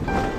[0.00, 0.31] you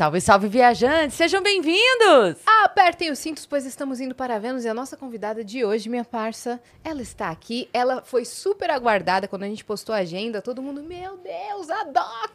[0.00, 1.14] Salve, salve, viajantes!
[1.14, 2.38] Sejam bem-vindos!
[2.64, 6.06] Apertem os cintos, pois estamos indo para Vênus e a nossa convidada de hoje, minha
[6.06, 7.68] parça, ela está aqui.
[7.70, 10.40] Ela foi super aguardada quando a gente postou a agenda.
[10.40, 12.30] Todo mundo, meu Deus, a Doc!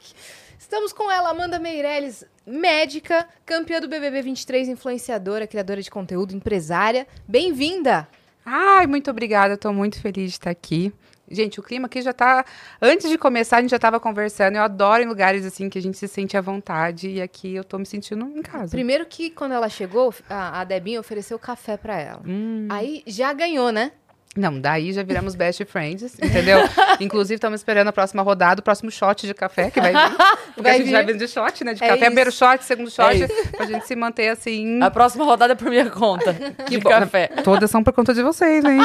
[0.60, 7.08] Estamos com ela, Amanda Meirelles, médica, campeã do BBB 23, influenciadora, criadora de conteúdo, empresária.
[7.28, 8.08] Bem-vinda!
[8.46, 10.94] Ai, muito obrigada, estou muito feliz de estar aqui.
[11.30, 12.46] Gente, o clima aqui já tá.
[12.82, 14.56] Antes de começar, a gente já estava conversando.
[14.56, 17.10] Eu adoro em lugares assim que a gente se sente à vontade.
[17.10, 18.72] E aqui eu tô me sentindo em casa.
[18.72, 22.22] Primeiro que quando ela chegou, a, a Debinha ofereceu café para ela.
[22.26, 22.68] Hum.
[22.70, 23.92] Aí já ganhou, né?
[24.38, 26.60] Não, daí já viramos best friends, entendeu?
[27.00, 30.16] Inclusive, estamos esperando a próxima rodada, o próximo shot de café que vai vir.
[30.56, 31.18] Porque Vai a gente vir.
[31.18, 31.74] de shot, né?
[31.74, 32.06] De É café, isso.
[32.06, 34.82] primeiro shot, segundo shot, É pra gente se manter assim.
[34.82, 36.34] A próxima rodada é por minha conta.
[36.70, 36.90] De bom.
[36.90, 37.28] café.
[37.44, 38.80] Todas são por conta de vocês, hein?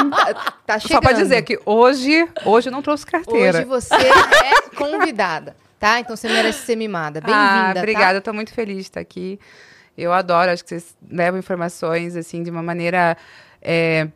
[0.67, 0.95] Tá chegando.
[0.97, 3.59] Só pra dizer que hoje, hoje eu não trouxe carteira.
[3.59, 5.99] Hoje você é convidada, tá?
[6.01, 7.21] Então você merece ser mimada.
[7.21, 7.81] Bem-vinda, Ah, tá?
[7.81, 9.39] obrigada, eu tô muito feliz de estar aqui.
[9.99, 13.17] Eu adoro, acho que vocês levam informações, assim, de uma maneira
[13.61, 14.09] é,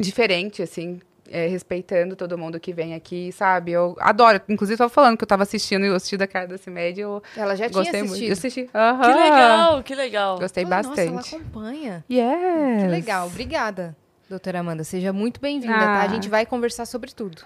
[0.00, 3.70] diferente, assim, é, respeitando todo mundo que vem aqui, sabe?
[3.72, 4.40] Eu adoro.
[4.48, 6.56] Inclusive, eu tava falando que eu tava assistindo e eu assisti da cara da
[6.96, 8.12] eu Ela já tinha gostei muito.
[8.12, 8.28] assistido.
[8.28, 8.70] Eu assisti.
[8.74, 9.00] Aham.
[9.00, 10.38] Que legal, que legal.
[10.38, 11.36] Gostei Fala, Nossa, ela bastante.
[11.36, 12.04] acompanha.
[12.10, 12.82] yes.
[12.82, 13.26] Que legal.
[13.28, 13.96] Obrigada,
[14.28, 14.82] doutora Amanda.
[14.82, 16.00] Seja muito bem-vinda, tá?
[16.00, 16.02] Ah.
[16.02, 17.42] A gente vai conversar sobre tudo.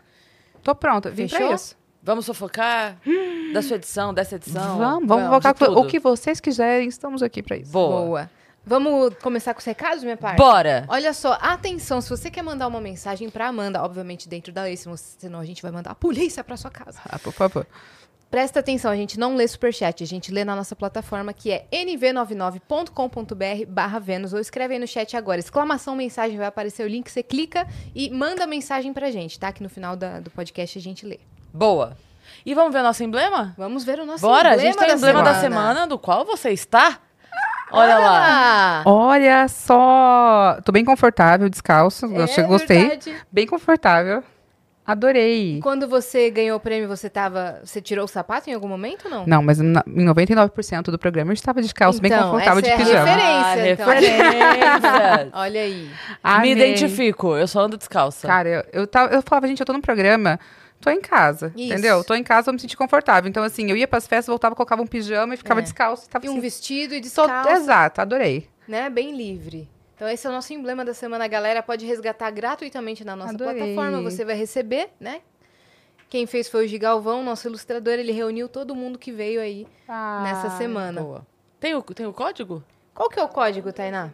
[0.62, 1.10] Tô pronta.
[1.10, 1.46] Vim Fechou?
[1.46, 1.76] pra isso.
[2.02, 2.98] Vamos fofocar
[3.54, 4.76] da sua edição, dessa edição?
[4.76, 5.78] Vamos, vamos tudo.
[5.80, 7.72] o que vocês quiserem, estamos aqui pra isso.
[7.72, 8.30] Boa.
[8.66, 10.38] Vamos começar com os recados, minha parte?
[10.38, 10.84] Bora!
[10.88, 14.76] Olha só, atenção, se você quer mandar uma mensagem pra Amanda, obviamente dentro da lei,
[14.76, 16.98] senão- a gente vai mandar a polícia pra sua casa.
[17.08, 17.66] Ah, por favor.
[18.30, 21.66] Presta atenção, a gente não lê superchat, a gente lê na nossa plataforma que é
[21.70, 27.10] nv99.com.br barra Vênus, ou escreve aí no chat agora, exclamação mensagem, vai aparecer o link,
[27.10, 29.52] você clica e manda mensagem pra gente, tá?
[29.52, 31.20] Que no final da- do podcast a gente lê.
[31.52, 31.96] Boa.
[32.44, 33.54] E vamos ver o nosso emblema?
[33.56, 35.68] Vamos ver o nosso Bora, a emblema gente tem o da emblema da semana.
[35.68, 36.98] semana, do qual você está.
[37.70, 38.80] Olha lá.
[38.80, 40.58] Ah, Olha só!
[40.64, 42.06] Tô bem confortável, descalço.
[42.06, 42.76] eu che- gostei.
[42.76, 43.14] É verdade.
[43.32, 44.22] Bem confortável.
[44.86, 45.60] Adorei.
[45.62, 47.58] Quando você ganhou o prêmio, você tava.
[47.64, 49.26] Você tirou o sapato em algum momento ou não?
[49.26, 52.66] Não, mas na- em 99% do programa eu estava de calça, bem Então, confortável essa
[52.66, 53.04] de é a pijama.
[53.06, 53.72] referência.
[53.72, 53.86] então.
[53.88, 55.30] referência.
[55.32, 55.90] Olha aí.
[56.22, 56.54] Amei.
[56.54, 58.26] Me identifico, eu só ando descalça.
[58.28, 60.38] Cara, eu, eu, tava- eu falava, gente, eu tô num programa,
[60.84, 61.72] tô em casa, Isso.
[61.72, 62.04] entendeu?
[62.04, 63.28] Tô em casa, eu me senti confortável.
[63.28, 65.62] Então, assim, eu ia pras festas, voltava, colocava um pijama e ficava É.
[65.62, 66.08] descalço.
[66.08, 68.48] Tava E um assim, vestido e tô- descalço, Exato, adorei.
[68.68, 68.88] né?
[68.90, 69.68] Bem livre.
[69.96, 71.24] Então esse é o nosso emblema da semana.
[71.24, 73.74] A galera pode resgatar gratuitamente na nossa Adorei.
[73.74, 74.02] plataforma.
[74.02, 75.20] Você vai receber, né?
[76.10, 77.94] Quem fez foi o Gigalvão, nosso ilustrador.
[77.94, 79.66] Ele reuniu todo mundo que veio aí
[80.22, 81.00] nessa semana.
[81.00, 81.26] Boa.
[81.58, 82.62] Tem o, tem o código?
[82.92, 84.10] Qual que é o código, Tainá?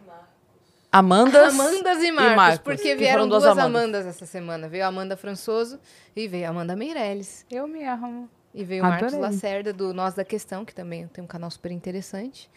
[0.91, 1.53] Amandas.
[1.53, 3.81] Amandas e Marcos, Marcos, porque que vieram duas duas Amandas.
[3.81, 4.05] Amandas.
[4.07, 4.67] essa semana.
[4.67, 5.79] Veio a Amanda Françoso
[6.15, 7.45] e veio a Amanda Meirelles.
[7.49, 8.29] Eu mesmo.
[8.53, 9.13] E veio o Marcos.
[9.13, 12.49] Lacerda, do Nós da Questão, que também tem um canal super interessante.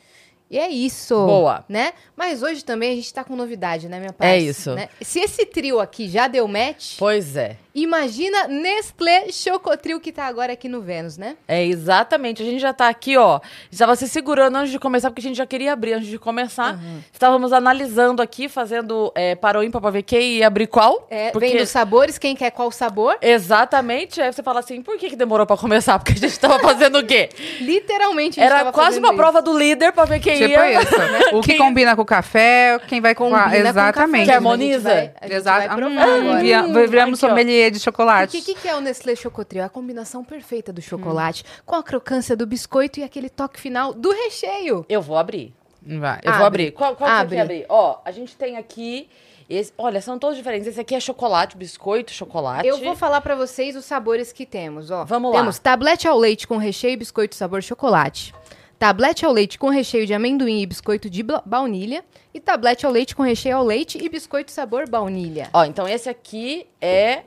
[0.50, 1.14] E é isso.
[1.14, 1.64] Boa.
[1.68, 1.92] Né?
[2.16, 4.34] Mas hoje também a gente tá com novidade, né, minha parça?
[4.34, 4.74] É isso.
[4.74, 4.88] né?
[5.00, 7.56] Se esse trio aqui já deu match, Pois é.
[7.74, 11.36] Imagina Nestlé Chocotril que tá agora aqui no Vênus, né?
[11.48, 12.42] É, exatamente.
[12.42, 13.40] A gente já tá aqui, ó.
[13.70, 16.74] Estava se segurando antes de começar, porque a gente já queria abrir antes de começar.
[16.74, 17.00] Uhum.
[17.12, 21.06] Estávamos analisando aqui, fazendo é, para o ímpar pra ver quem ia abrir qual.
[21.10, 21.49] É, porque...
[21.49, 23.16] Vem dos sabores, quem quer qual sabor?
[23.20, 24.20] Exatamente.
[24.20, 25.99] Aí você fala assim, por que, que demorou pra começar?
[26.04, 27.28] Porque a gente tava fazendo o quê?
[27.60, 29.16] Literalmente, a gente Era tava quase uma isso.
[29.16, 30.82] prova do líder pra ver quem Tipo ia.
[30.82, 30.94] isso.
[31.34, 33.44] O que Quem- combina com o café, quem vai com a...
[33.44, 34.20] Combina com Exatamente.
[34.26, 34.88] Que café mesmo, harmoniza?
[34.90, 35.69] Vai, Exato.
[35.69, 36.87] vai Hum, agora.
[36.87, 37.34] viramos aqui, ó.
[37.64, 38.37] Sommelier de chocolate.
[38.38, 39.62] O que, que é o Nestlé Chocotril?
[39.62, 43.93] É a combinação perfeita do chocolate com a crocância do biscoito e aquele toque final
[43.93, 44.84] do recheio.
[44.88, 45.55] Eu vou abrir.
[45.82, 46.20] Vai.
[46.22, 46.38] Eu Abre.
[46.38, 46.70] vou abrir.
[46.72, 47.25] Qual, qual Abre.
[47.25, 47.66] que você quer abrir?
[47.69, 49.08] Ó, a gente tem aqui.
[49.50, 50.66] esse- olha, são todos diferentes.
[50.66, 52.66] Esse aqui é chocolate, biscoito, chocolate.
[52.66, 55.05] Eu vou falar pra vocês os sabores que temos, ó.
[55.05, 55.38] Vamos lá.
[55.40, 58.32] Temos tablete ao leite com recheio e biscoito sabor chocolate.
[58.78, 63.14] tablete ao leite com recheio de amendoim e biscoito de baunilha e tablete ao leite
[63.14, 65.49] com recheio ao leite e biscoito sabor baunilha.
[65.55, 67.22] Ó, então esse aqui é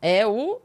[0.00, 0.60] é o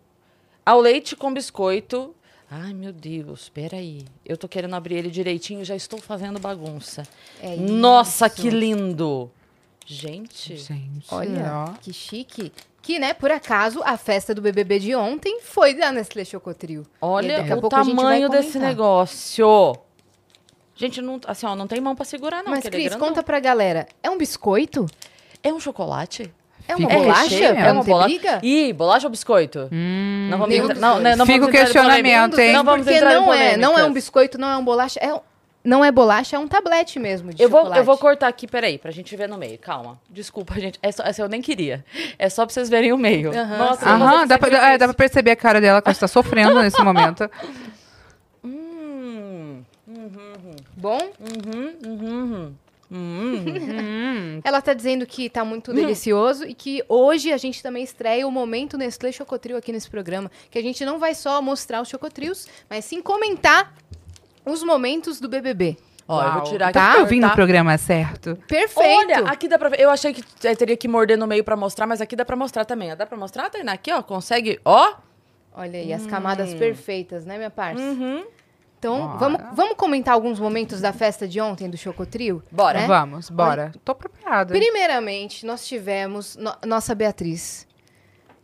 [0.65, 2.15] ao leite com biscoito.
[2.49, 4.05] Ai, meu Deus, peraí.
[4.25, 7.03] Eu tô querendo abrir ele direitinho já estou fazendo bagunça.
[7.41, 9.31] É Nossa, que lindo!
[9.85, 11.73] Gente, Gente, Olha, ó.
[11.81, 12.51] que chique.
[12.81, 16.81] Que, né, por acaso, a festa do BBB de ontem foi da Nestlé Chocotrio.
[16.83, 19.75] E olha daqui a o tamanho desse negócio.
[20.75, 22.51] Gente, não, assim, ó, não tem mão pra segurar, não.
[22.51, 23.07] Mas, é Cris, grandão.
[23.07, 23.87] conta pra galera.
[24.03, 24.85] É um biscoito?
[25.41, 26.31] É um chocolate?
[26.67, 27.21] É uma Fica bolacha?
[27.23, 28.39] recheio, é não uma bolacha?
[28.41, 29.69] Ih, bolacha ou biscoito?
[29.71, 31.03] Hum, não vamos nenhum entrar, dos não, dois.
[31.03, 32.43] né, não Fica vamos o entrar em questionamento, polêmica.
[32.43, 32.53] hein?
[32.53, 33.93] Não vamos Porque entrar em não é, não é um polêmicas.
[33.93, 35.19] biscoito, não é um bolacha, é um-
[35.63, 37.79] não é bolacha, é um tablete mesmo de Eu vou, chocolate.
[37.79, 39.57] eu vou cortar aqui, peraí, pra gente ver no meio.
[39.59, 39.99] Calma.
[40.09, 40.77] Desculpa, gente.
[40.81, 41.83] Essa, essa eu nem queria.
[42.19, 43.29] É só pra vocês verem o meio.
[43.29, 43.57] Aham.
[43.57, 44.73] Nossa, eu vou fazer Aham, dá pra, sacrifício.
[44.73, 47.29] é, dá pra perceber a cara dela que ela está sofrendo nesse momento.
[48.43, 49.63] Hum,
[50.77, 50.99] Bom?
[51.19, 52.53] uhum, uhum,
[52.91, 53.45] uhum.
[53.45, 58.27] Hum, Ela tá dizendo que tá muito delicioso e que hoje a gente também estreia
[58.27, 60.31] o momento Nestlé Chocotrio aqui nesse programa.
[60.49, 63.73] Que a gente não vai só mostrar os chocotrios, mas sim comentar
[64.45, 65.77] os momentos do BBB.
[66.07, 66.43] Ó, eu vou Uau.
[66.51, 66.73] tirar aqui.
[66.73, 66.91] Tá?
[66.91, 67.35] pra eu vim no cortar.
[67.35, 68.37] programa certo.
[68.47, 69.11] Perfeito!
[69.11, 69.79] Olha, aqui dá pra ver.
[69.79, 72.35] Eu achei que eu teria que morder no meio pra mostrar, mas aqui dá pra
[72.35, 72.95] mostrar também.
[72.95, 73.73] Dá pra mostrar, Tainá?
[73.73, 74.03] Aqui, ó.
[74.03, 74.59] Consegue?
[74.63, 74.93] Ó.
[75.57, 77.81] Olha aí, as camadas perfeitas, né, minha parça?
[77.81, 78.23] Uhum.
[78.85, 79.17] Então, Bora.
[79.17, 82.43] vamos, vamos comentar alguns momentos da festa de ontem do Chocotrio?
[82.51, 82.81] Bora.
[82.81, 82.87] né?
[82.87, 83.71] Vamos, bora.
[83.83, 84.53] Tô preparada.
[84.53, 87.67] Primeiramente, nós tivemos no- nossa Beatriz,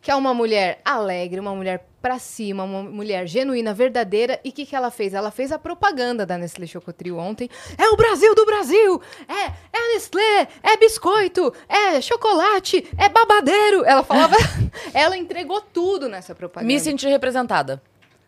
[0.01, 4.39] que é uma mulher alegre, uma mulher pra cima, uma mulher genuína, verdadeira.
[4.43, 5.13] E o que, que ela fez?
[5.13, 7.47] Ela fez a propaganda da Nestlé Chocotrio ontem.
[7.77, 8.99] É o Brasil do Brasil!
[9.27, 10.47] É, é a Nestlé!
[10.63, 11.53] É biscoito!
[11.69, 12.87] É chocolate!
[12.97, 13.85] É babadeiro!
[13.85, 14.35] Ela falava...
[14.91, 16.65] ela entregou tudo nessa propaganda.
[16.73, 17.79] Me senti representada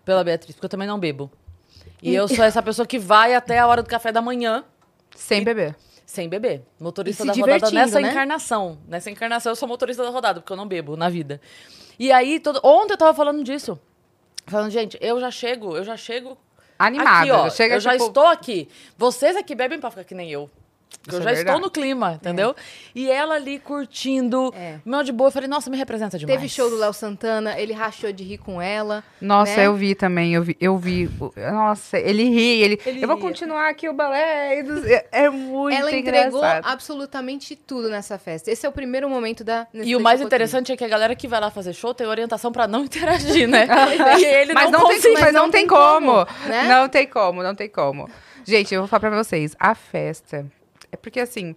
[0.06, 1.32] pela Beatriz, porque eu também não bebo.
[2.04, 4.64] E eu sou essa pessoa que vai até a hora do café da manhã
[5.16, 5.76] Sem beber.
[6.06, 6.64] sem beber.
[6.80, 8.10] Motorista E da rodada nessa né?
[8.10, 8.78] encarnação.
[8.88, 11.40] Nessa encarnação eu sou motorista da rodada, porque eu não bebo na vida.
[11.98, 12.60] E aí, todo...
[12.64, 13.80] ontem eu tava falando disso.
[14.46, 16.38] Falando, gente, eu já chego, eu já chego
[16.78, 17.20] Animada.
[17.22, 17.50] aqui, ó.
[17.50, 18.68] Chega, eu já tipo, estou aqui.
[18.98, 20.50] Vocês aqui bebem pra ficar que nem eu.
[21.08, 21.62] Isso eu é já estou verdade.
[21.62, 22.56] no clima, entendeu?
[22.96, 24.80] E ela ali curtindo, É.
[24.86, 25.28] mel de boa.
[25.28, 26.36] Eu falei, nossa, me representa demais.
[26.38, 29.04] Teve show do Léo Santana, ele rachou de rir com ela.
[29.20, 29.68] Nossa, né?
[29.68, 31.10] eu vi também, eu vi, eu vi.
[31.52, 32.80] Nossa, ele ri, ele.
[32.86, 33.26] Ele eu vou ria.
[33.26, 34.60] continuar aqui o balé.
[34.86, 36.66] É, é muito Ela entregou engraçado.
[36.72, 38.50] absolutamente tudo nessa festa.
[38.52, 41.28] Esse é o primeiro momento da E o mais interessante é que a galera que
[41.28, 43.68] vai lá fazer show tem orientação pra não interagir, né?
[44.20, 46.26] e ele Mas não, não, tem, mas não tem como.
[46.48, 46.64] né?
[46.68, 48.10] Não tem como, não tem como.
[48.46, 49.56] Gente, eu vou falar pra vocês.
[49.60, 50.46] A festa.
[50.94, 51.56] É porque assim.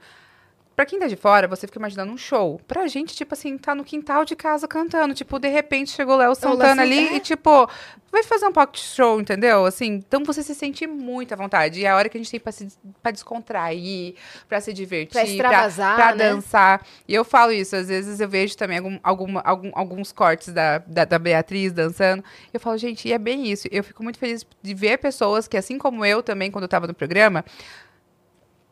[0.74, 2.60] Pra quem tá de fora, você fica imaginando um show.
[2.68, 5.14] Pra gente, tipo assim, tá no quintal de casa cantando.
[5.14, 7.16] Tipo, de repente chegou Léo Santana ali Santana.
[7.16, 7.70] e, tipo,
[8.12, 9.64] vai fazer um pocket show, entendeu?
[9.64, 11.80] Assim, então você se sente muito à vontade.
[11.80, 12.68] E é a hora que a gente tem pra, se,
[13.02, 14.16] pra descontrair,
[14.46, 16.28] pra se divertir, Pra extravasar, pra, né?
[16.28, 16.86] dançar.
[17.08, 20.76] E eu falo isso, às vezes eu vejo também algum, alguma- algum- alguns cortes da,
[20.86, 22.22] da, da Beatriz dançando.
[22.52, 23.66] Eu falo, gente, e é bem isso.
[23.70, 26.86] Eu fico muito feliz de ver pessoas que, assim como eu também, quando eu tava
[26.86, 27.42] no programa,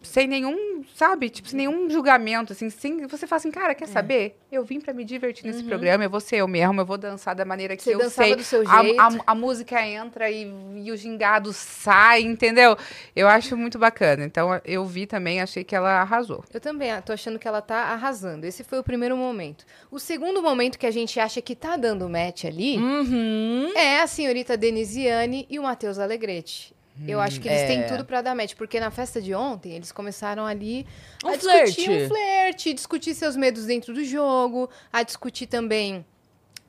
[0.07, 3.75] sem nenhum, sabe, tipo, sem nenhum julgamento, assim, sem, você fala assim, cara, É.
[3.75, 4.39] quer saber?
[4.53, 7.35] Eu vim pra me divertir nesse programa, eu vou ser eu mesmo, eu vou dançar
[7.35, 7.85] da maneira que Uhum.
[7.85, 8.37] Você eu dançava sei.
[8.37, 9.01] do seu A- jeito.
[9.01, 10.47] A, a música entra e,
[10.85, 12.77] e o gingado sai, entendeu?
[13.17, 14.25] Eu acho muito bacana.
[14.25, 16.45] Então, eu vi também, achei que ela arrasou.
[16.53, 18.47] Eu também ah, tô achando que ela tá arrasando.
[18.47, 19.65] Esse foi o primeiro momento.
[19.91, 23.73] O segundo momento que a gente acha que tá dando match ali Uhum.
[23.75, 26.74] é a senhorita Denisiane e o Matheus Alegrete.
[27.09, 27.67] Eu acho que eles é.
[27.67, 30.87] têm tudo pra dar match, porque na festa de ontem eles começaram ali
[31.25, 36.05] Um a discutir um flerte, discutir seus medos dentro do jogo, a discutir também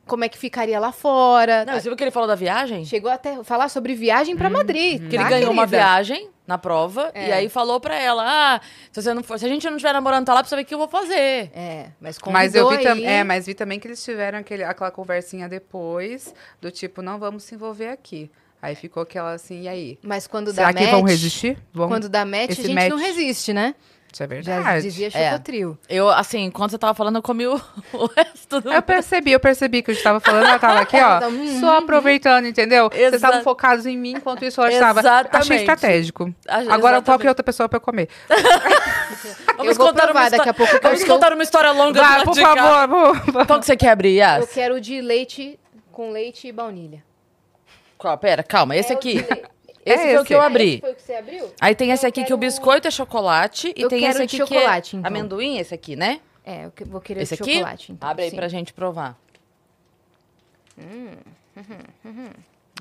[0.08, 1.64] como é que ficaria lá fora.
[1.66, 2.86] Não, você viu que ele falou da viagem?
[2.86, 5.00] Chegou até a falar sobre viagem pra Madrid.
[5.10, 5.78] Que ele tá, ganhou uma querida?
[5.84, 7.30] viagem na prova É.
[7.30, 9.94] e aí falou pra ela: Ah, se, você não for, se a gente não estiver
[9.94, 11.52] namorando, tá lá pra você ver o que eu vou fazer.
[11.56, 14.92] É, mas Mas eu vi, aí- é, mas vi também que eles tiveram aquele, aquela
[14.92, 18.30] conversinha depois, do tipo, não vamos se envolver aqui.
[18.66, 20.00] Aí ficou aquela assim, e aí?
[20.04, 21.58] Mas quando Será dá que match, vão resistir?
[21.74, 21.88] Vão...
[21.88, 23.76] Quando dá match, esse a gente não match- resiste, né?
[24.12, 24.82] Isso é Já verdade.
[24.84, 25.32] dizia É.
[25.32, 25.78] Chocotrio.
[25.90, 27.56] Eu, assim, quando você tava falando, eu comi o,
[27.92, 28.72] o resto do.
[28.72, 31.60] Eu percebi, eu percebi que eu estava falando, ela tava aqui, ó, Uhum.
[31.60, 32.90] só aproveitando, entendeu?
[32.90, 35.02] Vocês estavam focados em mim, enquanto isso ela estava.
[35.02, 35.36] Exatamente.
[35.44, 36.34] Achei estratégico.
[36.48, 37.04] Ah, Agora exatamente.
[37.06, 38.08] qualquer outra pessoa pra eu comer.
[39.60, 42.00] Eu vou provar uma daqui a pouco que eu Vamos estou- contar uma história longa
[42.02, 42.88] Vai, por favor,
[43.34, 44.42] vou- Qual que você quer abrir, Yas?
[44.42, 45.60] Eu quero o de leite
[45.92, 47.04] com leite e baunilha.
[48.06, 48.18] Qual?
[48.20, 49.16] Pera, calma, esse É aqui.
[49.84, 50.74] Esse É foi o que eu abri.
[50.74, 51.50] Esse foi o que você abriu?
[51.60, 54.12] Aí tem esse Eu aqui que o quero- biscoito é chocolate e Eu tem quero
[54.12, 55.10] esse de aqui chocolate, que é então.
[55.12, 56.20] amendoim, esse aqui, né?
[56.46, 57.54] É, eu que- vou querer esse de aqui?
[57.56, 57.92] chocolate.
[57.92, 58.36] Então, Abre aí sim.
[58.36, 59.18] pra gente provar.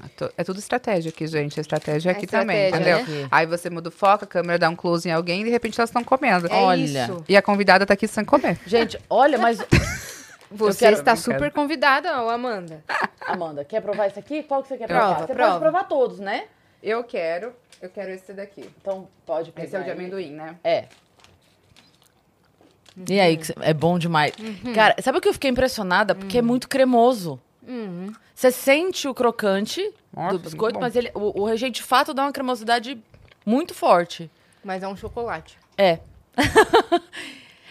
[0.02, 1.58] É tu- É tudo estratégia aqui, gente.
[1.58, 3.22] A estratégia é É aqui também, estratégia, entendeu?
[3.22, 3.28] né?
[3.30, 5.78] Aí você muda o foco, a câmera dá um close em alguém e de repente
[5.80, 6.48] elas estão comendo.
[6.48, 7.04] É Olha.
[7.04, 7.24] isso.
[7.28, 8.58] E a convidada tá aqui sem comer.
[8.66, 9.58] Gente, olha, mas.
[10.50, 12.82] Você quero- está super convidada, ô Amanda.
[13.26, 14.42] Amanda, quer provar isso aqui?
[14.42, 15.26] Qual que você quer Prova, provar?
[15.26, 15.50] Você prova.
[15.50, 16.44] pode provar todos, né?
[16.82, 18.68] Eu quero, eu quero esse daqui.
[18.80, 19.66] Então pode pegar.
[19.66, 19.96] Esse é o de aí.
[19.96, 20.56] amendoim, né?
[20.62, 20.84] É.
[23.08, 24.32] E aí, é bom demais.
[24.74, 26.14] Cara, sabe o que eu fiquei impressionada?
[26.14, 27.40] Porque é muito cremoso.
[28.34, 32.22] Você sente o crocante Nossa, do biscoito, mas ele, o, o recheio de fato dá
[32.22, 33.02] uma cremosidade
[33.44, 34.30] muito forte.
[34.62, 35.58] Mas é um chocolate.
[35.78, 35.98] É.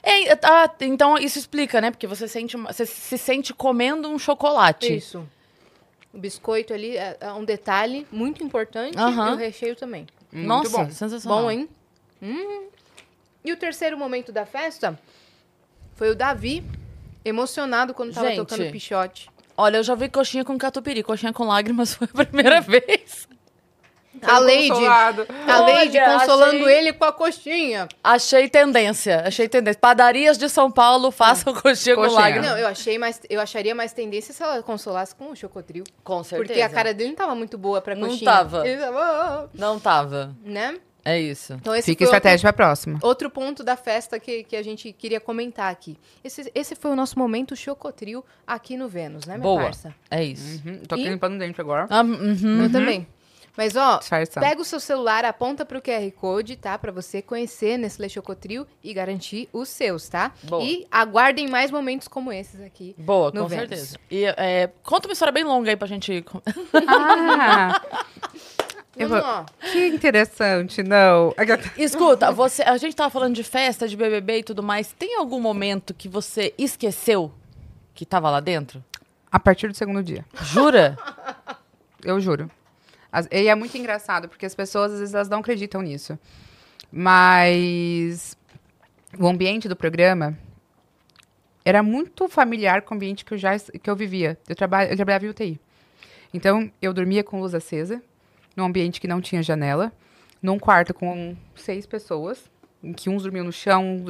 [0.03, 1.89] É, ah, então isso explica, né?
[1.89, 4.93] Porque você sente, você se sente comendo um chocolate.
[4.93, 5.25] Isso.
[6.13, 9.31] O biscoito ali é, é um detalhe muito importante Aham.
[9.31, 10.05] e o recheio também.
[10.31, 10.91] Muito Nossa, bom.
[10.91, 11.43] sensacional.
[11.43, 11.69] Bom, hein?
[12.21, 12.67] Hum.
[13.45, 14.99] E o terceiro momento da festa
[15.95, 16.63] foi o Davi,
[17.23, 18.37] emocionado quando tava Gente.
[18.37, 19.29] tocando pichote.
[19.55, 21.03] Olha, eu já vi coxinha com catupiry.
[21.03, 23.27] Coxinha com lágrimas foi a primeira vez.
[24.25, 25.27] A Leide, Consolado.
[25.47, 27.87] a Leide Olha, consolando achei- ele com a coxinha.
[28.03, 29.79] Achei tendência, achei tendência.
[29.79, 32.21] Padarias de São Paulo, façam coxinha, com Coxinha.
[32.21, 32.49] lágrimas.
[32.49, 35.83] Não, eu achei mais, eu acharia mais tendência se ela consolasse com o chocotril.
[36.03, 36.47] Com certeza.
[36.53, 38.31] Porque a cara dele não tava muito boa pra Não coxinha.
[38.31, 38.67] tava.
[38.67, 40.35] Ele tava, ah, Não tava.
[40.43, 40.77] né?
[41.05, 41.51] É isso.
[41.55, 42.97] Então esse Fica estratégia pra próxima.
[43.01, 45.97] Outro, ponto da festa que, que a gente queria comentar aqui.
[46.23, 49.63] Esse, esse foi o nosso momento chocotril aqui no Vênus, né, minha Boa.
[49.63, 49.93] parça?
[50.09, 50.61] É isso.
[50.65, 51.87] Uhum, tô E- aqui limpando o dente agora.
[51.89, 52.63] Ah, uhum.
[52.63, 53.05] Eu também.
[53.55, 54.45] Mas, ó, Disfarçando.
[54.45, 56.75] pega o seu celular, aponta pro QR Code, tá?
[56.77, 60.31] Pra você conhecer Nestlé Chocotril e garantir os seus, tá?
[60.43, 60.63] Boa.
[60.63, 62.95] E aguardem mais momentos como esses aqui.
[62.97, 63.69] Boa, com Vênus.
[63.69, 63.97] certeza.
[64.09, 66.25] E é, conta uma história bem longa aí pra gente.
[66.87, 67.79] Ah,
[68.95, 69.21] Eu vou-
[69.71, 71.33] que interessante, não.
[71.77, 74.91] Escuta, você, a gente tava falando de festa, de BBB e tudo mais.
[74.93, 77.31] Tem algum momento que você esqueceu
[77.93, 78.83] que tava lá dentro?
[79.31, 80.23] A partir do segundo dia.
[80.43, 80.95] Jura?
[82.03, 82.49] Eu juro.
[83.13, 86.17] As- e é muito engraçado, porque as pessoas, às vezes, elas não acreditam nisso.
[86.91, 88.35] Mas
[89.19, 90.35] o ambiente do programa
[91.63, 94.37] era muito familiar com o ambiente que eu já que eu vivia.
[94.49, 95.59] Eu, traba, eu trabalhava em UTI.
[96.33, 98.01] Então, eu dormia com luz acesa,
[98.55, 99.91] num ambiente que não tinha janela,
[100.41, 102.49] num quarto com seis pessoas,
[102.83, 104.03] em que uns dormiam no chão,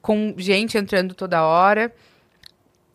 [0.00, 1.92] com gente entrando toda hora.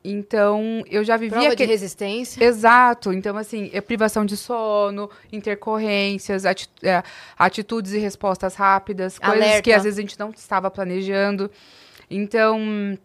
[0.04, 1.32] Então, eu já vivia...
[1.38, 2.44] Prova de aquele- resistência.
[2.44, 3.14] Exato.
[3.14, 7.02] Então, assim, é privação de sono, intercorrências, ati- é,
[7.38, 9.62] atitudes e respostas rápidas, coisas Alerta.
[9.62, 11.50] que às vezes a gente não estava planejando.
[12.10, 12.98] Então,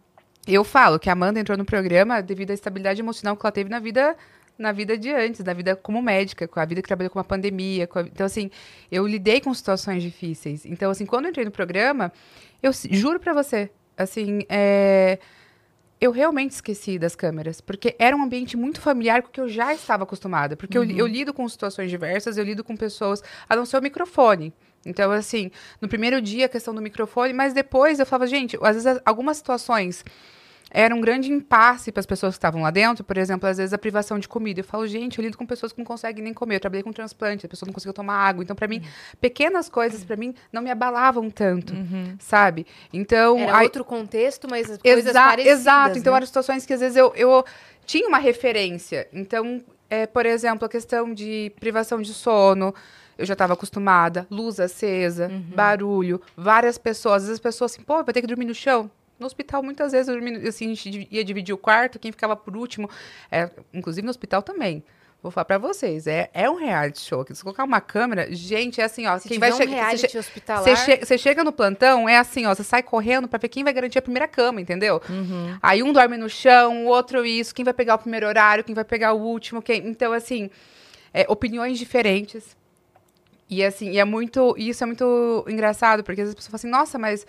[0.46, 3.70] eu falo que a Amanda entrou no programa devido à estabilidade emocional que ela teve
[3.70, 4.16] na vida
[4.58, 7.24] na vida de antes, na vida como médica, com a vida que trabalhou com uma
[7.24, 7.86] pandemia.
[7.86, 8.50] com a- Então, assim,
[8.90, 10.66] eu lidei com situações difíceis.
[10.66, 12.12] Então, assim, quando eu entrei no programa,
[12.60, 15.20] eu juro pra você, assim, é,
[16.00, 19.48] eu realmente esqueci das câmeras, porque era um ambiente muito familiar com o que eu
[19.48, 20.56] já estava acostumada.
[20.56, 23.82] Porque eu, eu lido com situações diversas, eu lido com pessoas, a não ser o
[23.82, 24.52] microfone.
[24.86, 25.50] Então, assim,
[25.80, 29.36] no primeiro dia a questão do microfone, mas depois eu falava, gente, às vezes algumas
[29.36, 30.04] situações
[30.70, 33.02] era um grande impasse para as pessoas que estavam lá dentro.
[33.04, 34.60] Por exemplo, às vezes a privação de comida.
[34.60, 36.56] Eu falo, gente, eu lido com pessoas que não conseguem nem comer.
[36.56, 38.42] Eu trabalhei com transplante, a pessoa não conseguiu tomar água.
[38.44, 38.82] Então, para mim,
[39.20, 41.72] pequenas coisas para mim não me abalavam tanto,
[42.18, 42.66] sabe?
[42.92, 45.98] Então, Era aí- outro contexto, mas as coisas Exa- parecidas, Exato.
[45.98, 46.16] Então, né?
[46.18, 47.44] eram situações que às vezes eu, eu
[47.86, 49.08] tinha uma referência.
[49.12, 52.74] Então, é, por exemplo, a questão de privação de sono.
[53.16, 55.40] Eu já estava acostumada, luz acesa, Uhum.
[55.52, 57.14] barulho, várias pessoas.
[57.16, 58.88] Às vezes as pessoas assim, pô, vai ter que dormir no chão.
[59.18, 62.56] No hospital, muitas vezes, eu assim, a gente ia dividir o quarto, quem ficava por
[62.56, 62.88] último.
[63.30, 64.82] É, inclusive no hospital também.
[65.20, 67.26] Vou falar pra vocês, é, é um reality show.
[67.32, 69.18] Se colocar uma câmera, gente, é assim, ó.
[69.18, 71.18] Se quem vai um che- reality você che- hospitalar...
[71.18, 74.02] chega no plantão, é assim, ó, você sai correndo pra ver quem vai garantir a
[74.02, 75.02] primeira cama, entendeu?
[75.60, 78.76] Aí um dorme no chão, o outro isso, quem vai pegar o primeiro horário, quem
[78.76, 79.88] vai pegar o último, quem...
[79.88, 80.48] Então, assim,
[81.12, 82.56] é, opiniões diferentes.
[83.50, 84.54] E assim, e é muito.
[84.56, 87.26] Isso é muito engraçado, porque às vezes as pessoas falam assim, nossa, mas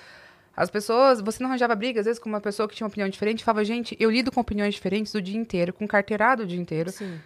[0.56, 1.22] as pessoas.
[1.22, 3.64] Você não arranjava briga, às vezes, com uma pessoa que tinha uma opinião diferente, falava,
[3.66, 6.92] gente, eu lido com opiniões diferentes o dia inteiro, com carteirado o dia inteiro.
[6.92, 7.20] Sim.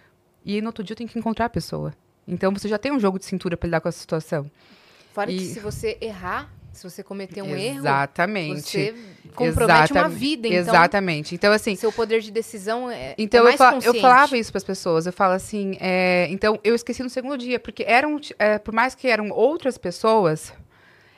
[0.44, 1.92] E no outro dia eu tenho que encontrar a pessoa.
[2.28, 4.50] Então você já tem um jogo de cintura pra lidar com essa situação.
[5.12, 8.60] Fora que E- se você errar, se você cometer um erro, Exatamente.
[8.62, 8.94] você
[9.34, 10.18] compromete uma Exatamente.
[10.18, 10.48] vida.
[10.48, 11.34] Então, Exatamente.
[11.34, 14.50] Então, assim, seu poder de decisão é, Então é eu, mais fa- eu falava isso
[14.50, 15.06] para as pessoas.
[15.06, 18.94] Eu falo assim, é, então eu esqueci no segundo dia, porque eram, é, por mais
[18.94, 20.52] que eram outras pessoas,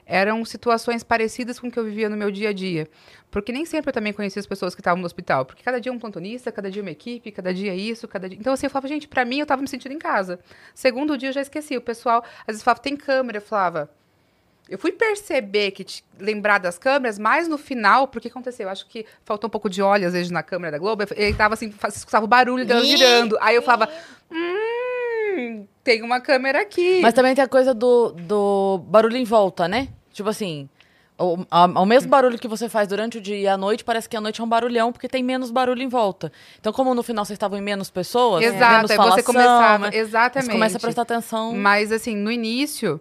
[0.06, 2.88] eram situações parecidas com o que eu vivia no meu dia a dia.
[3.30, 5.92] Porque nem sempre eu também conhecia as pessoas que estavam no hospital, porque cada dia
[5.92, 8.38] um plantonista, cada dia uma equipe, cada dia isso, cada dia.
[8.40, 10.38] Então assim, eu falava, gente, para mim eu tava me sentindo em casa.
[10.74, 11.76] Segundo dia eu já esqueci.
[11.76, 13.90] O pessoal às vezes falava, tem câmera, eu falava,
[14.68, 18.66] eu fui perceber que te- lembrar das câmeras, mais no final, porque aconteceu?
[18.66, 21.04] Eu acho que faltou um pouco de óleo, às vezes, na câmera da Globo.
[21.14, 23.36] Ele tava assim, escutava o barulho dela girando.
[23.40, 23.88] Aí eu falava,
[24.30, 27.00] hum, hum, tem uma câmera aqui.
[27.00, 29.88] Mas também tem a coisa do, do barulho em volta, né?
[30.16, 30.66] Tipo assim,
[31.18, 34.08] o, a- o mesmo barulho que você faz durante o dia e à noite, parece
[34.08, 36.32] que à noite é um barulhão, porque tem menos barulho em volta.
[36.58, 39.90] Então, como no final vocês estavam em menos pessoas, Exato, menos aí falação, você começava.
[39.90, 39.96] né?
[39.96, 40.46] Exatamente.
[40.46, 41.54] Você começa a prestar atenção.
[41.54, 42.98] Mas, assim, no início,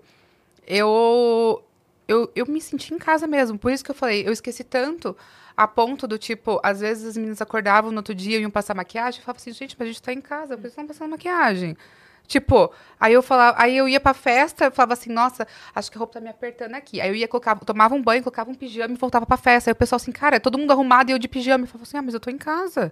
[0.68, 1.64] eu,
[2.08, 3.58] eu, eu me senti em casa mesmo.
[3.58, 5.16] Por isso que eu falei, eu esqueci tanto
[5.56, 8.74] a ponto do tipo, às vezes as meninas acordavam no outro dia e iam passar
[8.76, 9.20] maquiagem.
[9.22, 11.78] Eu falava assim, gente, mas a gente tá em casa, por que estão passando maquiagem?
[12.28, 15.98] Tipo, aí eu falava, aí eu ia pra festa, eu falava assim, nossa, acho que
[15.98, 17.00] a roupa tá me apertando aqui.
[17.00, 19.70] Aí eu ia colocar, tomava um banho, colocava um pijama e voltava pra festa.
[19.70, 21.64] Aí o pessoal assim, cara, é todo mundo arrumado e eu de pijama.
[21.64, 22.92] Eu falava assim, ah, mas eu tô em casa.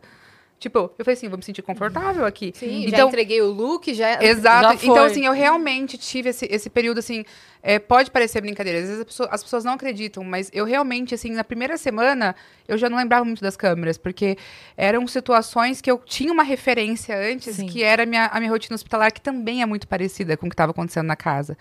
[0.60, 2.54] Tipo, eu falei assim, vou me sentir confortável aqui.
[2.56, 4.24] Sim, já então, entreguei o look, já...
[4.24, 4.80] Exato.
[4.80, 4.86] Já.
[4.86, 7.26] Então, assim, eu realmente tive esse, esse período, assim,
[7.62, 11.14] é, pode parecer brincadeira, às vezes a pessoa- as pessoas não acreditam, mas eu realmente,
[11.14, 12.34] assim, na primeira semana,
[12.66, 14.38] eu já não lembrava muito das câmeras, porque
[14.78, 17.66] eram situações que eu tinha uma referência antes, Sim.
[17.68, 20.50] que era a minha, a minha rotina hospitalar, que também é muito parecida com o
[20.50, 21.58] que estava acontecendo na casa,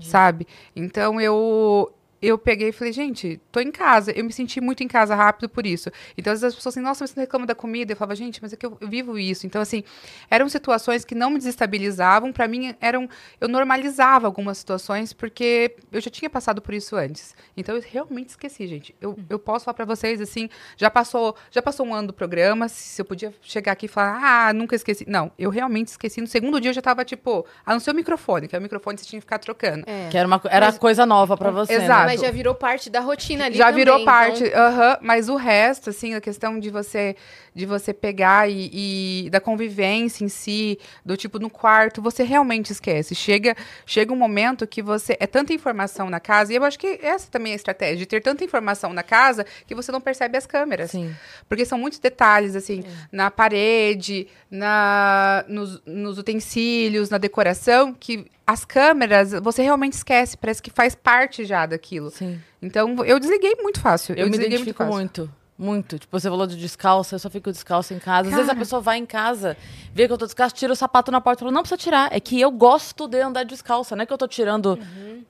[0.00, 0.46] sabe?
[0.74, 1.92] Então, eu...
[2.20, 4.10] Eu peguei e falei, gente, tô em casa.
[4.12, 5.90] Eu me senti muito em casa rápido por isso.
[6.16, 7.92] Então, às vezes as pessoas assim, nossa, mas você não reclama da comida?
[7.92, 9.46] Eu falava, gente, mas é que eu, eu vivo isso.
[9.46, 9.84] Então, assim,
[10.30, 12.32] eram situações que não me desestabilizavam.
[12.32, 13.08] Para mim, eram.
[13.40, 17.34] Eu normalizava algumas situações porque eu já tinha passado por isso antes.
[17.56, 18.94] Então, eu realmente esqueci, gente.
[19.00, 22.68] Eu, eu posso falar para vocês, assim, já passou, já passou um ano do programa.
[22.68, 25.04] Se eu podia chegar aqui e falar, ah, nunca esqueci.
[25.08, 26.20] Não, eu realmente esqueci.
[26.20, 28.62] No segundo dia, eu já tava, tipo, a não ser o microfone, que é o
[28.62, 29.84] microfone que você tinha que ficar trocando.
[29.86, 30.08] É.
[30.10, 31.74] Que era, uma, era coisa nova pra você.
[32.05, 32.05] né?
[32.06, 35.36] Mas já virou parte da rotina ali já também, virou então- parte, aham, mas o
[35.36, 37.16] resto, assim, a questão de você
[37.54, 42.70] de você pegar e, e da convivência em si, do tipo no quarto, você realmente
[42.70, 43.14] esquece.
[43.14, 46.98] Chega chega um momento que você é tanta informação na casa, e eu acho que
[47.02, 50.36] essa também é a estratégia, de ter tanta informação na casa que você não percebe
[50.36, 50.90] as câmeras.
[50.90, 51.16] Sim.
[51.48, 58.64] Porque são muitos detalhes, assim, na parede, na, nos, nos utensílios, na decoração, que as
[58.64, 61.95] câmeras você realmente esquece, parece que faz parte já daquilo.
[62.10, 62.40] Sim.
[62.62, 64.14] Então, eu desliguei muito fácil.
[64.16, 64.94] Eu, me desliguei identifico fácil.
[64.94, 65.30] muito.
[65.58, 65.98] Muito.
[65.98, 68.28] Tipo, você falou de descalça, eu só fico descalça em casa.
[68.28, 68.58] Às vezes a Cara.
[68.58, 69.56] pessoa vai em casa,
[69.94, 72.12] vê que eu tô descalça, tira o sapato na porta e fala, não precisa tirar.
[72.14, 73.96] É que eu gosto de andar descalça.
[73.96, 74.78] Não é que eu tô tirando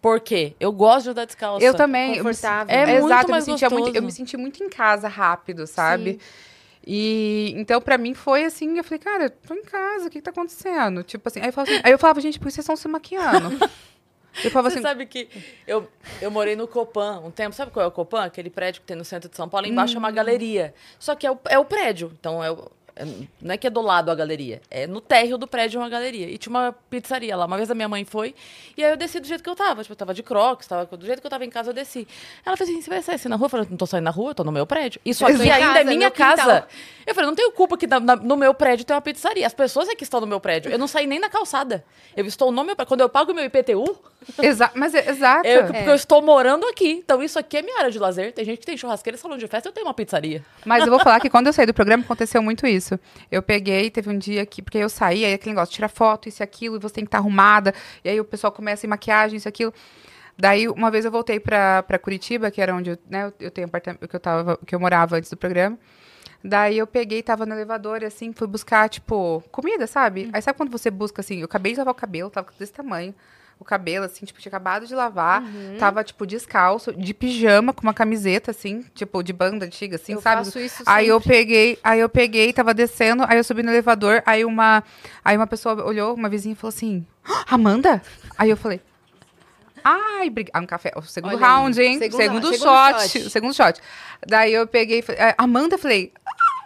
[0.02, 0.54] por quê?
[0.58, 1.64] Eu gosto de andar descalça.
[1.64, 2.16] Eu também.
[2.16, 2.74] eu me- Confortável.
[2.74, 3.98] É muito Exato, mais eu me, sentia muito, gostoso.
[3.98, 6.18] eu me senti muito em casa rápido, sabe?
[6.84, 10.22] E então, pra mim, foi assim, eu falei, cara, tô em casa, o que, que
[10.22, 11.02] tá acontecendo?
[11.04, 12.88] Tipo assim, aí eu falava, assim- aí eu falava, gente, por que vocês estão se
[12.88, 13.50] maquiando?
[14.44, 15.28] Eu falava Você assim, sabe que
[15.66, 15.88] eu,
[16.20, 17.54] eu morei no Copan um tempo.
[17.54, 18.22] Sabe qual é o Copan?
[18.24, 19.66] Aquele prédio que tem no centro de São Paulo.
[19.66, 20.00] Embaixo é Hum.
[20.00, 20.74] uma galeria.
[20.98, 22.12] Só que é o, é o prédio.
[22.18, 22.85] Então, é, o- é-
[23.42, 24.62] não é que é do lado a galeria.
[24.70, 26.28] É no térreo do prédio uma galeria.
[26.30, 27.44] E tinha uma pizzaria lá.
[27.44, 28.34] Uma vez a minha mãe foi.
[28.76, 29.82] E aí eu desci do jeito que eu tava.
[29.82, 30.66] Tipo, eu tava de crocs.
[30.66, 32.06] Tava, do jeito que eu tava em casa, eu desci.
[32.44, 33.46] Ela fez assim, você vai sair assim na rua?
[33.46, 35.00] Eu falei, não tô saindo na rua, eu tô no meu prédio.
[35.04, 36.36] Isso aqui ainda casa, é minha meu quintal.
[36.36, 36.66] casa.
[37.06, 39.46] Eu falei, não tenho culpa que na- na- no meu prédio tem uma pizzaria.
[39.46, 40.70] As pessoas é que estão no meu prédio.
[40.72, 41.84] Eu não saí nem na calçada.
[42.16, 42.88] Eu estou no meu prédio.
[42.88, 43.98] Quando eu pago o meu IPTU,
[44.42, 45.46] exa mas é, exato.
[45.46, 46.90] eu, porque eu estou morando aqui.
[46.92, 48.32] Então, isso aqui é minha área de lazer.
[48.32, 50.44] Tem gente que tem churrasqueira, salão de festa, eu tenho uma pizzaria.
[50.64, 52.85] Mas eu vou falar que quando eu saí do programa aconteceu muito isso.
[53.30, 56.42] Eu peguei, teve um dia que, porque eu saí, aí aquele negócio, tira foto, isso
[56.42, 59.36] e aquilo, e você tem que estar arrumada, e aí o pessoal começa em maquiagem,
[59.36, 59.72] isso e aquilo.
[60.38, 63.66] Daí, uma vez eu voltei pra, pra Curitiba, que era onde eu, né, eu tenho
[63.66, 65.78] apartamento, que eu, tava, que eu morava antes do programa.
[66.44, 70.28] Daí eu peguei, tava no elevador, e assim, fui buscar, tipo, comida, sabe?
[70.32, 73.14] Aí sabe quando você busca, assim, eu acabei de lavar o cabelo, tava desse tamanho.
[73.58, 75.42] O cabelo, assim, tipo, tinha acabado de lavar.
[75.78, 80.20] Tava, tipo, descalço, de pijama, com uma camiseta, assim, tipo, de banda antiga, assim, Eu
[80.20, 80.44] sabe?
[80.44, 84.22] faço isso Aí eu peguei, aí eu peguei, tava descendo, aí eu subi no elevador,
[84.26, 84.84] aí uma,
[85.24, 88.02] aí uma pessoa olhou, uma vizinha e falou assim: "Ah, Amanda?
[88.36, 88.80] Aí eu falei.
[89.82, 90.50] Ai, brig...
[90.52, 90.92] ah, um café.
[90.96, 91.52] O segundo Olha aí.
[91.52, 91.98] round, hein?
[91.98, 93.30] Segundo- segundo, segundo shot, shot.
[93.30, 93.80] Segundo shot.
[94.26, 96.12] Daí eu peguei, e falei, ah, Amanda, eu falei.
[96.26, 96.56] "Ah."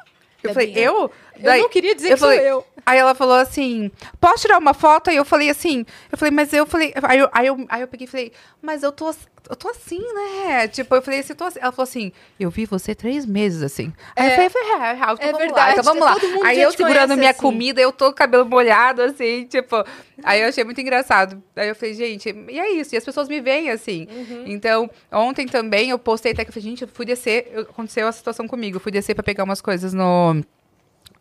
[0.42, 1.55] Eu Bebinha.
[1.55, 1.59] eu?
[1.59, 2.66] Eu não queria dizer que sou falei- eu.
[2.87, 5.11] Aí ela falou assim: posso tirar uma foto?
[5.11, 6.92] Aí eu falei assim, eu falei, mas eu falei.
[7.03, 9.11] Aí eu, aí eu, aí eu peguei e falei, mas eu tô,
[9.50, 10.66] eu tô assim, né?
[10.66, 11.59] Tipo, eu falei assim, tô assim.
[11.61, 13.92] Ela falou assim: eu vi você três meses assim.
[14.16, 14.46] Aí É.
[14.46, 16.14] eu falei, é, é, então É vamos verdade, lá, então vamos lá.
[16.14, 17.40] mundo Aí eu segurando minha assim.
[17.40, 19.76] comida, eu tô com o cabelo molhado, assim, tipo.
[20.24, 21.40] Aí eu achei muito engraçado.
[21.55, 22.94] Aí eu falei, gente, e é isso.
[22.94, 24.07] E as pessoas me veem assim.
[24.11, 24.44] Uhum.
[24.46, 28.09] Então, ontem também eu postei até que eu falei, gente, eu fui descer, eu- aconteceu
[28.09, 28.76] a situação comigo.
[28.76, 30.42] Eu fui descer pra pegar umas coisas no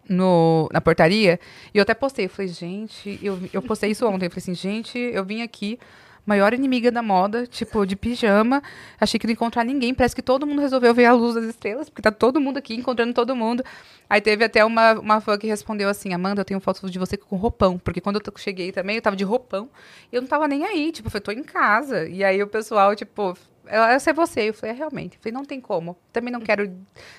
[0.10, 1.40] no, na portaria,
[1.74, 4.56] e eu até postei, eu falei, gente, eu, eu postei isso ontem, eu falei assim,
[4.56, 5.80] gente, eu vim aqui,
[6.26, 8.62] maior inimiga da moda, tipo, de pijama,
[9.00, 11.46] achei que não ia encontrar ninguém, parece que todo mundo resolveu ver a luz das
[11.46, 13.64] estrelas, porque tá todo mundo aqui, encontrando todo mundo.
[14.08, 17.18] Aí teve até uma, uma fã que respondeu assim, Amanda, eu tenho fotos de você
[17.18, 19.70] com roupão, porque quando eu cheguei também, eu tava de roupão,
[20.12, 22.96] e eu não tava nem aí, tipo, eu tô em casa, e aí o pessoal,
[22.96, 23.36] tipo,
[23.70, 24.50] ela, essa é você.
[24.50, 25.16] Eu falei, é realmente.
[25.16, 25.96] Eu falei, não tem como.
[26.12, 26.72] Também não quero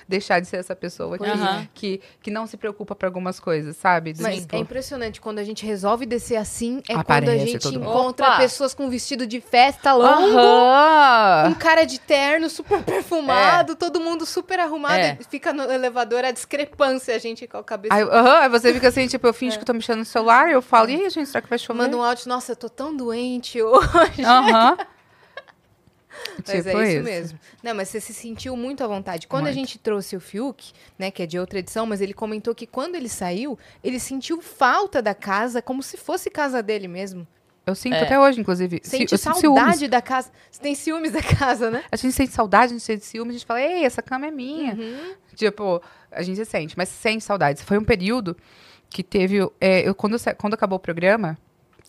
[0.07, 1.67] deixar de ser essa pessoa que, Aham.
[1.73, 4.13] que, que não se preocupa por algumas coisas, sabe?
[4.13, 7.45] Do Mas tipo, é impressionante, quando a gente resolve descer assim, é quando a Aparece
[7.45, 8.37] gente encontra Opa!
[8.37, 11.49] pessoas com vestido de festa longo, Aham!
[11.49, 15.17] um cara de terno super perfumado, todo mundo super arrumado, É.
[15.19, 17.93] e fica no elevador a discrepância, a gente com a cabeça.
[17.93, 20.61] Aí, aham, aí você fica assim, tipo, eu finjo que tô mexendo no celular, eu
[20.61, 21.79] falo, e aí, gente, será que vai chover?
[21.83, 24.23] Manda um áudio, nossa, eu tô tão doente hoje.
[24.25, 24.77] Aham.
[26.37, 27.03] Mas Tipo é isso isso.
[27.03, 27.39] mesmo.
[27.63, 29.27] Não, mas você se sentiu muito à vontade.
[29.27, 29.55] Quando a Muito.
[29.55, 32.95] gente trouxe o Fiuk, né, que é de outra edição, mas ele comentou que quando
[32.95, 37.27] ele saiu, ele sentiu falta da casa, como se fosse casa dele mesmo.
[37.65, 38.01] Eu sinto É.
[38.03, 38.81] até hoje, inclusive.
[38.83, 39.89] Sente saudade ciúmes.
[39.89, 40.31] da casa.
[40.49, 41.83] Você tem ciúmes da casa, né?
[41.91, 44.31] A gente sente saudade, a gente sente ciúmes, a gente fala, ei, essa cama é
[44.31, 44.73] minha.
[44.73, 45.13] Uhum.
[45.35, 47.61] Tipo, a gente sente, mas sente saudades.
[47.61, 48.35] Foi um período
[48.89, 49.37] que teve.
[49.61, 51.37] é, eu, quando, quando acabou o programa,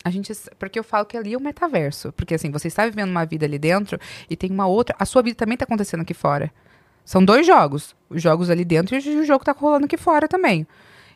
[0.03, 0.33] a gente.
[0.59, 2.11] Porque eu falo que ali é o metaverso.
[2.13, 4.95] Porque assim, você está vivendo uma vida ali dentro e tem uma outra.
[4.99, 6.51] A sua vida também está acontecendo aqui fora.
[7.05, 7.95] São dois jogos.
[8.09, 10.67] Os jogos ali dentro e o jogo tá rolando aqui fora também.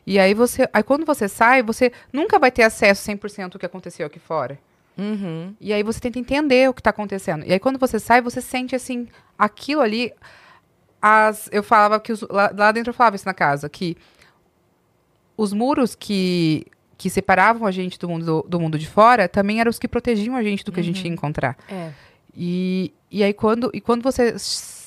[0.06, 0.68] E aí você.
[0.72, 4.58] Aí quando você sai, você nunca vai ter acesso 100% ao que aconteceu aqui fora.
[4.96, 5.54] Uhum.
[5.60, 7.44] E aí você tenta entender o que está acontecendo.
[7.46, 9.06] E aí quando você sai, você sente assim,
[9.38, 10.12] aquilo ali.
[11.00, 13.96] As, eu falava que os- lá, lá dentro eu falava isso na casa, que
[15.36, 16.66] os muros que,
[16.98, 19.86] que separavam a gente do mundo, do, do mundo de fora também eram os que
[19.86, 21.56] protegiam a gente do que a gente ia encontrar.
[21.68, 21.92] É.
[22.36, 24.32] E, e aí quando, e quando você,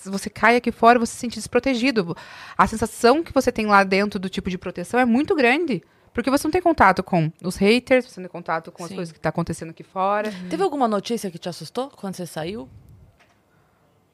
[0.04, 2.16] você cai aqui fora, você se sente desprotegido.
[2.58, 5.82] A sensação que você tem lá dentro do tipo de proteção é muito grande.
[6.14, 8.96] Porque você não tem contato com os haters, você não tem contato com as Sim.
[8.96, 10.30] coisas que estão acontecendo aqui fora.
[10.50, 12.68] Teve alguma notícia que te assustou quando você saiu?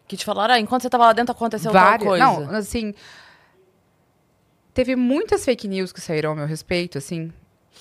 [0.08, 2.08] Que te falaram, ah, enquanto você tava lá dentro aconteceu Várias.
[2.08, 2.24] coisa.
[2.24, 2.94] Não, assim.
[4.72, 7.34] Teve muitas fake news que saíram ao meu respeito, assim.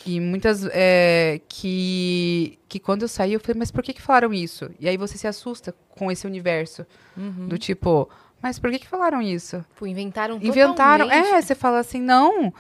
[0.05, 4.33] E muitas é, que, que quando eu saí, eu falei, mas por que, que falaram
[4.33, 4.71] isso?
[4.79, 6.87] E aí você se assusta com esse universo.
[7.17, 7.49] Uhum.
[7.49, 8.09] Do tipo,
[8.43, 9.65] mas por que, que falaram isso?
[9.77, 11.07] Pô, inventaram Inventaram.
[11.07, 11.35] totalmente.
[11.35, 12.53] É, você fala assim, não.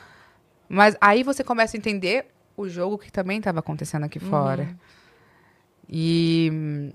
[0.68, 4.68] Mas aí você começa a entender o jogo que também estava acontecendo aqui fora.
[5.88, 6.92] E,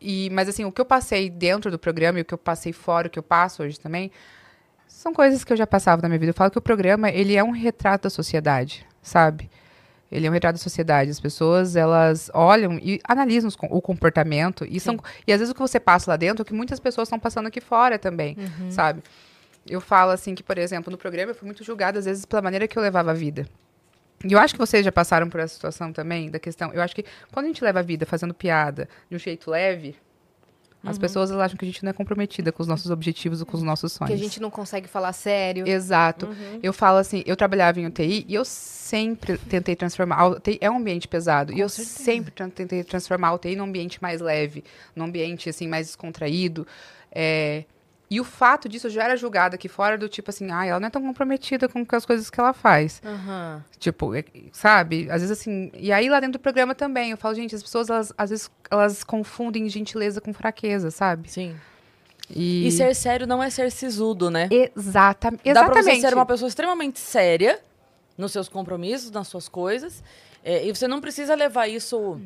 [0.00, 0.28] e.
[0.30, 3.06] Mas assim, o que eu passei dentro do programa e o que eu passei fora,
[3.06, 4.10] o que eu passo hoje também,
[4.88, 6.30] são coisas que eu já passava na minha vida.
[6.30, 9.48] Eu falo que o programa, ele é um retrato da sociedade, sabe?
[10.10, 11.10] Ele é um retrato da sociedade.
[11.10, 14.64] As pessoas, elas olham e analisam os o comportamento.
[14.68, 16.80] E, são, e às vezes o que você passa lá dentro é o que muitas
[16.80, 18.36] pessoas estão passando aqui fora também,
[18.70, 19.02] sabe?
[19.68, 22.42] Eu falo assim que, por exemplo, no programa eu fui muito julgada, às vezes, pela
[22.42, 23.46] maneira que eu levava a vida.
[24.24, 26.72] E eu acho que vocês já passaram por essa situação também, da questão.
[26.72, 29.96] Eu acho que quando a gente leva a vida fazendo piada de um jeito leve,
[30.84, 33.46] as pessoas elas acham que a gente não é comprometida com os nossos objetivos ou
[33.46, 34.08] com os nossos sonhos.
[34.08, 35.66] Que a gente não consegue falar sério.
[35.68, 36.28] Exato.
[36.62, 40.16] Eu falo assim, eu trabalhava em UTI e eu sempre tentei transformar.
[40.16, 41.52] A UTI é um ambiente pesado.
[41.52, 44.62] e eu sempre tra- tentei transformar a UTI num ambiente mais leve,
[44.94, 46.66] num ambiente assim, mais descontraído.
[47.10, 47.64] É,
[48.14, 50.86] e o fato disso já era julgada aqui fora do tipo assim, ah, ela não
[50.86, 53.00] é tão comprometida com as coisas que ela faz.
[53.04, 53.64] Aham.
[53.78, 55.08] Tipo, é- sabe?
[55.10, 55.70] Às vezes assim.
[55.74, 58.50] E aí lá dentro do programa também, eu falo, gente, as pessoas, elas, às vezes,
[58.70, 61.30] elas confundem gentileza com fraqueza, sabe?
[61.30, 61.56] Sim.
[62.30, 64.48] E, E ser sério não é ser sisudo, né?
[64.50, 66.00] Exata, Dá pra exatamente.
[66.00, 67.60] você ser uma pessoa extremamente séria
[68.16, 70.02] nos seus compromissos, nas suas coisas.
[70.42, 72.20] é, e você não precisa levar isso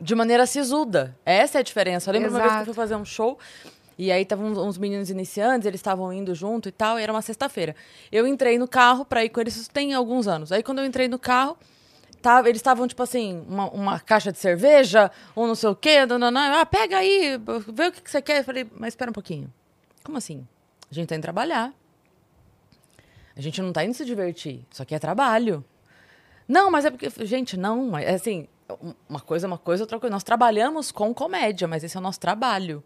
[0.00, 1.16] de maneira sisuda.
[1.24, 2.10] Essa é a diferença.
[2.10, 2.64] Eu lembro uma vez que eu Exato.
[2.66, 3.38] fui fazer um show.
[3.98, 7.22] E aí estavam uns, meninos iniciantes, eles estavam indo junto e tal, e era uma
[7.22, 7.74] sexta-feira.
[8.12, 10.52] Eu entrei no carro pra ir com eles, isso tem alguns anos.
[10.52, 11.56] Aí quando eu entrei no carro,
[12.20, 16.04] tava, eles estavam, tipo assim, uma, uma caixa de cerveja, ou não sei o quê,
[16.04, 16.60] nananã.
[16.60, 17.40] ah, pega aí,
[17.72, 18.40] vê o que, que você quer.
[18.40, 19.52] Eu falei, mas espera um pouquinho.
[20.04, 20.46] Como assim?
[20.90, 21.72] A gente tá indo trabalhar.
[23.36, 24.64] A gente não tá indo se divertir.
[24.70, 25.64] Isso aqui é trabalho.
[26.48, 27.10] Não, mas é porque.
[27.24, 28.48] Gente, não, mas, é assim,
[29.08, 30.12] uma coisa é uma coisa, outra coisa.
[30.12, 32.82] Nós trabalhamos com comédia, mas esse é o nosso trabalho.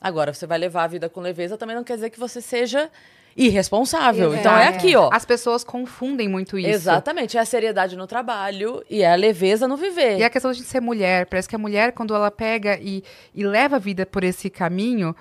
[0.00, 2.90] Agora, você vai levar a vida com leveza, também não quer dizer que você seja
[3.36, 4.32] irresponsável.
[4.34, 5.10] É, então é aqui, ó.
[5.12, 6.68] As pessoas confundem muito isso.
[6.68, 7.36] Exatamente.
[7.36, 10.18] É a seriedade no trabalho e é a leveza no viver.
[10.18, 13.02] E a questão de ser mulher, parece que a mulher, quando ela pega e,
[13.34, 15.14] e leva a vida por esse caminho,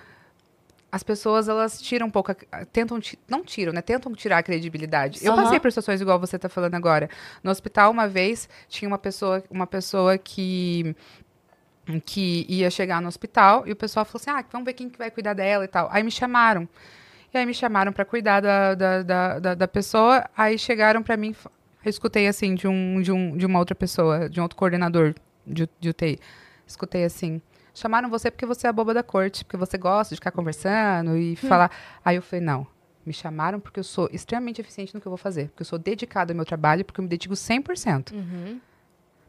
[0.92, 3.82] as pessoas, elas tiram um pouco, a- tentam, não tiram, né?
[3.82, 5.20] Tentam tirar a credibilidade.
[5.24, 5.44] Eu Aham.
[5.44, 7.10] passei por situações igual você tá falando agora.
[7.44, 10.96] No hospital, uma vez, tinha uma pessoa, uma pessoa que
[12.06, 14.98] que ia chegar no hospital e o pessoal falou assim, ah, vamos ver quem que
[14.98, 15.88] vai cuidar dela e tal.
[15.92, 16.68] Aí me chamaram.
[17.34, 21.36] E aí me chamaram para cuidar da, da, da, da, pessoa, aí chegaram para mim,
[21.84, 25.14] eu escutei assim de, um, de, um, de uma outra pessoa, de um outro coordenador
[25.46, 26.20] de, de UTI.
[26.66, 27.42] Escutei assim,
[27.74, 31.18] chamaram você porque você é a boba da corte, porque você gosta de ficar conversando
[31.18, 31.70] e falar.
[32.04, 32.66] Aí eu falei, não,
[33.06, 35.78] me chamaram porque eu sou extremamente eficiente no que eu vou fazer, porque eu sou
[35.78, 38.14] dedicada ao meu trabalho, porque eu me dedico 100%.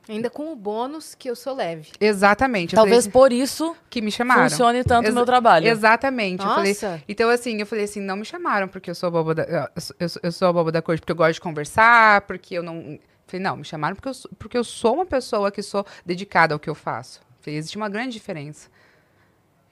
[0.09, 1.91] Ainda com o bônus que eu sou leve.
[2.01, 2.75] Exatamente.
[2.75, 4.49] Talvez falei por isso que me chamaram.
[4.49, 5.67] funcione tanto o meu trabalho.
[5.69, 6.43] Exatamente.
[6.43, 7.03] Eu falei, Nossa.
[7.09, 9.43] então, assim, eu falei assim, não me chamaram porque eu sou a boba da,
[9.75, 12.23] eu, sou- eu, sou- eu sou a boba da corte, porque eu gosto de conversar,
[12.23, 12.99] porque eu não...
[13.27, 16.55] Falei, não, me chamaram porque eu, sou- porque eu sou uma pessoa que sou dedicada
[16.55, 17.21] ao que eu faço.
[17.41, 18.69] Falei, existe uma grande diferença.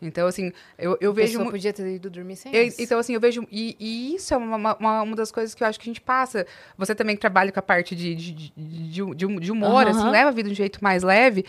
[0.00, 1.38] Então, assim, eu, eu vejo...
[1.40, 2.82] mu- podia ter ido dormir sem eu- essa.
[2.82, 3.46] então, assim, eu vejo.
[3.50, 6.00] E, e isso é uma, uma, uma das coisas que eu acho que a gente
[6.02, 6.46] passa.
[6.76, 9.90] Você também que trabalha com a parte de, de, de, de, de hum- humor, Aham.
[9.98, 11.46] assim, leva a vida de um jeito mais leve.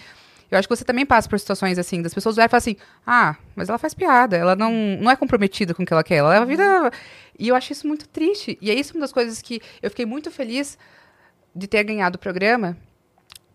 [0.49, 2.77] Eu acho que você também passa por situações assim, das pessoas olharem e falam assim:
[3.05, 6.15] ah, mas ela faz piada, ela não, não é comprometida com o que ela quer,
[6.15, 6.91] ela leva a vida.
[7.38, 8.57] E eu acho isso muito triste.
[8.62, 10.77] E é isso uma das coisas que eu fiquei muito feliz
[11.53, 12.77] de ter ganhado o programa,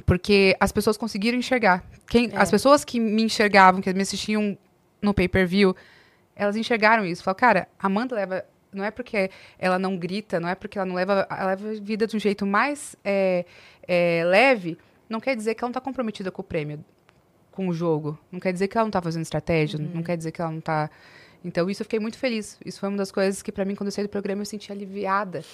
[0.04, 1.82] porque as pessoas conseguiram enxergar.
[2.08, 2.36] Quem, É.
[2.36, 4.58] As pessoas que me enxergavam, que me assistiam
[5.02, 5.76] no pay-per-view,
[6.34, 7.22] elas enxergaram isso.
[7.22, 8.44] Falaram, cara, a Amanda leva.
[8.72, 11.26] Não é porque ela não grita, não é porque ela não leva.
[11.28, 13.44] Ela leva a vida de um jeito mais é,
[13.86, 16.82] é, leve, não quer dizer que ela não está comprometida com o prêmio,
[17.50, 18.18] com o jogo.
[18.30, 20.60] Não quer dizer que ela não está fazendo estratégia, não quer dizer que ela não
[20.60, 20.88] está.
[21.44, 22.58] Então, isso eu fiquei muito feliz.
[22.64, 24.72] Isso foi uma das coisas que, para mim, quando eu saí do programa, eu senti
[24.72, 25.44] aliviada.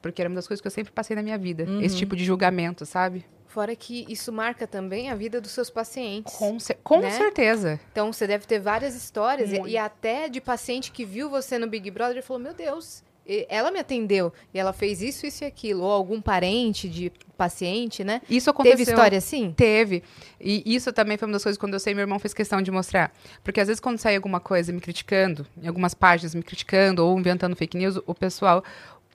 [0.00, 1.66] Porque era uma das coisas que eu sempre passei na minha vida.
[1.82, 3.24] Esse tipo de julgamento, sabe?
[3.48, 6.34] Fora que isso marca também a vida dos seus pacientes.
[6.34, 7.10] Com, cer- com Né?
[7.10, 7.80] certeza.
[7.90, 11.66] Então você deve ter várias histórias e, e até de paciente que viu você no
[11.66, 13.02] Big Brother e falou: Meu Deus,
[13.48, 15.82] ela me atendeu e ela fez isso, isso e aquilo.
[15.82, 18.20] Ou algum parente de paciente, né?
[18.28, 18.76] Isso aconteceu.
[18.78, 19.52] Teve história assim?
[19.56, 20.02] Teve.
[20.40, 22.70] E isso também foi uma das coisas quando eu sei, meu irmão fez questão de
[22.70, 23.12] mostrar.
[23.42, 27.18] Porque às vezes quando sai alguma coisa me criticando, em algumas páginas me criticando ou
[27.18, 28.62] inventando fake news, o pessoal,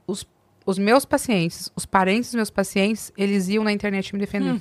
[0.08, 0.26] os,
[0.66, 4.60] os meus pacientes, os parentes dos meus pacientes, eles iam na internet me defender.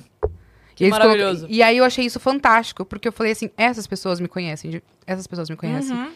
[0.75, 1.45] que e, eles colo- maravilhoso.
[1.49, 5.27] e aí eu achei isso fantástico, porque eu falei assim, essas pessoas me conhecem, essas
[5.27, 5.95] pessoas me conhecem.
[5.95, 6.11] Uhum.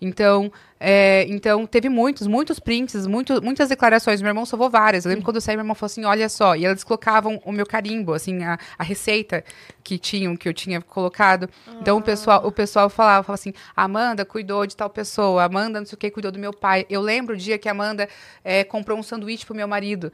[0.00, 4.20] Então, é, então teve muitos, muitos prints, muito, muitas declarações.
[4.20, 5.04] Meu irmão salvou várias.
[5.04, 6.54] Eu lembro quando eu saí, meu irmão falou assim: olha só.
[6.54, 9.42] E elas colocavam o meu carimbo, assim, a, a receita
[9.82, 11.48] que tinham, que eu tinha colocado.
[11.80, 15.86] Então o pessoal, o pessoal falava, falava assim: Amanda cuidou de tal pessoa, Amanda não
[15.86, 16.84] sei o que, cuidou do meu pai.
[16.90, 18.08] Eu lembro o dia que a Amanda
[18.44, 20.12] é, comprou um sanduíche pro meu marido.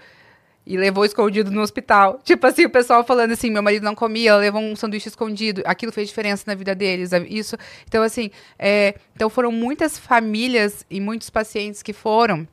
[0.65, 2.21] E levou escondido no hospital.
[2.23, 5.63] Tipo assim, o pessoal falando assim, meu marido não comia, levou um sanduíche escondido.
[5.65, 7.11] Aquilo fez diferença na vida deles.
[7.29, 7.57] Isso.
[7.87, 12.47] Então, assim, é, então foram muitas famílias e muitos pacientes que foram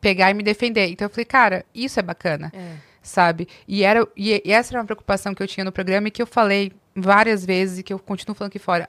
[0.00, 0.88] pegar e me defender.
[0.88, 2.52] Então eu falei, cara, isso é bacana.
[2.54, 2.76] É.
[3.02, 3.48] Sabe?
[3.66, 6.22] E, era, e, e essa era uma preocupação que eu tinha no programa e que
[6.22, 8.86] eu falei várias vezes e que eu continuo falando aqui fora.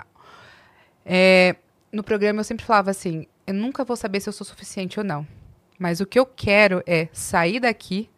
[1.05, 1.55] É,
[1.91, 5.05] no programa eu sempre falava assim: eu nunca vou saber se eu sou suficiente ou
[5.05, 5.25] não.
[5.79, 8.09] Mas o que eu quero é sair daqui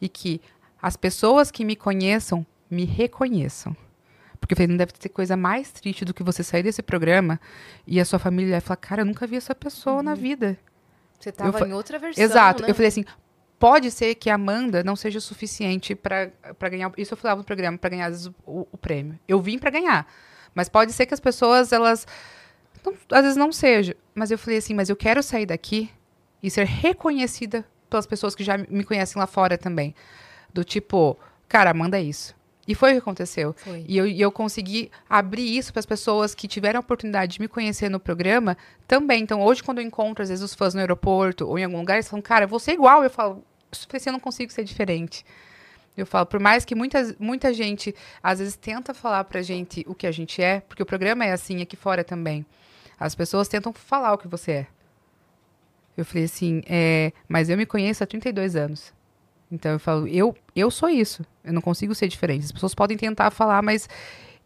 [0.00, 0.40] e que
[0.80, 3.76] as pessoas que me conheçam me reconheçam.
[4.38, 7.40] Porque eu falei, não deve ter coisa mais triste do que você sair desse programa
[7.86, 10.58] e a sua família falar, cara, eu nunca vi essa pessoa na vida.
[11.18, 12.22] Você tava fa- em outra versão.
[12.22, 12.62] Exato.
[12.62, 12.70] né?
[12.70, 13.04] Eu falei assim,
[13.58, 16.30] pode ser que a Amanda não seja o suficiente para
[16.68, 16.92] ganhar.
[16.98, 19.18] Isso eu falava no programa, para ganhar às vezes, o, o prêmio.
[19.26, 20.06] Eu vim para ganhar.
[20.54, 22.06] Mas pode ser que as pessoas, elas.
[22.84, 23.96] não- às vezes não seja.
[24.14, 25.90] Mas eu falei assim, mas eu quero sair daqui
[26.46, 29.92] e ser reconhecida pelas pessoas que já me conhecem lá fora também.
[30.54, 32.36] Do tipo, cara, Amanda é isso.
[32.68, 33.52] E foi o que aconteceu.
[33.58, 33.84] Foi.
[33.86, 37.40] E eu, e eu consegui abrir isso para as pessoas que tiveram a oportunidade de
[37.40, 38.56] me conhecer no programa
[38.86, 39.22] também.
[39.24, 41.94] Então, hoje, quando eu encontro, às vezes, os fãs no aeroporto ou em algum lugar,
[41.94, 43.02] eles falam, cara, você é igual.
[43.02, 43.44] Eu falo,
[44.06, 45.26] eu não consigo ser diferente.
[45.96, 49.96] Eu falo, por mais que muitas, muita gente, às vezes, tenta falar pra gente o
[49.96, 52.46] que a gente é, porque o programa é assim aqui fora também.
[53.00, 54.75] As pessoas tentam falar o que você é.
[55.96, 58.92] Eu falei assim, é, mas eu me conheço há 32 anos.
[59.50, 61.24] Então eu falo, eu, eu sou isso.
[61.44, 62.44] Eu não consigo ser diferente.
[62.44, 63.88] As pessoas podem tentar falar, mas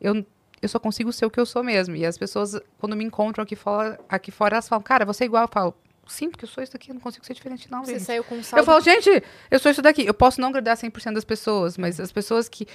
[0.01, 0.25] eu,
[0.61, 1.97] eu só consigo ser o que eu sou mesmo.
[1.97, 5.27] E as pessoas, quando me encontram aqui fora, aqui fora elas falam, cara, você é
[5.27, 5.45] igual.
[5.45, 5.75] Eu falo,
[6.07, 7.85] sim, porque eu sou isso daqui, eu não consigo ser diferente, não.
[7.85, 8.61] Você gente." saiu com um saldo.
[8.61, 10.05] Eu falo, gente, eu sou isso daqui.
[10.05, 12.67] Eu posso não agradar 100% das pessoas, mas as pessoas que,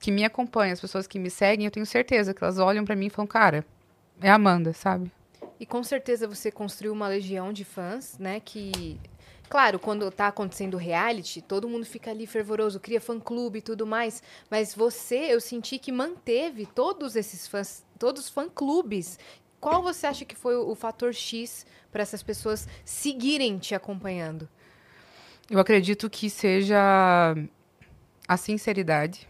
[0.00, 2.96] que me acompanham, as pessoas que me seguem, eu tenho certeza que elas olham pra
[2.96, 3.64] mim e falam, cara,
[4.20, 5.12] é a Amanda, sabe?
[5.64, 8.38] E com certeza você construiu uma legião de fãs, né?
[8.38, 9.00] Que.
[9.48, 14.22] Claro, quando tá acontecendo reality, todo mundo fica ali fervoroso, cria fã-clube e tudo mais.
[14.50, 19.18] Mas você, eu senti que manteve todos esses fãs, todos os fã-clubes.
[19.58, 24.46] Qual você acha que foi o, o fator X para essas pessoas seguirem te acompanhando?
[25.48, 27.34] Eu acredito que seja
[28.28, 29.26] a sinceridade,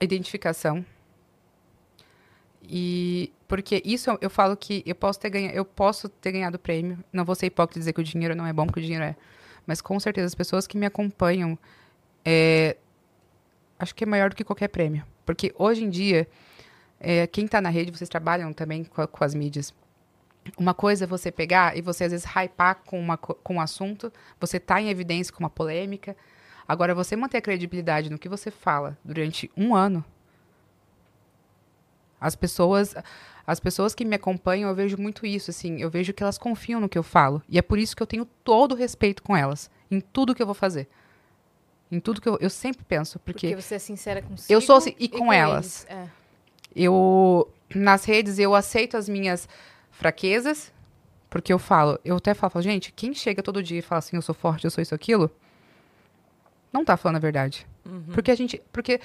[0.00, 0.84] a identificação.
[2.64, 7.04] E porque isso eu- falo que eu posso ter ganhado, eu posso ter ganhado prêmio.
[7.12, 9.14] Não vou ser hipócrita dizer que o dinheiro não é bom, porque o dinheiro é.
[9.66, 11.58] Mas com certeza as pessoas que me acompanham
[12.24, 12.78] é,
[13.78, 15.04] acho que é maior do que qualquer prêmio.
[15.26, 16.26] Porque hoje em dia,
[16.98, 19.74] é, quem está na rede, vocês trabalham também com, a- com as mídias.
[20.56, 23.60] Uma coisa é você pegar e você às vezes hypar com, uma, co- com um
[23.60, 24.10] assunto,
[24.40, 26.16] você tá em evidência com uma polêmica.
[26.66, 30.02] Agora, você manter a credibilidade no que você fala durante um ano,
[32.22, 32.94] as pessoas,
[33.46, 36.80] as pessoas que me acompanham, eu vejo muito isso, assim, eu vejo que elas confiam
[36.80, 37.42] no que eu falo.
[37.48, 40.40] E é por isso que eu tenho todo o respeito com elas, em tudo que
[40.42, 40.88] eu vou fazer.
[41.90, 44.50] Em tudo que eu, eu sempre penso, porque, Porque você é sincera consigo.
[44.52, 45.84] Eu sou assim- e com elas.
[45.90, 46.06] eles.
[46.06, 46.08] É.
[46.74, 49.48] eu nas redes eu aceito as minhas
[49.90, 50.72] fraquezas,
[51.28, 54.16] porque eu falo, eu até falo, falo, gente, quem chega todo dia e fala assim,
[54.16, 55.30] eu sou forte, eu sou isso aquilo,
[56.72, 57.66] não tá falando a verdade.
[58.14, 59.00] Porque a gente, porque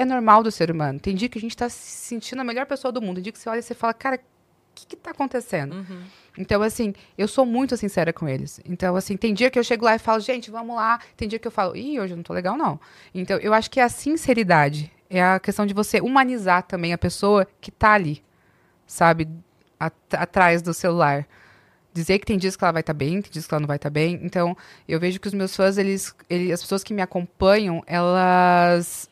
[0.00, 1.00] é normal do ser humano.
[1.00, 3.32] Tem dia que a gente tá se sentindo a melhor pessoa do mundo, tem dia
[3.32, 4.20] que você olha e você fala, cara, o
[4.74, 5.74] que que tá acontecendo?
[6.38, 8.60] Então, assim, eu sou muito sincera com eles.
[8.64, 11.00] Então, assim, tem dia que eu chego lá e falo, gente, vamos lá.
[11.16, 12.78] Tem dia que eu falo, ih, hoje eu não tô legal, não.
[13.12, 14.92] Então, eu acho que é a sinceridade.
[15.10, 18.22] É a questão de você humanizar também a pessoa que tá ali,
[18.86, 19.28] sabe?
[19.80, 21.26] At- atrás do celular.
[21.92, 23.76] Dizer que tem dias que ela vai estar bem, tem dias que ela não vai
[23.78, 24.20] estar bem.
[24.22, 24.56] Então,
[24.86, 29.10] eu vejo que os meus fãs, eles, eles, as pessoas que me acompanham, elas,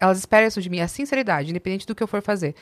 [0.00, 2.54] elas esperam isso de mim, a sinceridade, independente do que eu for fazer.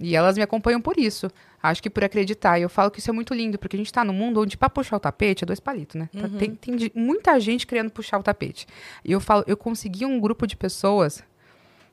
[0.00, 1.28] E elas me acompanham por isso.
[1.60, 2.58] Acho que por acreditar.
[2.58, 4.56] E eu falo que isso é muito lindo, porque a gente tá num mundo onde
[4.56, 6.08] pra puxar o tapete é dois palitos, né?
[6.12, 8.66] Tá- Tem, tem de- muita gente querendo puxar o tapete.
[9.04, 11.24] E eu falo, eu consegui um grupo de pessoas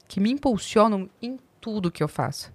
[0.07, 2.53] que me impulsionam em tudo que eu faço.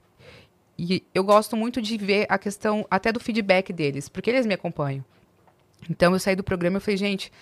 [0.78, 4.54] E eu gosto muito de ver a questão até do feedback deles, porque eles me
[4.54, 5.04] acompanham.
[5.90, 7.32] Então eu saí do programa e falei, gente,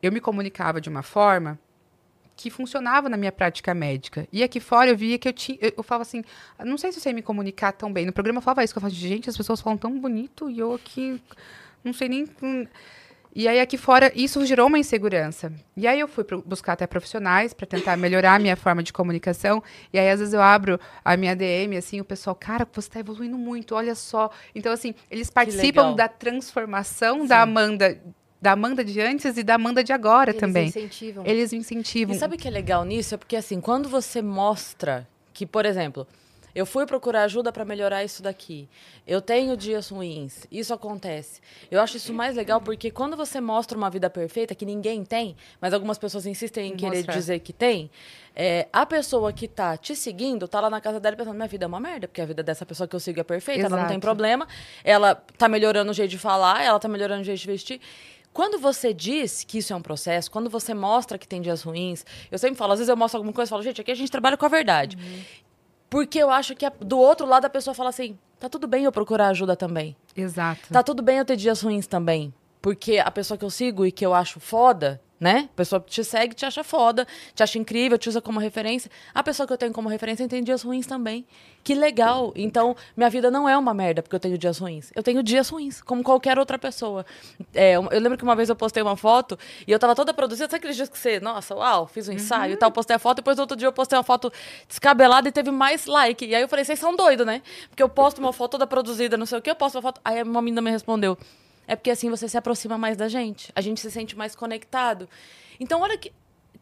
[0.00, 1.58] eu me comunicava de uma forma
[2.36, 4.28] que funcionava na minha prática médica.
[4.30, 5.56] E aqui fora eu via que eu tinha.
[5.60, 6.22] Eu, eu falava assim,
[6.62, 8.04] não sei se eu sei me comunicar tão bem.
[8.04, 10.58] No programa eu falava isso, que eu falava, gente, as pessoas falam tão bonito e
[10.58, 11.20] eu aqui
[11.82, 12.28] não sei nem.
[13.34, 15.50] E aí aqui fora isso gerou uma insegurança.
[15.74, 19.62] E aí eu fui buscar até profissionais para tentar melhorar a minha forma de comunicação.
[19.90, 23.00] E aí às vezes eu abro a minha DM assim, o pessoal, cara, você tá
[23.00, 24.30] evoluindo muito, olha só.
[24.54, 27.98] Então assim, eles participam da transformação da Amanda
[28.40, 30.68] da Amanda de antes e da Amanda de agora Eles também.
[30.68, 31.24] incentivam.
[31.26, 32.14] Eles incentivam.
[32.14, 33.14] E sabe o que é legal nisso?
[33.14, 36.06] É porque, assim, quando você mostra que, por exemplo,
[36.54, 38.66] eu fui procurar ajuda para melhorar isso daqui,
[39.06, 41.42] eu tenho dias ruins, isso acontece.
[41.70, 45.36] Eu acho isso mais legal porque quando você mostra uma vida perfeita, que ninguém tem,
[45.60, 47.12] mas algumas pessoas insistem em querer Mostrar.
[47.12, 47.90] dizer que tem,
[48.34, 51.66] é, a pessoa que tá te seguindo tá lá na casa dela pensando: minha vida
[51.66, 53.84] é uma merda, porque a vida dessa pessoa que eu sigo é perfeita, ela não
[53.84, 54.00] tem Exato.
[54.00, 54.48] problema,
[54.82, 57.80] ela tá melhorando o jeito de falar, ela tá melhorando o jeito de vestir.
[58.36, 62.04] Quando você diz que isso é um processo, quando você mostra que tem dias ruins,
[62.30, 64.10] eu sempre falo, às vezes eu mostro alguma coisa e falo, gente, aqui a gente
[64.12, 64.98] trabalha com a verdade.
[65.88, 68.84] Porque eu acho que a- do outro lado a pessoa fala assim, tá tudo bem
[68.84, 69.96] eu procurar ajuda também.
[70.14, 70.68] Exato.
[70.70, 72.30] Tá tudo bem eu ter dias ruins também.
[72.60, 75.48] Porque a pessoa que eu sigo e que eu acho foda, né?
[75.52, 78.90] A pessoa que te segue te acha foda, te acha incrível, te usa como referência.
[79.14, 81.26] A pessoa que eu tenho como referência tem dias ruins também.
[81.64, 82.32] Que legal.
[82.36, 84.92] Então, minha vida não é uma merda porque eu tenho dias ruins.
[84.94, 87.04] Eu tenho dias ruins, como qualquer outra pessoa.
[87.54, 90.48] É, eu lembro que uma vez eu postei uma foto e eu tava toda produzida.
[90.48, 93.16] Sabe aqueles dias que você, nossa, uau, fiz um ensaio e tal, postei a foto.
[93.16, 94.32] Depois, outro dia, eu postei uma foto
[94.68, 96.24] descabelada e teve mais like.
[96.24, 97.42] E aí eu falei, vocês são doidos, né?
[97.68, 100.00] Porque eu posto uma foto toda produzida, não sei o quê, eu posto uma foto.
[100.04, 101.18] Aí uma menina me respondeu.
[101.66, 103.50] É porque assim você se aproxima mais da gente.
[103.54, 105.08] A gente se sente mais conectado.
[105.58, 106.12] Então, olha que,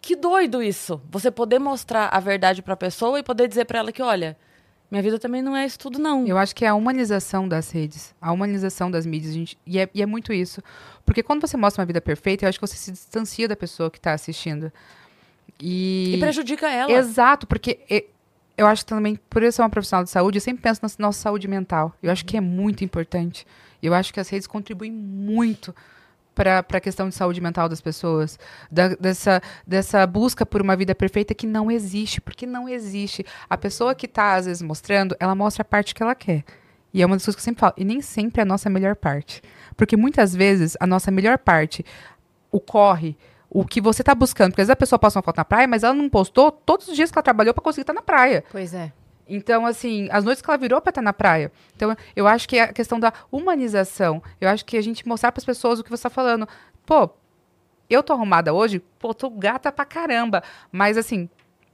[0.00, 1.00] que doido isso.
[1.10, 4.36] Você poder mostrar a verdade pra pessoa e poder dizer pra ela que, olha,
[4.90, 6.26] minha vida também não é isso tudo, não.
[6.26, 9.88] Eu acho que é a humanização das redes, a humanização das mídias, gente, e, é,
[9.92, 10.62] e é muito isso.
[11.04, 13.90] Porque quando você mostra uma vida perfeita, eu acho que você se distancia da pessoa
[13.90, 14.72] que está assistindo.
[15.60, 16.92] E, E prejudica ela.
[16.92, 18.06] Exato, porque e-
[18.56, 21.20] eu acho também, por eu ser uma profissional de saúde, eu sempre penso na nossa
[21.20, 21.92] saúde mental.
[22.02, 23.46] Eu acho que é muito importante.
[23.86, 25.74] Eu acho que as redes contribuem muito
[26.34, 28.38] para a questão de saúde mental das pessoas,
[28.70, 33.24] da- dessa, dessa busca por uma vida perfeita que não existe, porque não existe.
[33.48, 36.42] A pessoa que está, às vezes, mostrando, ela mostra a parte que ela quer.
[36.92, 38.68] E é uma das coisas que eu sempre falo, e nem sempre é a nossa
[38.68, 39.42] melhor parte.
[39.76, 41.84] Porque muitas vezes a nossa melhor parte,
[42.50, 43.16] o corre,
[43.50, 45.68] o que você está buscando, porque às vezes a pessoa posta uma foto na praia,
[45.68, 48.42] mas ela não postou todos os dias que ela trabalhou para conseguir estar na praia.
[48.50, 48.92] Pois é.
[49.28, 51.50] Então, assim, as noites que ela virou para estar na praia.
[51.74, 54.22] Então, eu acho que é a questão da humanização.
[54.40, 56.46] Eu acho que a gente mostrar para as pessoas o que você está falando.
[56.84, 57.10] Pô,
[57.88, 60.42] eu tô arrumada hoje, pô, tô gata pra caramba.
[60.70, 61.28] Mas, assim,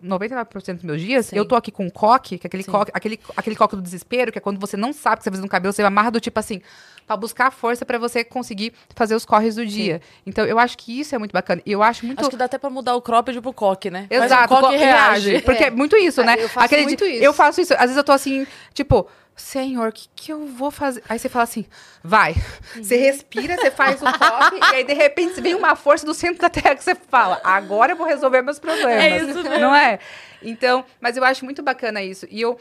[0.04, 1.36] 99% dos meus dias, Sim.
[1.36, 2.70] eu tô aqui com coque, que é aquele Sim.
[2.70, 5.30] coque, aquele, aquele coque do desespero, que é quando você não sabe o que você
[5.30, 6.60] vai fazer no cabelo, você amarra do tipo assim,
[7.06, 10.00] pra buscar força para você conseguir fazer os corres do dia.
[10.26, 11.60] Então, eu acho que isso é muito bacana.
[11.66, 12.20] E eu acho muito.
[12.20, 14.06] Acho que dá até pra mudar o cropped pro coque, né?
[14.08, 15.40] Exato, o coque co- reage.
[15.42, 16.36] Porque é muito isso, né?
[16.38, 17.22] Eu faço muito isso.
[17.24, 17.74] Eu faço isso.
[17.74, 19.06] Às vezes eu tô assim, tipo,
[19.40, 21.02] Senhor, o que, que eu vou fazer?
[21.08, 21.64] Aí você fala assim,
[22.04, 22.34] vai.
[22.76, 26.40] Você respira, você faz um toque, e aí de repente vem uma força do centro
[26.40, 29.02] da terra que você fala, agora eu vou resolver meus problemas.
[29.02, 29.58] É isso mesmo.
[29.58, 29.98] Não é?
[30.42, 32.26] Então, mas eu acho muito bacana isso.
[32.30, 32.58] E eu.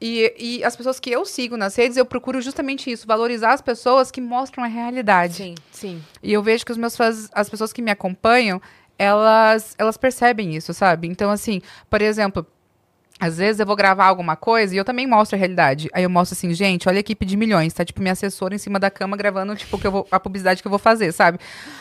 [0.00, 3.62] E, e as pessoas que eu sigo nas redes, eu procuro justamente isso, valorizar as
[3.62, 5.34] pessoas que mostram a realidade.
[5.34, 5.54] Sim.
[5.72, 6.04] Sim.
[6.22, 8.60] E eu vejo que os meus fãs, as pessoas que me acompanham,
[8.98, 11.08] elas, elas percebem isso, sabe?
[11.08, 12.46] Então, assim, por exemplo,
[13.18, 15.88] às vezes eu vou gravar alguma coisa e eu também mostro a realidade.
[15.92, 17.84] Aí eu mostro assim, gente, olha a equipe de milhões, tá?
[17.84, 20.68] Tipo, minha assessora em cima da cama gravando, tipo, que eu vou, a publicidade que
[20.68, 21.38] eu vou fazer, sabe?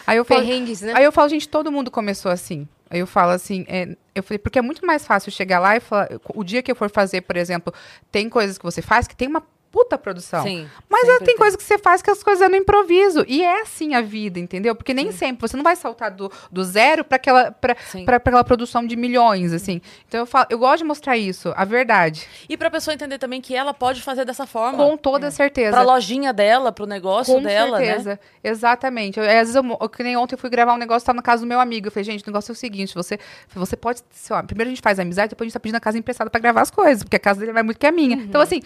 [0.08, 0.94] Aí eu falo, Perrengues, né?
[0.96, 2.68] aí eu falo, gente, todo mundo começou assim.
[2.90, 5.80] Aí eu falo assim, é, eu falei, porque é muito mais fácil chegar lá e
[5.80, 7.74] falar, o dia que eu for fazer, por exemplo,
[8.12, 9.44] tem coisas que você faz que tem uma
[9.76, 10.41] puta produção.
[10.41, 10.69] Sim.
[10.88, 13.26] Mas é, tem coisa que você faz que as coisas é no improviso.
[13.28, 14.73] E é assim a vida, entendeu?
[14.73, 18.05] Porque nem sempre, você não vai saltar do, do zero para aquela, pra, Sim.
[18.05, 19.82] pra, pra aquela produção de milhões, assim.
[20.07, 22.26] Então eu falo, eu gosto de mostrar isso, a verdade.
[22.47, 24.78] E pra pessoa entender também que ela pode fazer dessa forma.
[24.78, 25.71] Com toda certeza.
[25.71, 27.86] Pra lojinha dela, pro negócio Com dela, né?
[27.86, 28.19] certeza.
[28.41, 29.19] Exatamente.
[29.19, 31.21] Eu, às vezes eu, eu, que nem ontem eu fui gravar um negócio, tava na
[31.21, 31.88] casa do meu amigo.
[31.88, 33.19] Eu falei, gente, o negócio é o seguinte: você,
[33.53, 34.01] você pode.
[34.30, 36.39] lá, primeiro a gente faz amizade, depois a gente tá pedindo a casa emprestada pra
[36.39, 38.15] gravar as coisas, porque a casa dele vai muito que a minha.
[38.15, 38.23] Uhum.
[38.23, 38.61] Então, assim,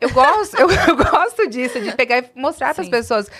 [0.00, 2.90] eu gosto, eu, eu gosto disso, de pegar e mostrar pras Sim.
[2.90, 3.30] pessoas.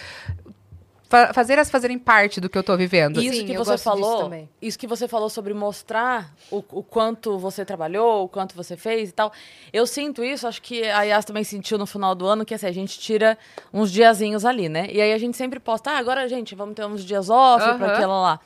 [1.08, 3.20] fa- fazer elas fazerem parte do que eu tô vivendo.
[3.20, 4.30] Isso Sim, que você gosto falou,
[4.62, 9.10] isso que você falou sobre mostrar o, o quanto você trabalhou, o quanto você fez
[9.10, 9.30] e tal.
[9.72, 12.66] Eu sinto isso, acho que a Yas também sentiu no final do ano, que assim,
[12.66, 13.36] a gente tira
[13.72, 14.88] uns diazinhos ali, né?
[14.90, 17.86] E aí a gente sempre posta, ah, agora, gente, vamos ter uns dias off pra
[17.86, 17.92] Aham.
[17.94, 18.40] aquela lá.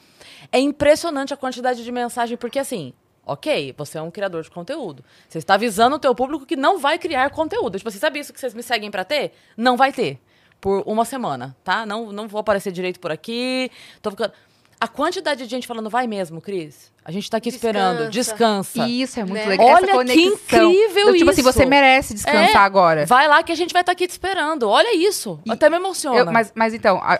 [0.50, 2.92] É impressionante a quantidade de mensagem, porque assim,
[3.26, 5.04] ok, você é um criador de conteúdo.
[5.28, 7.76] Você está avisando o teu público que não vai criar conteúdo.
[7.76, 9.32] Tipo, você sabe isso que vocês me seguem pra ter?
[9.56, 10.20] Não vai ter.
[10.60, 11.84] Por uma semana, tá?
[11.84, 13.70] Não, não vou aparecer direito por aqui.
[14.00, 14.32] Tô ficando...
[14.78, 16.92] A quantidade de gente falando, vai mesmo, Cris.
[17.02, 18.10] A gente tá aqui esperando.
[18.10, 18.84] Descansa.
[18.86, 19.46] E isso é muito Né?
[19.46, 19.66] legal.
[19.68, 21.52] Olha essa que incrível Do tipo assim, isso.
[21.52, 23.06] você merece descansar É, agora.
[23.06, 24.68] Vai lá que a gente vai estar aqui te esperando.
[24.68, 25.40] Olha isso.
[25.48, 26.18] Até me emociona.
[26.18, 27.18] Eu- mas, mas então, a-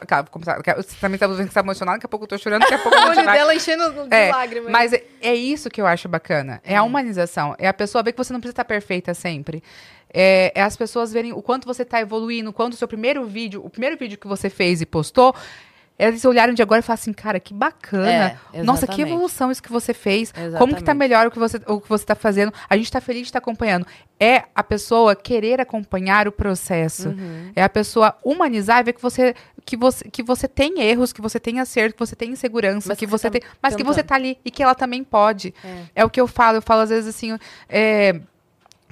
[0.77, 2.75] você também tá vendo que você tá emocionado, daqui a pouco eu tô chorando, daqui
[2.75, 4.71] a pouco eu O vou olho dela enchendo de É, lágrimas.
[4.71, 6.61] mas é, é isso que eu acho bacana.
[6.63, 7.55] É a humanização.
[7.59, 9.63] É a pessoa ver que você não precisa estar perfeita sempre.
[10.13, 13.25] É, é as pessoas verem o quanto você está evoluindo, o quanto o seu primeiro
[13.25, 15.35] vídeo, o primeiro vídeo que você fez e postou,
[15.99, 18.39] eles olharam de agora e falaram assim, cara, que bacana.
[18.53, 19.13] É, Nossa, que exatamente.
[19.13, 20.31] evolução isso que você fez.
[20.31, 20.85] Como que Exatamente.
[20.85, 22.53] tá melhor o que você, o que você tá fazendo.
[22.69, 23.87] A gente tá feliz de estar acompanhando.
[24.21, 27.09] É a pessoa querer acompanhar o processo.
[27.09, 27.51] Uhum.
[27.57, 29.35] É a pessoa humanizar e ver que você,
[29.65, 32.99] que você, que você tem erros, que você tem acerto, que você tem insegurança, Mas
[32.99, 33.43] que você tá tem.
[33.63, 35.55] Mas que você tá ali e que ela também pode.
[35.95, 36.05] É.
[36.05, 36.59] o que eu falo.
[36.59, 37.39] Eu falo às vezes assim.
[37.71, 38.21] é,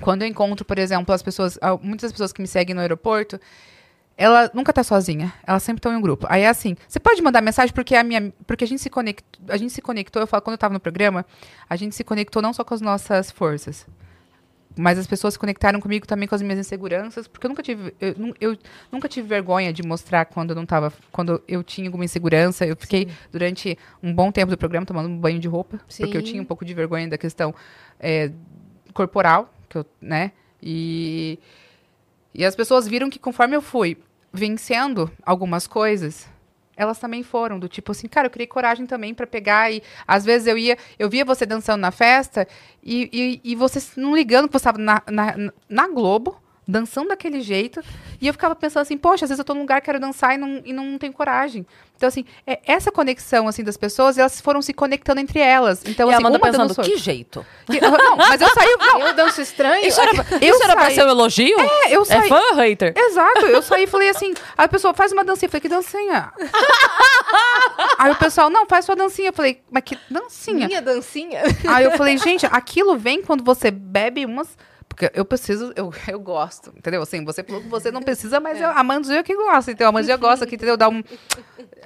[0.00, 3.38] quando eu encontro, por exemplo, as pessoas, ah, muitas pessoas que me seguem no aeroporto,
[4.16, 5.32] ela nunca tá sozinha.
[5.46, 6.26] Elas sempre estão em um grupo.
[6.28, 9.44] Aí é assim, você pode mandar mensagem porque a minha, porque a gente se conectou,
[9.48, 11.26] a gente se conectou, eu falo quando eu tava no programa,
[11.68, 13.86] a gente se conectou não só com as nossas forças,
[14.76, 17.94] mas as pessoas se conectaram comigo também com as minhas inseguranças, porque eu nunca tive,
[18.00, 18.58] eu, eu
[18.90, 22.66] nunca tive vergonha de mostrar quando eu não tava, quando eu tinha alguma insegurança.
[22.66, 26.20] Eu fiquei durante um bom tempo do programa tomando um banho de roupa, porque eu
[26.20, 26.32] Sim.
[26.32, 27.54] tinha um pouco de vergonha da questão
[28.00, 28.32] é,
[28.92, 30.32] corporal, que eu, né?
[30.60, 31.38] E
[32.34, 33.96] e as pessoas viram que conforme eu fui
[34.32, 36.28] vencendo algumas coisas,
[36.76, 40.24] elas também foram do tipo assim, cara, eu criei coragem também pra pegar e às
[40.24, 42.46] vezes eu ia, eu via você dançando na festa
[42.82, 47.40] e, e, e você não ligando que você estava na, na, na Globo, dançando daquele
[47.40, 47.82] jeito,
[48.20, 50.38] e eu ficava pensando assim, poxa, às vezes eu tô num lugar, quero dançar e
[50.38, 51.66] não, e não tenho coragem.
[51.96, 55.80] Então, assim, é, essa conexão, assim, das pessoas, elas foram se conectando entre elas.
[55.86, 57.46] Então, e a assim, Amanda uma pensando, dançou- que jeito?
[57.70, 59.86] Que- não, mas eu saí, não, Eu danço estranho?
[59.86, 61.58] Isso era, Eu isso era pra ser um elogio?
[61.58, 62.92] É, eu É saí- fã ou hater?
[62.96, 65.68] Exato, eu saí e falei assim, aí a pessoa faz uma dancinha, eu falei, que
[65.68, 66.32] dancinha?
[67.98, 70.66] aí o pessoal, não, faz sua dancinha, eu falei, mas que dancinha?
[70.66, 71.42] Minha dancinha?
[71.68, 74.48] Aí eu falei, gente, aquilo vem quando você bebe umas.
[74.94, 77.02] Porque eu preciso, eu, eu gosto, entendeu?
[77.02, 79.92] Assim, você falou que você não precisa, mas eu, a Mandia que gosta, então a
[79.92, 80.76] Mandia gosta que, entendeu?
[80.76, 81.02] Dá um.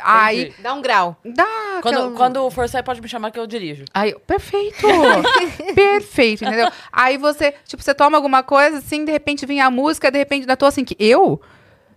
[0.03, 0.53] Aí.
[0.59, 1.17] Dá um grau.
[1.25, 1.45] Dá.
[1.83, 3.85] Quando, aquela- quando for sair, pode me chamar que eu dirijo.
[3.95, 4.87] Aí, eu, perfeito!
[5.75, 6.69] perfeito, entendeu?
[6.93, 10.49] Aí você, tipo, você toma alguma coisa, assim, de repente vem a música, de repente,
[10.49, 11.41] eu tô assim, que eu?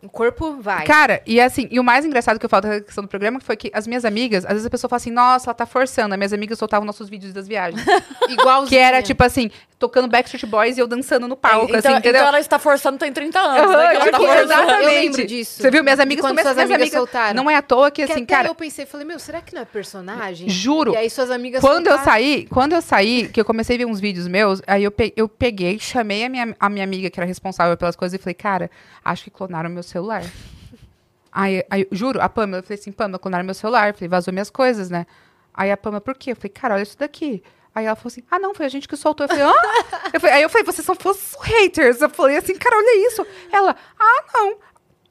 [0.03, 0.83] O corpo vai.
[0.85, 3.55] Cara, e assim, e o mais engraçado que eu falo da questão do programa foi
[3.55, 6.13] que as minhas amigas, às vezes a pessoa fala assim, nossa, ela tá forçando.
[6.13, 7.83] As minhas amigas soltavam nossos vídeos das viagens.
[8.27, 8.69] Igualzinho.
[8.69, 12.19] que era, tipo assim, tocando Backstreet Boys e eu dançando no palco, então, assim, entendeu?
[12.21, 13.93] então ela está forçando tem 30 anos, Aham, né?
[13.93, 14.41] Tá tipo, forçando.
[14.43, 14.81] exatamente.
[14.81, 15.61] Eu lembro disso.
[15.61, 15.83] Você viu?
[15.83, 17.35] Minhas amigas começam suas minhas amigas soltaram.
[17.35, 19.61] Não é à toa que, Que assim, cara, eu pensei, falei, meu, será que não
[19.61, 20.49] é personagem?
[20.49, 20.93] juro.
[20.93, 22.11] E aí suas amigas Quando eu soltaram.
[22.11, 25.13] saí, quando eu saí, que eu comecei a ver uns vídeos meus, aí eu, pe-
[25.15, 28.33] eu peguei, chamei a minha, a minha amiga que era responsável pelas coisas e falei,
[28.35, 28.69] cara,
[29.03, 30.23] acho que clonaram meu celular.
[31.31, 33.89] Aí, aí, juro, a Pamela, eu falei assim, Pamela, clonaram meu celular.
[33.89, 35.05] Eu falei, vazou minhas coisas, né?
[35.53, 36.31] Aí a Pamela, por quê?
[36.31, 37.41] Eu falei, cara, olha isso daqui.
[37.73, 39.25] Aí ela falou assim, ah, não, foi a gente que soltou.
[39.25, 40.09] Eu falei, ah?
[40.13, 42.01] eu falei, aí eu falei, vocês são fosse haters.
[42.01, 43.25] Eu falei assim, cara, olha isso.
[43.51, 44.57] Ela, ah, não.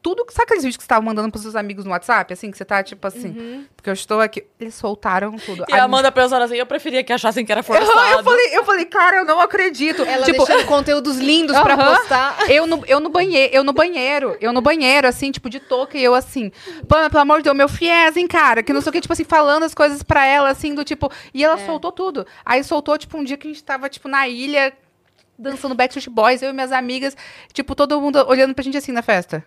[0.02, 0.24] Tudo.
[0.30, 2.32] Sabe aqueles vídeos que você tava mandando pros seus amigos no WhatsApp?
[2.32, 3.64] Assim, que você tá, tipo assim, Uhum.
[3.76, 4.44] porque eu estou aqui.
[4.58, 5.64] Eles soltaram tudo.
[5.68, 8.18] E a Amanda pensando assim, eu preferia que achassem que era eu, forçado.
[8.18, 10.02] eu falei, eu falei, cara, eu não acredito.
[10.02, 11.96] Ela tipo, deixando conteúdos lindos pra Aham.
[11.96, 12.50] postar.
[12.50, 15.98] eu no, eu no banheiro, eu no banheiro, eu no banheiro, assim, tipo, de touca,
[15.98, 16.50] e eu assim,
[16.88, 19.12] Pana, pelo amor de Deus, meu fiéis, hein, cara, que não sei o que, tipo
[19.12, 22.26] assim, falando as coisas pra ela, assim, do tipo, e ela soltou tudo.
[22.44, 24.72] Aí soltou, tipo, um dia que a gente tava, tipo, na ilha,
[25.38, 27.16] dançando Backstreet Boys, eu e minhas amigas,
[27.52, 29.44] tipo, todo mundo olhando pra gente assim na festa.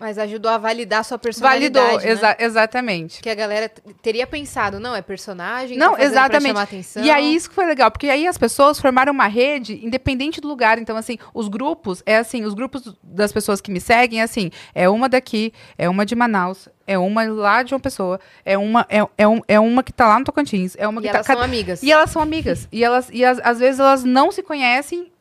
[0.00, 2.10] Mas ajudou a validar sua personalidade, Validou, né?
[2.12, 3.22] exa- exatamente.
[3.22, 3.68] Que a galera
[4.02, 6.48] teria pensado, não, é personagem, Não, tá exatamente.
[6.48, 7.04] chamar atenção.
[7.04, 10.48] E aí isso que foi legal, porque aí as pessoas formaram uma rede independente do
[10.48, 10.76] lugar.
[10.78, 14.50] Então, assim, os grupos, é assim, os grupos das pessoas que me seguem, é assim,
[14.74, 18.84] é uma daqui, é uma de Manaus, é uma lá de uma pessoa, é uma,
[18.88, 21.26] é, é, um, é uma que tá lá no Tocantins, é uma E que elas
[21.26, 21.34] tá.
[21.34, 21.80] são amigas.
[21.82, 22.66] E elas são amigas.
[22.72, 25.12] E elas, e as- às vezes elas não se conhecem,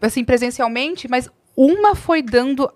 [0.00, 2.70] assim, presencialmente, mas uma foi dando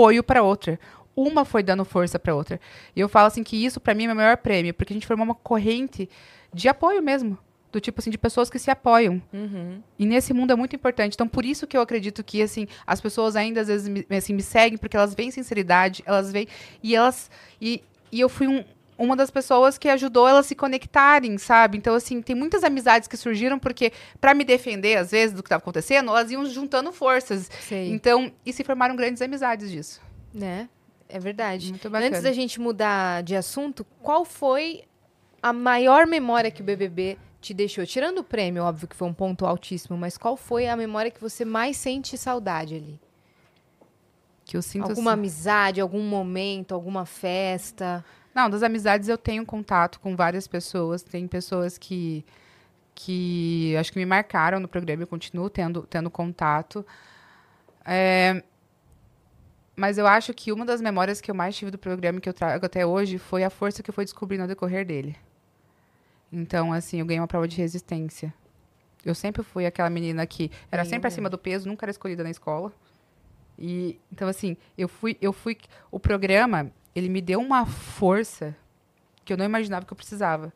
[0.00, 0.78] apoio pra outra.
[1.14, 2.58] Uma foi dando força pra outra.
[2.96, 4.96] E eu falo assim que isso pra mim é o meu maior prêmio, porque a
[4.96, 6.08] gente formou uma corrente
[6.52, 7.36] de apoio mesmo.
[7.72, 9.22] Do tipo assim, de pessoas que se apoiam.
[9.32, 9.80] Uhum.
[9.96, 11.14] E nesse mundo é muito importante.
[11.14, 14.32] Então, por isso que eu acredito que, assim, as pessoas ainda às vezes me, assim,
[14.34, 16.48] me seguem, porque elas veem sinceridade, elas veem.
[16.82, 17.30] E elas.
[17.60, 17.80] E,
[18.10, 18.64] e eu fui um-
[19.00, 21.78] uma das pessoas que ajudou elas se conectarem, sabe?
[21.78, 25.46] Então, assim, tem muitas amizades que surgiram, porque, pra me defender, às vezes, do que
[25.46, 27.50] estava acontecendo, elas iam juntando forças.
[27.66, 27.90] Sei.
[27.90, 30.02] Então, e se formaram grandes amizades disso.
[30.34, 30.68] Né?
[31.08, 31.70] É verdade.
[31.70, 32.08] Muito bacana.
[32.08, 34.82] Antes da gente mudar de assunto, qual foi
[35.42, 37.86] a maior memória que o BBB te deixou?
[37.86, 41.20] Tirando o prêmio, óbvio que foi um ponto altíssimo, mas qual foi a memória que
[41.20, 43.00] você mais sente saudade ali?
[44.44, 45.20] Que eu sinto Alguma assim.
[45.20, 48.04] amizade, algum momento, alguma festa?
[48.34, 51.02] Não, das amizades eu tenho contato com várias pessoas.
[51.02, 52.24] Tem pessoas que,
[52.94, 56.84] que acho que me marcaram no programa, eu continuo tendo, tendo contato.
[57.84, 58.42] É,
[59.74, 62.34] mas eu acho que uma das memórias que eu mais tive do programa que eu
[62.34, 65.16] trago até hoje foi a força que eu fui descobrindo ao decorrer dele.
[66.32, 68.32] Então, assim, eu ganhei uma prova de resistência.
[69.04, 72.30] Eu sempre fui aquela menina que era sempre acima do peso, nunca era escolhida na
[72.30, 72.72] escola.
[73.58, 75.56] E então assim, eu fui, eu fui,
[75.90, 78.54] o programa ele me deu uma força
[79.24, 80.52] que eu não imaginava que eu precisava,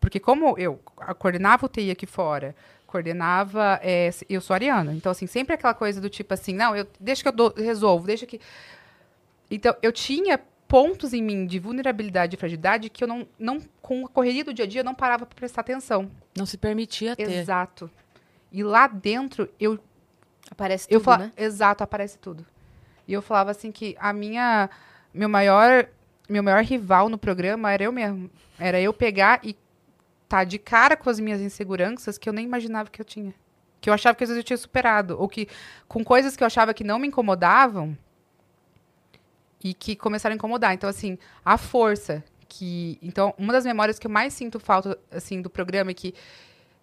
[0.00, 0.78] porque como eu
[1.18, 2.54] coordenava o TI aqui fora,
[2.86, 6.86] coordenava, é, eu sou ariana, então assim sempre aquela coisa do tipo assim, não, eu
[7.00, 8.40] deixa que eu dou- resolvo, deixa que,
[9.50, 14.06] então eu tinha pontos em mim de vulnerabilidade e fragilidade que eu não, não com
[14.06, 16.10] a correria do dia a dia eu não parava para prestar atenção.
[16.36, 17.30] Não se permitia ter.
[17.30, 17.90] Exato.
[18.50, 19.78] E lá dentro eu
[20.50, 21.32] Aparece eu tudo, falava, né?
[21.36, 22.44] exato, aparece tudo.
[23.08, 24.68] E eu falava assim que a minha
[25.14, 25.88] meu maior
[26.28, 28.30] meu maior rival no programa era eu mesmo.
[28.58, 29.56] Era eu pegar e
[30.28, 33.34] tá de cara com as minhas inseguranças que eu nem imaginava que eu tinha.
[33.80, 35.46] Que eu achava que às vezes eu tinha superado ou que
[35.86, 37.96] com coisas que eu achava que não me incomodavam
[39.62, 40.74] e que começaram a incomodar.
[40.74, 45.42] Então assim, a força que então uma das memórias que eu mais sinto falta assim
[45.42, 46.14] do programa e que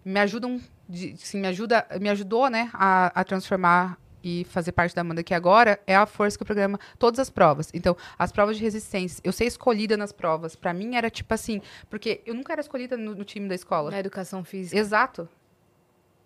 [0.04, 4.94] me ajudam, de, assim, me ajuda, me ajudou, né, a, a transformar e fazer parte
[4.94, 7.70] da Amanda aqui agora é a força que o programa, todas as provas.
[7.74, 11.60] Então, as provas de resistência, eu ser escolhida nas provas, pra mim era tipo assim,
[11.90, 13.90] porque eu nunca era escolhida no, no time da escola.
[13.90, 14.78] Na educação física.
[14.78, 15.28] Exato.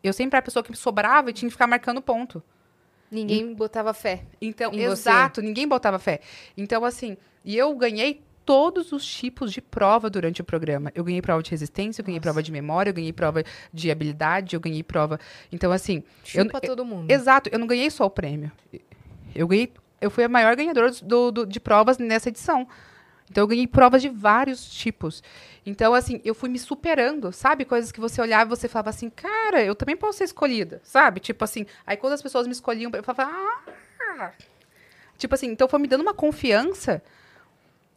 [0.02, 2.42] Eu sempre era a pessoa que me sobrava e tinha que ficar marcando ponto.
[3.10, 4.24] Ninguém botava fé.
[4.40, 5.08] Então, Em você.
[5.08, 6.20] exato, ninguém botava fé.
[6.56, 10.90] Então, assim, e eu ganhei todos os tipos de prova durante o programa.
[10.94, 13.42] Eu ganhei prova de resistência, eu ganhei prova de memória, eu ganhei prova
[13.74, 15.18] de habilidade, eu ganhei prova.
[15.52, 16.02] Então, assim,
[16.34, 17.10] eu, Chupa todo mundo.
[17.10, 18.50] exato, eu não ganhei só o prêmio.
[19.34, 22.66] Eu ganhei, eu fui a maior ganhadora do, do- de provas nessa edição.
[23.28, 25.20] Então, eu ganhei provas de vários tipos.
[25.66, 27.64] Então, assim, eu fui me superando, sabe?
[27.64, 31.18] Coisas que você olhava e você falava assim, cara, eu também posso ser escolhida, sabe?
[31.18, 34.30] Tipo assim, aí quando as pessoas me escolhiam, eu falava, ah!
[35.18, 37.02] Tipo assim, então foi me dando uma confiança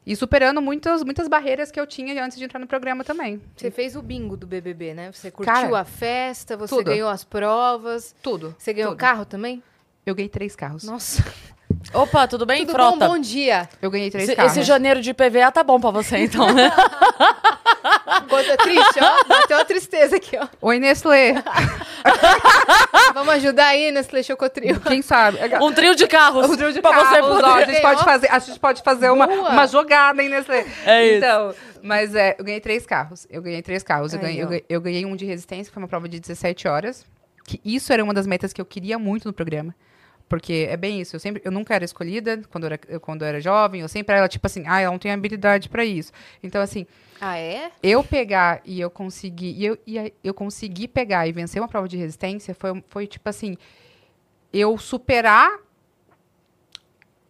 [0.10, 3.40] e superando muitas, muitas barreiras que eu tinha antes de entrar no programa também.
[3.56, 5.12] Você fez o bingo do BBB, né?
[5.12, 6.86] Você curtiu Cara, a festa, você tudo.
[6.86, 8.16] ganhou as provas.
[8.24, 8.56] Tudo.
[8.58, 9.00] Você ganhou tudo.
[9.00, 9.62] carro também?
[10.04, 10.84] Eu ganhei três carros.
[10.84, 11.24] Nossa.
[11.94, 13.08] Opa, tudo bem, Tudo frota?
[13.08, 13.16] bom?
[13.16, 13.68] Bom dia.
[13.82, 14.52] Eu ganhei três Esse, carros.
[14.52, 16.72] esse janeiro de PVA tá bom pra você, então, né?
[18.30, 19.28] Coisa triste, ó.
[19.28, 20.48] Bateu uma tristeza aqui, ó.
[20.62, 21.34] Oi, Nestlé.
[23.14, 24.80] Vamos ajudar aí, Nestlé Chocotrio.
[24.82, 25.40] Quem sabe?
[25.62, 26.48] Um trio de carros.
[26.50, 27.46] O trio de pra você carros, poder...
[27.46, 29.50] ó, a gente pode fazer, a gente pode fazer uma, Boa.
[29.50, 30.66] uma jogada, hein, Nestlé?
[30.86, 31.18] É isso.
[31.18, 33.26] Então, mas é, eu ganhei três carros.
[33.32, 34.14] Eu ganhei três carros.
[34.14, 37.04] Eu ganhei, eu, eu ganhei um de resistência, que foi uma prova de 17 horas.
[37.46, 39.74] Que isso era uma das metas que eu queria muito no programa.
[40.30, 43.42] Porque é bem isso, eu sempre, eu nunca era escolhida quando eu era, quando era
[43.42, 46.12] jovem, eu sempre era tipo assim, ah, ela não tem habilidade pra isso.
[46.44, 46.86] Então, assim,
[47.20, 47.72] Ah, é?
[47.82, 51.88] eu pegar e eu conseguir, e eu, e eu consegui pegar e vencer uma prova
[51.88, 53.58] de resistência foi, foi tipo assim,
[54.54, 55.50] eu superar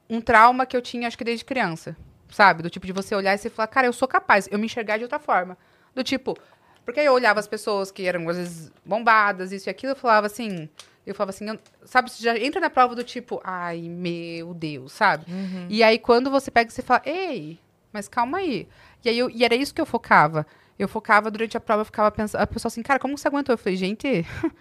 [0.10, 1.96] um trauma que eu tinha, acho que desde criança.
[2.32, 2.62] Sabe?
[2.62, 4.98] Do tipo de você olhar e você falar, cara, eu sou capaz, eu me enxergar
[4.98, 5.58] de outra forma.
[5.96, 6.38] Do tipo,
[6.86, 10.28] porque eu olhava as pessoas que eram, às vezes, bombadas, isso e aquilo, eu falava
[10.28, 10.70] assim.
[11.06, 14.92] Eu falava assim, eu- sabe, você já entra na prova do tipo, ai, meu Deus,
[14.92, 15.26] sabe?
[15.70, 17.58] E aí, quando você pega, você fala, ei,
[17.92, 18.68] mas calma aí.
[19.04, 20.46] E aí, eu- e era isso que eu focava.
[20.78, 23.54] Eu focava durante a prova, eu ficava pensando, a pessoa assim, cara, como você aguentou?
[23.54, 24.08] Eu falei, gente,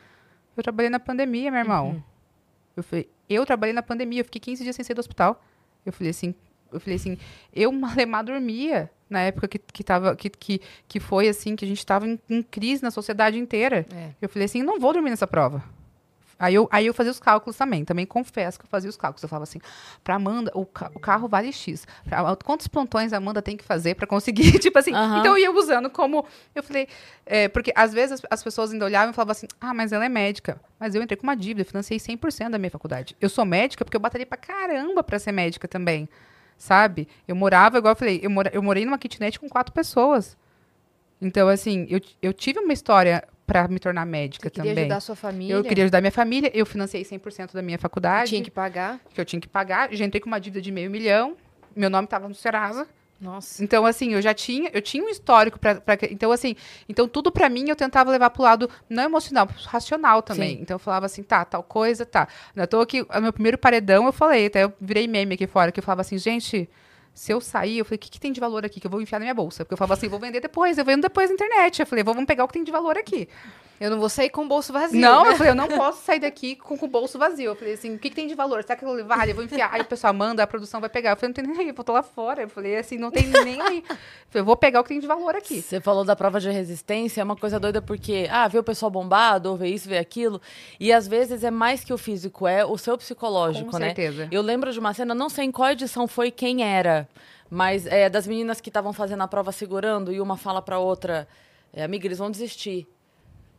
[0.56, 2.02] eu trabalhei na pandemia, meu irmão.
[2.76, 5.42] Eu falei, eu trabalhei na pandemia, eu fiquei 15 dias sem sair do hospital.
[5.84, 6.34] Eu falei assim,
[6.72, 7.18] eu falei assim,
[7.52, 11.68] eu malemar dormia na época que, que, tava, que, que, que foi assim, que a
[11.68, 13.86] gente estava em, em crise na sociedade inteira.
[13.94, 14.10] É.
[14.20, 15.62] Eu falei assim, não vou dormir nessa prova.
[16.38, 17.84] Aí eu, aí eu fazia os cálculos também.
[17.84, 19.22] Também confesso que eu fazia os cálculos.
[19.22, 19.58] Eu falava assim,
[20.04, 21.86] pra Amanda, o, ca- o carro vale X.
[22.08, 24.52] Pra- quantos plantões a Amanda tem que fazer pra conseguir?
[24.60, 24.94] tipo assim.
[24.94, 25.18] Aham.
[25.18, 26.24] Então eu ia usando como.
[26.54, 26.86] Eu falei.
[27.26, 30.04] é, porque às vezes as, as pessoas ainda olhavam e falavam assim: ah, mas ela
[30.04, 30.60] é médica.
[30.78, 33.16] Mas eu entrei com uma dívida, financei 100% da minha faculdade.
[33.20, 36.08] Eu sou médica porque eu batalhei pra caramba pra ser médica também.
[36.56, 37.06] Sabe?
[37.26, 40.36] Eu morava, igual eu falei, eu, mora, eu morei numa kitnet com quatro pessoas.
[41.20, 44.84] Então, assim, eu, eu tive uma história pra me tornar médica Você queria também.
[44.84, 45.54] ajudar a sua família.
[45.54, 49.00] Eu queria ajudar minha família, eu financei 100% da minha faculdade, Tinha que pagar.
[49.12, 49.92] que eu tinha que pagar.
[49.92, 51.36] Já entrei com uma dívida de meio milhão,
[51.74, 52.86] meu nome estava no Serasa.
[53.20, 53.64] Nossa.
[53.64, 56.54] Então, assim, eu já tinha, eu tinha um histórico para Então, assim,
[56.88, 60.56] então tudo pra mim eu tentava levar pro lado não emocional, pro racional também.
[60.56, 60.62] Sim.
[60.62, 62.28] Então eu falava assim, tá, tal coisa, tá.
[62.54, 65.72] Não tô aqui, o meu primeiro paredão eu falei, até eu virei meme aqui fora,
[65.72, 66.68] que eu falava assim, gente,
[67.18, 69.02] se eu sair, eu falei, o que, que tem de valor aqui que eu vou
[69.02, 69.64] enfiar na minha bolsa?
[69.64, 71.80] Porque eu falava assim, vou vender depois, eu vendo depois na internet.
[71.80, 73.28] Eu falei, vamos pegar o que tem de valor aqui.
[73.80, 75.00] Eu não vou sair com o bolso vazio.
[75.00, 75.30] Não, né?
[75.30, 77.50] eu falei, eu não posso sair daqui com, com o bolso vazio.
[77.50, 78.62] Eu falei assim, o que, que tem de valor?
[78.62, 79.30] Será que eu vale?
[79.30, 79.72] Eu vou enfiar.
[79.72, 81.10] Aí o pessoal manda, a produção vai pegar.
[81.10, 82.42] Eu falei, não tem nem aí, eu tô lá fora.
[82.42, 83.84] Eu falei assim, não tem nem aí.
[83.88, 83.96] Eu
[84.28, 85.62] falei, eu vou pegar o que tem de valor aqui.
[85.62, 88.90] Você falou da prova de resistência, é uma coisa doida porque, ah, vê o pessoal
[88.90, 90.40] bombado, ou vê isso, vê aquilo.
[90.80, 93.86] E às vezes é mais que o físico, é o seu psicológico, Com né?
[93.86, 94.28] certeza.
[94.30, 97.08] Eu lembro de uma cena, não sei em qual edição foi quem era,
[97.48, 101.28] mas é das meninas que estavam fazendo a prova segurando e uma fala pra outra,
[101.72, 102.86] é, amiga, eles vão desistir.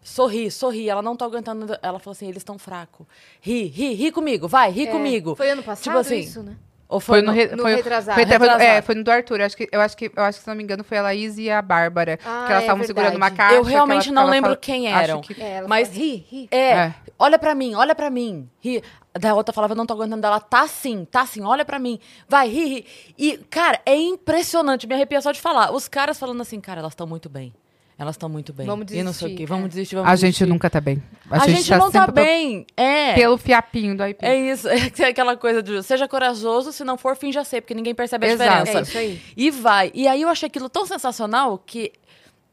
[0.01, 1.77] Sorri, sorri, ela não tá aguentando.
[1.81, 3.05] Ela falou assim: eles estão fracos.
[3.41, 5.35] Ri, ri, ri comigo, vai, ri É, comigo.
[5.35, 6.55] Foi ano passado Tipo assim, isso, né?
[6.87, 8.15] Ou foi, Foi no, no- no foi, retrasado.
[8.15, 8.63] Foi, até- foi- Retrasado.
[8.77, 9.41] é, foi no do Arthur.
[9.41, 11.37] Acho que, eu, acho que, eu acho que, se não me engano, foi a Laís
[11.37, 12.17] e a Bárbara.
[12.25, 13.55] Ah, que elas é estavam segurando uma caixa.
[13.57, 15.21] Eu realmente ela não lembro fal- quem eram.
[15.21, 16.47] que- É, ela Mas- fala, ri, ri.
[16.49, 16.95] É, É.
[17.19, 18.49] olha pra mim, olha pra mim.
[18.59, 18.81] Ri.
[19.13, 20.39] Da outra falava, eu não tô aguentando dela.
[20.39, 21.99] Tá sim, tá sim, olha pra mim.
[22.27, 22.85] Vai, ri, ri.
[23.19, 24.87] E, cara, é impressionante.
[24.87, 25.71] Me arrepia só de falar.
[25.71, 27.53] Os caras falando assim, cara, elas estão muito bem.
[27.99, 28.65] Elas estão muito bem.
[28.65, 29.43] Vamos E não sei o desistir, quê.
[29.43, 29.45] é.
[29.45, 30.39] Vamos desistir, vamos A desistir.
[30.45, 31.03] gente nunca tá bem.
[31.29, 32.65] A, gente, não tá sempre pelo- bem.
[32.77, 33.13] É.
[33.13, 34.25] Pelo fiapinho do IP.
[34.25, 34.67] É isso.
[35.03, 38.29] É aquela coisa de seja corajoso, se não for, finja ser, porque ninguém percebe a
[38.29, 38.63] Exato.
[38.63, 38.79] diferença.
[38.79, 39.21] É isso aí.
[39.35, 39.91] E vai.
[39.93, 41.91] E aí eu achei aquilo tão sensacional que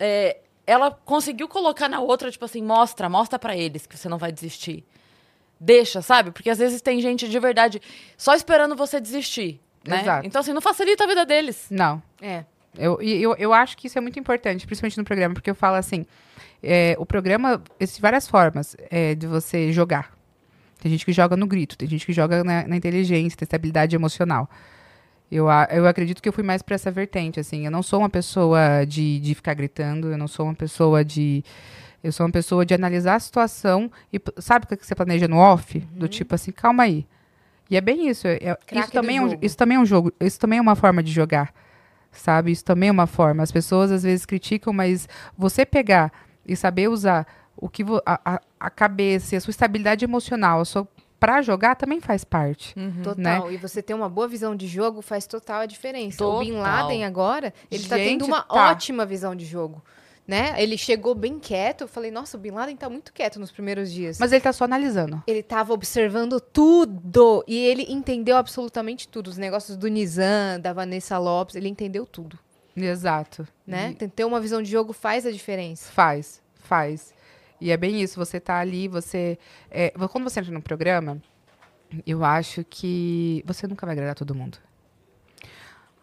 [0.01, 4.19] é, ela conseguiu colocar na outra, tipo assim, mostra, mostra pra eles que você não
[4.19, 4.85] vai desistir.
[5.61, 6.33] Deixa, sabe?
[6.33, 7.81] Porque às vezes tem gente de verdade
[8.19, 9.61] só esperando você desistir.
[9.87, 10.01] Né?
[10.03, 10.27] Exato.
[10.27, 11.67] Então, assim, não facilita a vida deles.
[11.71, 12.03] Não.
[12.21, 12.45] É.
[12.79, 15.77] Eu, eu, eu acho que isso é muito importante, principalmente no programa, porque eu falo
[15.77, 16.05] assim:
[16.63, 20.15] é, o programa existem várias formas é, de você jogar.
[20.81, 23.97] Tem gente que joga no grito, tem gente que joga na, na inteligência, tem estabilidade
[23.97, 24.49] emocional.
[25.31, 27.65] Eu, eu acredito que eu fui mais para essa vertente, assim.
[27.65, 31.43] Eu não sou uma pessoa de, de ficar gritando, eu não sou uma pessoa de.
[32.05, 35.39] Eu sou uma pessoa de analisar a situação e sabe o que você planeja no
[35.39, 35.81] off?
[35.91, 37.05] Do tipo assim, calma aí.
[37.69, 38.29] E é bem isso.
[38.29, 40.13] é- é- isso, também é um, isso também é um jogo.
[40.21, 41.53] Isso também é uma forma de jogar.
[42.17, 42.51] Sabe?
[42.51, 43.43] Isso também é uma forma.
[43.43, 46.13] As pessoas às vezes criticam, mas você pegar
[46.45, 50.87] e saber usar o que a, a, cabeça, e a sua estabilidade emocional, a sua
[51.19, 52.75] para jogar também faz parte.
[53.03, 53.51] Total.
[53.51, 56.25] E você ter uma boa visão de jogo faz total a diferença.
[56.25, 56.63] O Bin Total.
[56.63, 58.71] Laden agora, ele tá Gente, tendo uma tá.
[58.71, 59.83] ótima visão de jogo.
[60.27, 60.61] Né?
[60.61, 61.83] Ele chegou bem quieto.
[61.83, 64.19] Eu falei, nossa, o Bin Laden tá muito quieto nos primeiros dias.
[64.19, 65.23] Mas ele tá só analisando.
[65.27, 67.45] Ele tava observando tudo.
[67.47, 69.29] E ele entendeu absolutamente tudo.
[69.29, 72.39] Os negócios do Nizam, da Vanessa Lopes, ele entendeu tudo.
[72.77, 73.47] Exato.
[73.67, 73.95] Né?
[74.01, 75.91] E Ter uma visão de jogo faz a diferença.
[75.93, 77.15] Faz, faz.
[77.61, 79.39] E é bem isso, você tá ali, você.
[79.71, 81.23] é, quando você entra no programa,
[82.07, 84.59] eu acho que você nunca vai agradar todo mundo.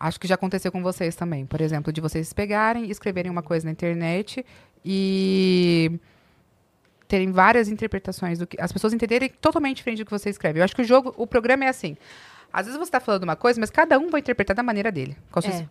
[0.05, 1.45] Acho que já aconteceu com vocês também.
[1.45, 4.45] Por exemplo, de vocês pegarem escreverem uma coisa na internet
[4.83, 5.97] e
[7.07, 8.59] terem várias interpretações do que.
[8.59, 10.59] As pessoas entenderem totalmente diferente do que você escreve.
[10.59, 11.95] Eu acho que o jogo, o programa é assim.
[12.51, 15.15] Às vezes você está falando uma coisa, mas cada um vai interpretar da maneira dele.
[15.31, 15.67] Com a sua, É.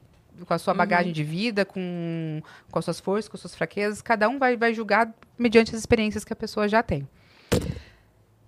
[0.47, 4.01] com a sua bagagem de vida, com, com as suas forças, com as suas fraquezas.
[4.01, 7.07] Cada um vai, vai julgar mediante as experiências que a pessoa já tem.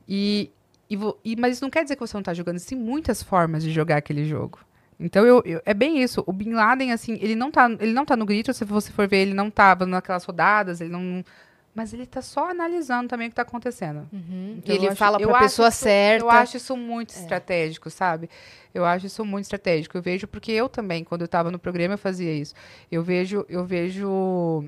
[0.09, 0.51] E,
[0.89, 2.57] e, vo- e- mas isso não quer dizer que você não está jogando.
[2.57, 4.59] Existem muitas formas de jogar aquele jogo.
[4.99, 6.23] Então, eu, eu- é bem isso.
[6.27, 8.53] O Bin Laden, assim, ele não tá, ele não tá no grito.
[8.55, 11.25] Se você for ver, ele não tava naquelas rodadas, ele não...
[11.75, 14.09] mas ele tá só analisando também o que tá acontecendo.
[14.13, 14.55] Uhum.
[14.59, 16.25] Então, e ele acho- fala pra acho pessoa isso- certa.
[16.25, 18.31] Eu acho isso muito estratégico, sabe?
[18.73, 19.97] Eu acho isso muito estratégico.
[19.99, 22.55] Eu vejo porque eu também, quando eu estava no programa, eu fazia isso.
[22.91, 24.65] Eu vejo, eu vejo.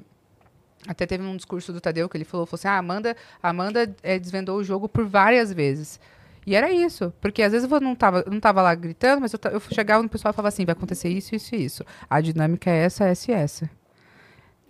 [0.89, 4.19] Até teve um discurso do Tadeu que ele falou, falou assim: ah, Amanda, Amanda eh,
[4.19, 5.99] desvendou o jogo por várias vezes.
[6.47, 9.41] E era isso, porque às vezes eu não tava, não tava lá gritando, mas eu,
[9.51, 11.85] eu chegava no pessoal e falava assim: vai acontecer isso, isso e isso.
[12.09, 13.71] A dinâmica é essa, essa e essa.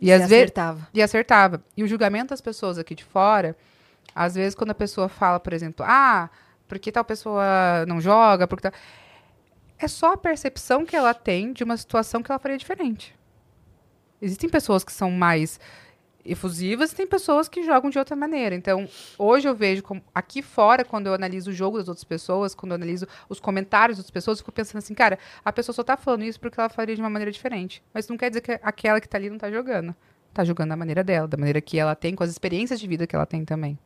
[0.00, 0.32] E Você às vezes.
[0.32, 0.88] acertava.
[0.94, 1.64] E acertava.
[1.76, 3.54] E o julgamento das pessoas aqui de fora,
[4.14, 6.30] às vezes, quando a pessoa fala, por exemplo, ah,
[6.66, 8.48] por que tal pessoa não joga?
[8.48, 8.72] Porque tal...
[9.78, 13.14] É só a percepção que ela tem de uma situação que ela faria diferente.
[14.20, 15.60] Existem pessoas que são mais
[16.26, 18.54] efusivas e tem pessoas que jogam de outra maneira.
[18.54, 22.54] Então, hoje eu vejo como, aqui fora, quando eu analiso o jogo das outras pessoas,
[22.54, 25.74] quando eu analiso os comentários das outras pessoas, eu fico pensando assim, cara, a pessoa
[25.74, 27.82] só tá falando isso porque ela faria de uma maneira diferente.
[27.92, 29.94] Mas não quer dizer que aquela que tá ali não tá jogando.
[30.34, 33.06] Tá jogando da maneira dela, da maneira que ela tem, com as experiências de vida
[33.06, 33.78] que ela tem também.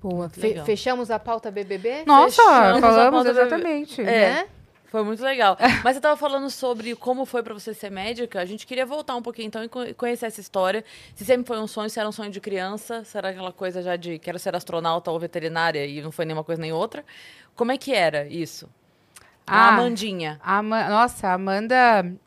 [0.00, 0.28] Boa.
[0.28, 0.64] Fe- legal.
[0.64, 2.04] fechamos a pauta BBB?
[2.06, 4.00] Nossa, Fechamos a falamos pauta exatamente.
[4.00, 4.04] É.
[4.04, 4.46] Né?
[4.90, 5.56] Foi muito legal.
[5.84, 8.40] Mas você estava falando sobre como foi para você ser médica.
[8.40, 10.84] A gente queria voltar um pouquinho então e co- conhecer essa história.
[11.14, 13.82] Se sempre foi um sonho, se era um sonho de criança, se era aquela coisa
[13.82, 17.04] já de quero ser astronauta ou veterinária e não foi nenhuma coisa nem outra.
[17.54, 18.68] Como é que era isso?
[19.46, 19.68] A Ah.
[19.74, 20.40] Amandinha.
[20.42, 21.76] A Ama- Nossa, a Amanda,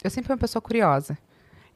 [0.03, 1.18] eu sempre fui uma pessoa curiosa.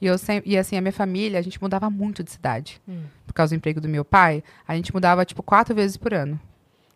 [0.01, 2.81] E, eu sempre, e assim, a minha família, a gente mudava muito de cidade.
[3.25, 6.39] Por causa do emprego do meu pai, a gente mudava, tipo, quatro vezes por ano.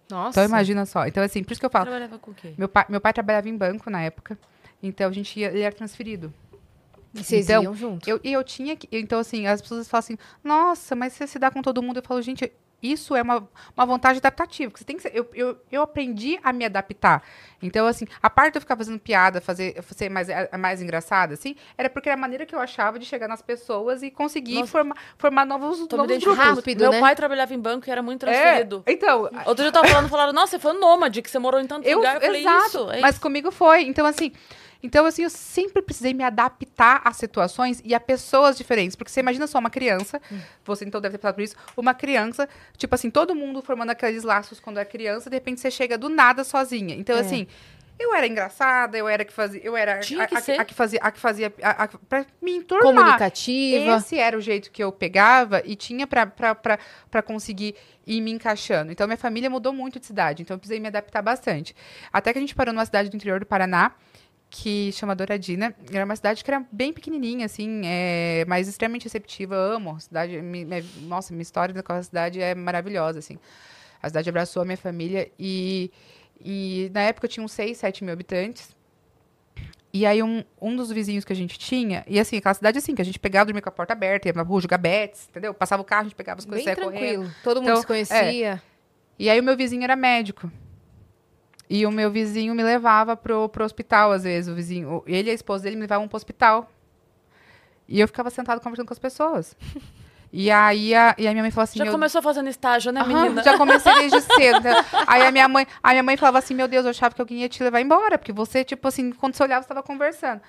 [0.10, 0.40] Nossa.
[0.40, 1.06] Então, imagina só.
[1.06, 1.86] Então, assim, por isso que eu falo.
[1.86, 2.54] Trabalhava com o quê?
[2.58, 4.38] Meu pai, meu pai trabalhava em banco na época.
[4.82, 6.34] Então, a gente ia, ele era transferido.
[7.14, 8.10] E vocês Então, iam junto?
[8.10, 8.88] Eu, e eu tinha que.
[8.92, 11.98] Então, assim, as pessoas falam assim, nossa, mas você se dá com todo mundo.
[11.98, 12.52] Eu falo, gente,
[12.82, 14.72] isso é uma, uma vantagem adaptativa.
[14.72, 17.22] que Você tem que ser, eu, eu, eu aprendi a me adaptar.
[17.62, 21.34] Então, assim, a parte de eu ficar fazendo piada, fazer, ser mais, a- mais engraçada,
[21.34, 24.56] assim, era porque era a maneira que eu achava de chegar nas pessoas e conseguir
[24.56, 24.68] Nossa.
[24.72, 26.38] formar, formar novos, Tô novos grupos.
[26.46, 27.00] Rápido, Meu né?
[27.00, 28.84] pai trabalhava em banco e era muito É, transferido.
[28.88, 31.60] então, Outro dia eu tava falando, falaram, nossa, você foi um nômade, que você morou
[31.60, 32.16] em tanto Eu, lugar.
[32.16, 33.22] Eu falei, exato, isso, é mas isso.
[33.22, 33.84] comigo foi.
[33.84, 34.32] Então, assim,
[34.82, 38.96] então, assim, eu sempre precisei me adaptar a situações e a pessoas diferentes.
[38.96, 40.22] Porque você imagina só uma criança,
[40.64, 44.24] você então deve ter passado por isso, uma criança, tipo assim, todo mundo formando aqueles
[44.24, 46.96] laços quando é criança, de repente você chega do nada sozinha.
[46.96, 47.20] Então, É.
[47.22, 47.46] assim.
[48.02, 50.58] Eu era engraçada, eu era que fazia, eu era Tinha a, que a- ser.
[50.58, 52.94] a que fazia, a que fazia, a, a, pra me enturmar.
[52.96, 53.98] Comunicativa.
[53.98, 57.76] Esse era o jeito que eu pegava e tinha pra conseguir
[58.08, 58.90] ir me encaixando.
[58.94, 61.76] Então, minha família mudou muito de cidade, então eu precisei me adaptar bastante.
[62.14, 63.92] Até que a gente parou numa cidade do interior do Paraná,
[64.50, 65.76] que chama Douradina.
[65.92, 69.56] Era uma cidade que era bem pequenininha, assim, é, mas extremamente receptiva.
[69.56, 70.42] Amo a cidade.
[71.02, 73.38] nossa, minha história daquela cidade é maravilhosa, assim.
[74.02, 75.92] A cidade abraçou a minha família e,
[76.40, 78.76] e na época tinha uns 6, 7 mil habitantes.
[79.92, 82.94] E aí um, um dos vizinhos que a gente tinha, e assim, aquela cidade assim,
[82.94, 85.52] que a gente pegava, dormia com a porta aberta, ia na rua jogar bets, entendeu?
[85.52, 87.00] Passava o carro, a gente pegava as coisas Bem saia correndo.
[87.02, 87.36] tranquilo.
[87.44, 88.62] Todo mundo Então, se conhecia.
[89.18, 90.50] E aí o meu vizinho era médico.
[91.70, 95.04] E o meu vizinho me levava pro, pro hospital, às vezes, o vizinho.
[95.06, 96.70] Ele e a esposa dele me levavam pro hospital.
[97.88, 99.56] E eu ficava sentado conversando com as pessoas.
[100.32, 101.80] E aí a, e a minha mãe falou assim...
[101.80, 103.42] Já começou fazendo estágio, né, Aham, menina?
[103.42, 104.60] já comecei desde cedo.
[104.62, 104.86] né?
[105.08, 107.40] Aí a minha mãe, a minha mãe falava assim, meu Deus, eu achava que alguém
[107.40, 110.40] ia te levar embora, porque você, tipo assim, quando você olhava, você estava conversando.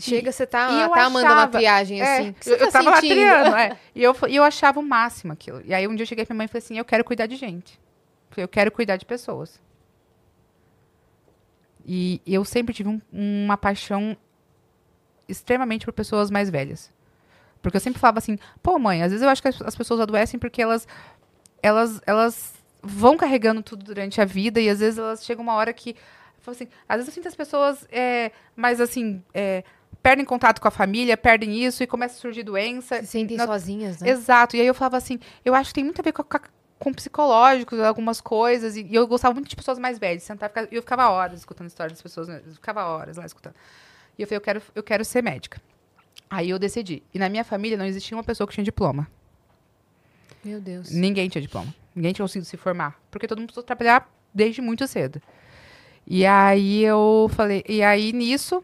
[0.00, 2.30] Chega, você tá, e eu tá mandando uma achava- triagem É, assim.
[2.30, 3.12] O que você eu, tá eu tava lá sentindo?
[3.14, 3.78] triando, é.
[3.94, 5.62] E eu, e eu achava o máximo aquilo.
[5.64, 7.26] E aí um dia eu cheguei pra minha mãe e falei assim, eu quero cuidar
[7.26, 7.78] de gente.
[8.36, 9.60] Eu quero cuidar de pessoas.
[11.90, 14.14] E eu sempre tive um- uma paixão
[15.28, 16.92] extremamente por pessoas mais velhas.
[17.62, 20.00] Porque eu sempre falava assim, pô, mãe, às vezes eu acho que as, as pessoas
[20.00, 20.86] adoecem porque elas,
[21.62, 25.72] elas, elas vão carregando tudo durante a vida e às vezes elas chegam uma hora
[25.72, 25.96] que.
[26.46, 29.22] Assim, às vezes eu sinto as pessoas é, mais assim.
[29.34, 29.64] é,
[30.02, 33.00] perdem contato com a família, perdem isso e começa a surgir doença.
[33.00, 34.08] Se sentem Na- sozinhas, né?
[34.10, 34.56] Exato.
[34.56, 36.38] E aí eu falava assim, eu acho que tem muito a ver com, com,
[36.78, 38.76] com psicológicos, algumas coisas.
[38.76, 40.22] E, e eu gostava muito de pessoas mais velhas.
[40.22, 42.40] Sentar, ficar- e eu ficava horas escutando histórias das pessoas, né?
[42.46, 43.54] eu ficava horas lá escutando.
[44.18, 45.60] E eu falei, eu quero, eu quero ser médica.
[46.30, 47.02] Aí eu decidi.
[47.14, 49.08] E na minha família não existia uma pessoa que tinha diploma.
[50.44, 50.90] Meu Deus.
[50.90, 51.74] Ninguém tinha diploma.
[51.94, 53.00] Ninguém tinha conseguido se formar.
[53.10, 55.20] Porque todo mundo precisou trabalhar desde muito cedo.
[56.06, 58.62] E aí eu falei, e aí nisso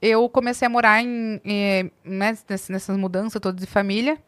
[0.00, 4.18] eu comecei a morar em, eh, né, ness- nessas mudanças todas de família.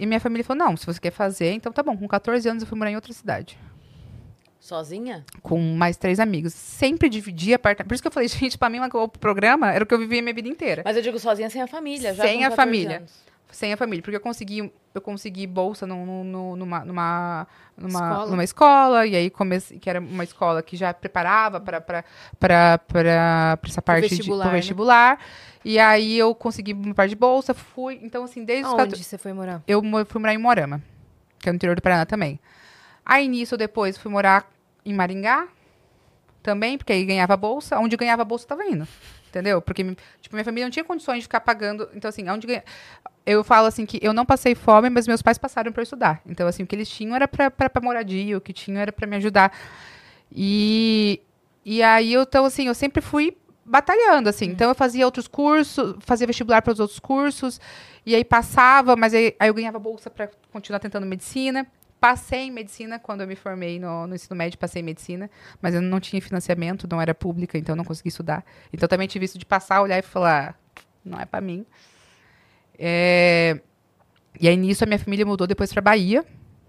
[0.00, 1.96] E minha família falou: não, se você quer fazer, então tá bom.
[1.96, 3.58] Com 14 anos eu fui morar em outra cidade.
[4.58, 5.24] Sozinha?
[5.42, 6.54] Com mais três amigos.
[6.54, 7.88] Sempre dividia apartamento.
[7.88, 10.18] Por isso que eu falei, gente, pra mim o programa era o que eu vivia
[10.20, 10.82] a minha vida inteira.
[10.84, 12.14] Mas eu digo sozinha sem a família.
[12.14, 12.96] Já Sem a 14 família.
[12.98, 13.29] anos.
[13.52, 17.46] Sem a família, porque eu consegui, eu consegui bolsa num- num- num- numa, numa,
[17.76, 18.30] numa, Escola.
[18.30, 22.04] numa escola, e aí comecei, que era uma escola que já preparava para
[23.66, 24.50] essa parte vestibular, de né?
[24.50, 25.18] pro vestibular.
[25.64, 27.98] E aí eu consegui uma parte de bolsa, fui.
[28.02, 29.62] Então, assim, desde os 14 Aonde você foi morar?
[29.66, 30.82] eu fui morar em Morama,
[31.38, 32.38] que é no interior do Paraná também.
[33.04, 34.48] Aí nisso, depois, fui morar
[34.84, 35.48] em Maringá,
[36.42, 37.78] também, porque aí ganhava bolsa.
[37.78, 38.86] Onde ganhava bolsa, eu tava indo.
[39.28, 39.60] Entendeu?
[39.62, 39.84] Porque,
[40.20, 41.88] tipo, minha família não tinha condições de ficar pagando.
[41.94, 42.64] Então, assim, onde ganha...
[43.30, 46.20] Eu falo assim que eu não passei fome, mas meus pais passaram para estudar.
[46.26, 49.14] Então, assim, o que eles tinham era pra moradia, o que tinham era para me
[49.16, 49.56] ajudar.
[50.32, 51.20] E,
[51.64, 54.46] e aí, eu, então, assim, eu sempre fui batalhando, assim.
[54.46, 57.60] Então, eu fazia outros cursos, fazia vestibular para os outros cursos,
[58.04, 61.64] e aí passava, mas aí, aí eu ganhava bolsa para continuar tentando medicina.
[62.00, 65.30] Passei em medicina quando eu me formei no, no ensino médio, passei em medicina,
[65.62, 68.44] mas eu não tinha financiamento, não era pública, então não consegui estudar.
[68.72, 70.58] Então também tive isso de passar, olhar e falar,
[71.04, 71.64] não é para mim.
[72.82, 73.60] É,
[74.40, 76.24] E aí nisso a minha família mudou depois para Bahia.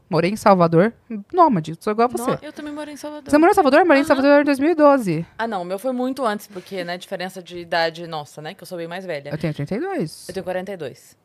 [0.10, 0.92] Morei em Salvador,
[1.32, 2.38] nômade, sou igual a você.
[2.46, 3.32] Eu também morei em Salvador.
[3.32, 3.86] Você morou em Salvador?
[3.86, 4.08] Morei em Aham.
[4.08, 5.26] Salvador em 2012.
[5.38, 8.62] Ah, não, o meu foi muito antes, porque, né, diferença de idade nossa, né, que
[8.62, 9.30] eu sou bem mais velha.
[9.30, 10.28] Eu tenho 32.
[10.28, 11.16] Eu tenho 42.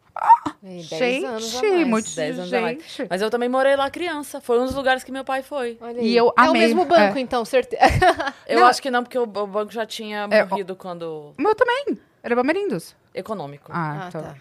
[0.63, 1.87] Ei, dez Gente, anos a mais.
[1.89, 2.79] muito 10 anos a mais.
[2.79, 3.07] gente.
[3.11, 4.41] Mas eu também morei lá criança.
[4.41, 5.77] Foi um dos lugares que meu pai foi.
[5.81, 7.21] Olha E eu É o amei, mesmo banco, é.
[7.21, 7.83] então, certeza.
[8.47, 8.67] Eu Não.
[8.69, 11.35] acho que não, porque o, o banco já tinha É, morrido quando...
[11.37, 11.99] O meu também.
[12.23, 12.95] Era Bamerindos.
[13.13, 13.71] Econômico.
[13.75, 14.23] Ah, Ah, então.
[14.23, 14.35] tá.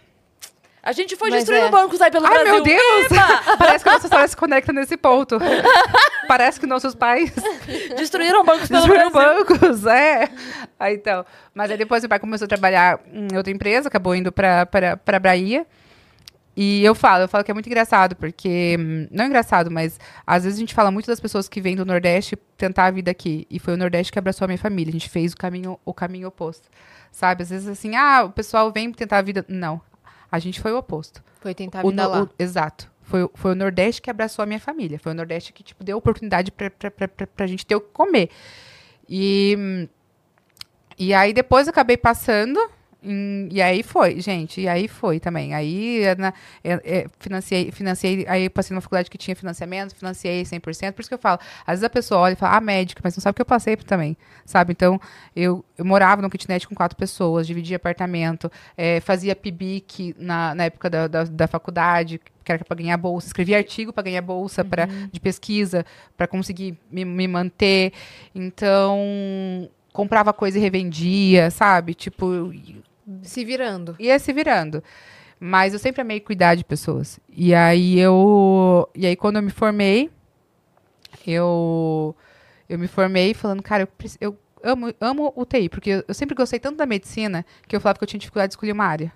[0.85, 1.71] A gente foi Mas destruindo é.
[1.71, 2.53] bancos aí pelo Ai, Brasil.
[2.53, 3.05] meu Deus!
[3.11, 3.57] Eba!
[3.57, 5.39] Parece que a nossa história se conecta nesse ponto.
[6.27, 7.33] Parece que nossos pais
[7.97, 9.45] Destruíram bancos pelo destruíram Brasil.
[9.45, 10.29] bancos, é.
[10.79, 11.25] Aí, então.
[11.55, 14.95] Mas aí depois meu pai começou a trabalhar em outra empresa, acabou indo pra, pra,
[14.95, 15.65] pra Bahia.
[16.57, 18.77] E eu falo, eu falo que é muito engraçado, porque.
[19.11, 22.37] Não engraçado, mas às vezes a gente fala muito das pessoas que vêm do Nordeste
[22.55, 23.47] tentar a vida aqui.
[23.49, 24.89] E foi o Nordeste que abraçou a minha família.
[24.91, 26.69] A gente fez o caminho, o caminho oposto.
[27.11, 27.41] Sabe?
[27.41, 29.43] Às vezes assim, ah, o pessoal vem tentar a vida.
[29.49, 29.81] Não.
[30.35, 31.23] A gente foi o oposto.
[31.39, 32.23] Foi tentar O vida no- lá.
[32.23, 32.91] o- exato.
[33.01, 34.99] Foi, o- foi o Nordeste que abraçou a minha família.
[34.99, 37.81] Foi o Nordeste que, tipo, deu oportunidade pra, pra, pra, pra, pra gente ter o
[37.81, 38.29] que comer.
[39.07, 39.87] E,
[40.97, 42.59] e aí depois acabei passando.
[43.51, 44.61] E aí foi, gente.
[44.61, 45.53] E aí foi também.
[45.53, 46.33] Aí na-
[46.63, 48.25] é- é, financiei, financiei.
[48.27, 50.93] Aí passei numa faculdade que tinha financiamento, financiei 100%.
[50.93, 51.39] Por isso que eu falo.
[51.65, 53.45] Às vezes a pessoa olha e fala, ah, médica, mas não sabe o que eu
[53.45, 54.17] passei também.
[54.45, 54.71] Sabe?
[54.71, 54.99] Então,
[55.35, 60.63] eu, eu morava num kitnet com quatro pessoas, dividia apartamento, é, fazia PIBIC na, na
[60.65, 64.63] época da, da, da faculdade, que era para ganhar bolsa, escrevia artigo para ganhar bolsa
[64.63, 65.83] pra, de pesquisa,
[66.15, 67.91] para conseguir me, me manter.
[68.33, 68.99] Então,
[69.91, 71.93] comprava coisa e revendia, sabe?
[71.93, 72.51] Tipo,
[73.23, 73.95] Se virando.
[73.99, 74.83] ia se virando.
[75.39, 77.19] Mas eu sempre amei cuidar de pessoas.
[77.29, 78.89] E aí eu.
[78.95, 80.09] E aí quando eu me formei,
[81.25, 82.15] eu.
[82.67, 83.89] Eu me formei falando, cara, eu,
[84.19, 87.99] eu amo, amo UTI, porque eu, eu sempre gostei tanto da medicina que eu falava
[87.99, 89.13] que eu tinha dificuldade de escolher uma área.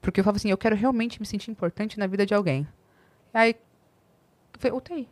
[0.00, 2.68] Porque eu falava assim, eu quero realmente me sentir importante na vida de alguém.
[3.32, 3.56] Aí,
[4.52, 5.08] eu falei, UTI.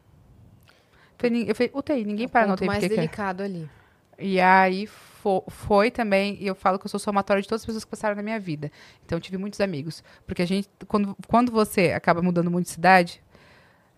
[1.19, 3.01] Falei, "Nin- Eu falei, UTI, ninguém É o para na ponto UTI mais porque quer.
[3.01, 3.69] delicado ali.
[4.19, 4.87] E aí
[5.23, 7.91] fo- foi também, e eu falo que eu sou somatória de todas as pessoas que
[7.91, 8.71] passaram na minha vida.
[9.07, 10.03] Então eu tive muitos amigos.
[10.27, 13.23] Porque a gente, quando, quando você acaba mudando muito de cidade,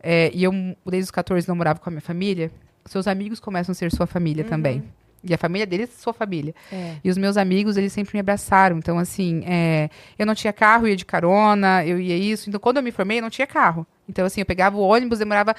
[0.03, 0.53] é, e eu
[0.85, 2.53] desde os 14 não morava com a minha família,
[2.85, 4.85] seus amigos começam a ser sua família também.
[5.27, 6.55] E a família deles, sua família.
[6.71, 6.97] É.
[7.03, 8.77] E os meus amigos, eles sempre me abraçaram.
[8.77, 12.51] Então, assim, é, eu não tinha carro, eu ia de carona, eu ia isso.
[12.51, 13.87] Então, quando eu me formei, eu não tinha carro.
[14.07, 15.57] Então, assim, eu pegava o ônibus, demorava,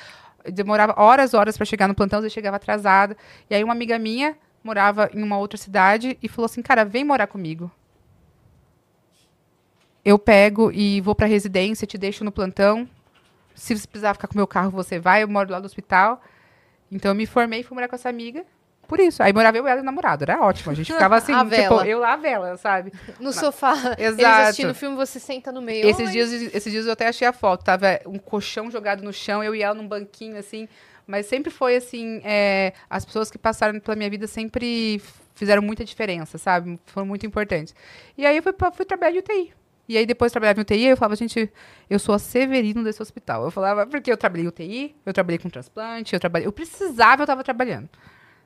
[0.54, 3.18] demorava horas, horas para chegar no plantão, eu chegava atrasada.
[3.50, 4.36] E aí, uma amiga minha
[4.66, 7.72] morava em uma outra cidade e falou assim: cara, vem morar comigo.
[10.04, 12.90] Eu pego e vou pra residência, te deixo no plantão.
[13.54, 15.24] Se você precisar ficar com o meu carro, você vai.
[15.24, 16.22] Eu moro lá do hospital.
[16.92, 18.46] Então, eu me formei e fui morar com essa amiga.
[18.88, 19.24] Por isso.
[19.24, 20.24] Aí morava eu e ela e o namorado.
[20.24, 20.72] Era ótimo.
[20.72, 22.92] A gente ficava assim, tipo, eu lá a vela, sabe?
[23.20, 24.42] No sofá, eles Exato.
[24.42, 25.88] assistindo o filme, você senta no meio.
[25.88, 26.12] Esses Oi.
[26.12, 27.64] dias, esses dias eu até achei a foto.
[27.64, 30.68] Tava um colchão jogado no chão, eu e ela num banquinho, assim.
[31.08, 35.02] Mas sempre foi assim, é, as pessoas que passaram pela minha vida sempre
[35.36, 36.80] fizeram muita diferença, sabe?
[36.88, 37.76] Foram muito importantes.
[38.18, 39.54] E aí eu fui, fui trabalhar de UTI.
[39.88, 41.52] E aí depois de trabalhar em UTI, eu falava, gente,
[41.90, 43.44] eu sou a Severino desse hospital.
[43.44, 46.48] Eu falava, porque eu trabalhei em UTI, eu trabalhei com transplante, eu trabalhei.
[46.48, 47.90] Eu precisava, eu tava trabalhando.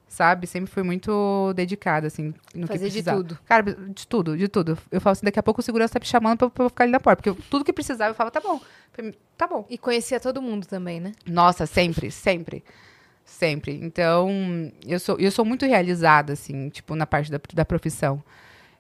[0.10, 0.48] Sabe?
[0.48, 3.18] Sempre fui muito dedicada, assim, no Fazer que de precisava.
[3.20, 3.40] tudo.
[3.46, 4.76] Cara, de tudo, de tudo.
[4.92, 6.84] Eu falo assim, daqui a pouco o segurança tá me chamando pra, pra eu ficar
[6.86, 7.18] ali na porta.
[7.22, 8.60] Porque eu- tudo que precisava, eu falava, tá bom.
[9.38, 9.66] Tá bom.
[9.70, 11.12] E conhecia todo mundo também, né?
[11.28, 12.64] Nossa, sempre, sempre.
[13.24, 13.80] Sempre.
[13.84, 14.28] Então,
[14.86, 18.22] eu sou, eu sou muito realizada, assim, tipo, na parte da, da profissão.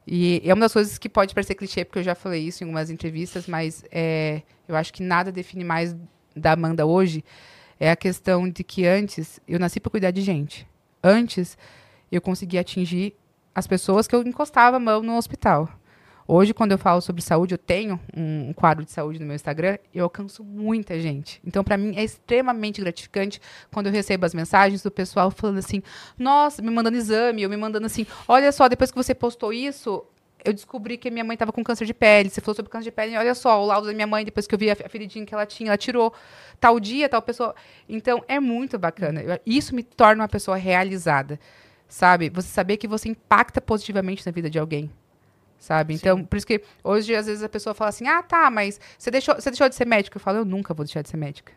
[0.07, 2.65] E é uma das coisas que pode parecer clichê, porque eu já falei isso em
[2.65, 5.95] algumas entrevistas, mas é, eu acho que nada define mais
[6.35, 7.23] da Amanda hoje.
[7.79, 10.67] É a questão de que antes eu nasci para cuidar de gente.
[11.03, 11.57] Antes
[12.11, 13.15] eu conseguia atingir
[13.53, 15.69] as pessoas que eu encostava a mão no hospital.
[16.31, 19.79] Hoje, quando eu falo sobre saúde, eu tenho um, quadro de saúde no meu Instagram,
[19.91, 21.41] eu alcanço muita gente.
[21.43, 23.41] Então, para mim, é extremamente gratificante
[23.71, 25.81] quando eu recebo as mensagens do pessoal falando assim,
[26.19, 30.05] nossa, me mandando exame, ou me mandando assim, olha só, depois que você postou isso,
[30.43, 32.29] eu descobri que minha mãe estava com câncer de pele.
[32.29, 33.17] Você falou sobre câncer de pele.
[33.17, 35.45] Olha só, o laudo da minha mãe, depois que eu vi a feridinha que ela
[35.45, 36.13] tinha, ela tirou
[36.59, 37.55] tal dia, tal pessoa.
[37.87, 39.39] Então, é muito bacana.
[39.45, 41.39] Isso me torna uma pessoa realizada,
[41.87, 42.29] sabe?
[42.29, 44.89] Você saber que você impacta positivamente na vida de alguém.
[45.59, 45.93] Sabe?
[45.93, 46.23] Então, Sim.
[46.23, 49.35] por isso que hoje, às vezes, a pessoa fala assim: ah, tá, mas você deixou,
[49.35, 50.15] você deixou de ser médica?
[50.15, 51.51] Eu falo: eu nunca vou deixar de ser médica.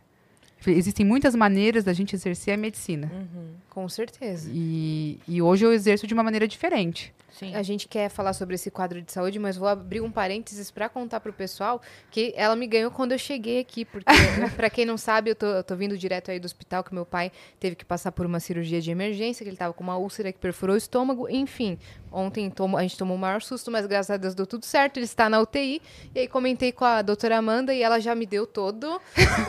[0.66, 3.10] Existem muitas maneiras da gente exercer a medicina.
[3.12, 4.50] Uhum, com certeza.
[4.52, 7.12] E, e hoje eu exerço de uma maneira diferente.
[7.32, 7.54] Sim.
[7.54, 10.88] A gente quer falar sobre esse quadro de saúde, mas vou abrir um parênteses para
[10.88, 14.06] contar para o pessoal que ela me ganhou quando eu cheguei aqui, porque
[14.54, 17.06] para quem não sabe, eu tô, eu tô, vindo direto aí do hospital que meu
[17.06, 20.30] pai teve que passar por uma cirurgia de emergência, que ele estava com uma úlcera
[20.30, 21.78] que perfurou o estômago, enfim.
[22.12, 24.98] Ontem tomo, a gente tomou o maior susto, mas graças a Deus deu tudo certo,
[24.98, 25.80] ele está na UTI.
[26.14, 29.00] E aí comentei com a doutora Amanda e ela já me deu todo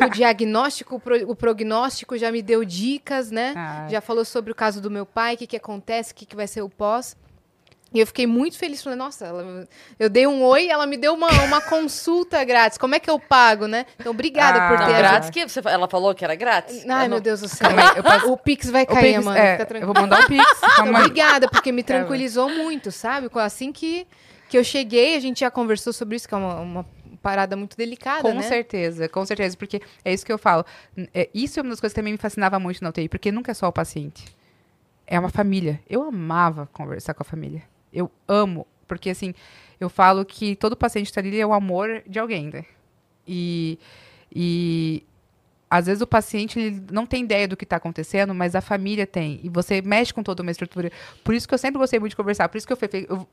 [0.01, 3.53] o diagnóstico, o, pro, o prognóstico, já me deu dicas, né?
[3.55, 3.87] Ah.
[3.89, 6.35] Já falou sobre o caso do meu pai, o que, que acontece, o que, que
[6.35, 7.15] vai ser o pós.
[7.93, 8.81] E eu fiquei muito feliz.
[8.81, 9.67] Falei, nossa, ela,
[9.99, 12.77] eu dei um oi ela me deu uma, uma consulta grátis.
[12.77, 13.85] Como é que eu pago, né?
[13.99, 14.91] Então, obrigada ah, por ter.
[14.91, 16.83] Não, grátis que você, ela falou que era grátis?
[16.89, 17.69] Ai, meu Deus do céu.
[18.03, 18.31] Passo...
[18.31, 19.37] O Pix vai cair, Pix, mano.
[19.37, 19.91] É, Fica tranquilo.
[19.91, 20.43] Eu vou mandar o Pix.
[20.73, 23.29] Então, obrigada, porque me tranquilizou muito, sabe?
[23.35, 24.07] Assim que,
[24.49, 26.85] que eu cheguei, a gente já conversou sobre isso, que é uma, uma
[27.21, 28.41] parada muito delicada, com né?
[28.41, 30.65] certeza, com certeza, porque é isso que eu falo.
[31.13, 33.51] É, isso é uma das coisas que também me fascinava muito na UTI, porque nunca
[33.51, 34.25] é só o paciente.
[35.07, 35.79] É uma família.
[35.89, 37.63] Eu amava conversar com a família.
[37.93, 39.33] Eu amo, porque assim,
[39.79, 42.65] eu falo que todo paciente está ali é o amor de alguém, né?
[43.27, 43.77] E,
[44.33, 45.03] e
[45.69, 49.07] às vezes o paciente ele não tem ideia do que está acontecendo, mas a família
[49.07, 49.39] tem.
[49.43, 50.91] E você mexe com toda uma estrutura.
[51.23, 52.47] Por isso que eu sempre gostei muito de conversar.
[52.47, 52.77] Por isso que eu,
[53.09, 53.27] eu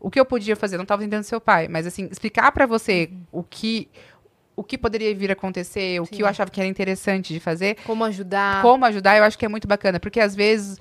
[0.00, 3.08] o que eu podia fazer, não estava entendendo seu pai, mas assim, explicar para você
[3.12, 3.40] uhum.
[3.40, 3.88] o que
[4.54, 6.14] o que poderia vir a acontecer, o Sim.
[6.16, 7.76] que eu achava que era interessante de fazer.
[7.84, 8.60] Como ajudar.
[8.62, 10.78] Como ajudar, eu acho que é muito bacana, porque às vezes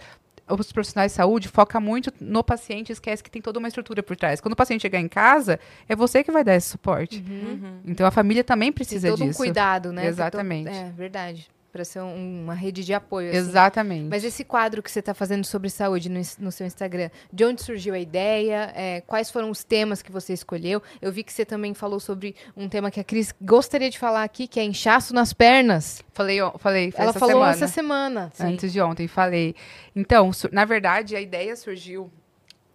[0.49, 4.03] os profissionais de saúde foca muito no paciente e esquece que tem toda uma estrutura
[4.03, 4.41] por trás.
[4.41, 7.23] Quando o paciente chegar em casa, é você que vai dar esse suporte.
[7.27, 7.79] Uhum.
[7.85, 9.41] Então a família também precisa tem todo disso.
[9.41, 10.05] um cuidado, né?
[10.07, 10.69] Exatamente.
[10.69, 13.29] É verdade para ser um, uma rede de apoio.
[13.29, 13.37] Assim.
[13.37, 14.09] Exatamente.
[14.09, 17.61] Mas esse quadro que você está fazendo sobre saúde no, no, seu Instagram, de onde
[17.63, 18.71] surgiu a ideia?
[18.75, 20.81] É, quais foram os temas que você escolheu?
[21.01, 24.23] Eu vi que você também falou sobre um tema que a Cris gostaria de falar
[24.23, 26.03] aqui, que é inchaço nas pernas.
[26.13, 26.93] Falei, falei.
[26.95, 28.33] Ela essa falou semana, essa semana.
[28.39, 28.73] Antes sim.
[28.73, 29.55] de ontem, falei.
[29.95, 32.11] Então, na verdade, a ideia surgiu.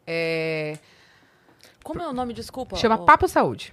[0.06, 0.78] É...
[1.82, 2.32] Como é o nome?
[2.32, 2.76] Desculpa.
[2.76, 3.72] Chama Papo Saúde.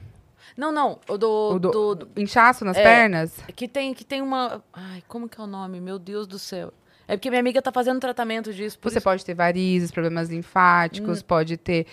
[0.55, 0.99] Não, não.
[1.07, 1.51] O do.
[1.55, 3.37] O do, do, do inchaço nas é, pernas?
[3.55, 4.63] Que tem, que tem uma.
[4.71, 5.79] Ai, como que é o nome?
[5.81, 6.73] Meu Deus do céu.
[7.07, 8.77] É porque minha amiga tá fazendo tratamento disso.
[8.81, 9.03] Você isso...
[9.03, 11.25] pode ter varizes, problemas linfáticos, hum.
[11.27, 11.85] pode ter.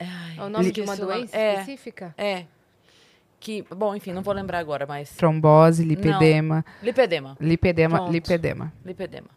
[0.00, 2.14] Ai, é o nome de uma doença é, específica?
[2.18, 2.44] É.
[3.38, 5.10] Que, bom, enfim, não vou lembrar agora, mas.
[5.10, 6.56] Trombose, lipedema.
[6.56, 6.84] Não.
[6.84, 7.36] Lipedema.
[7.40, 8.12] Lipedema, Pronto.
[8.12, 8.72] lipedema.
[8.84, 9.28] Lipedema.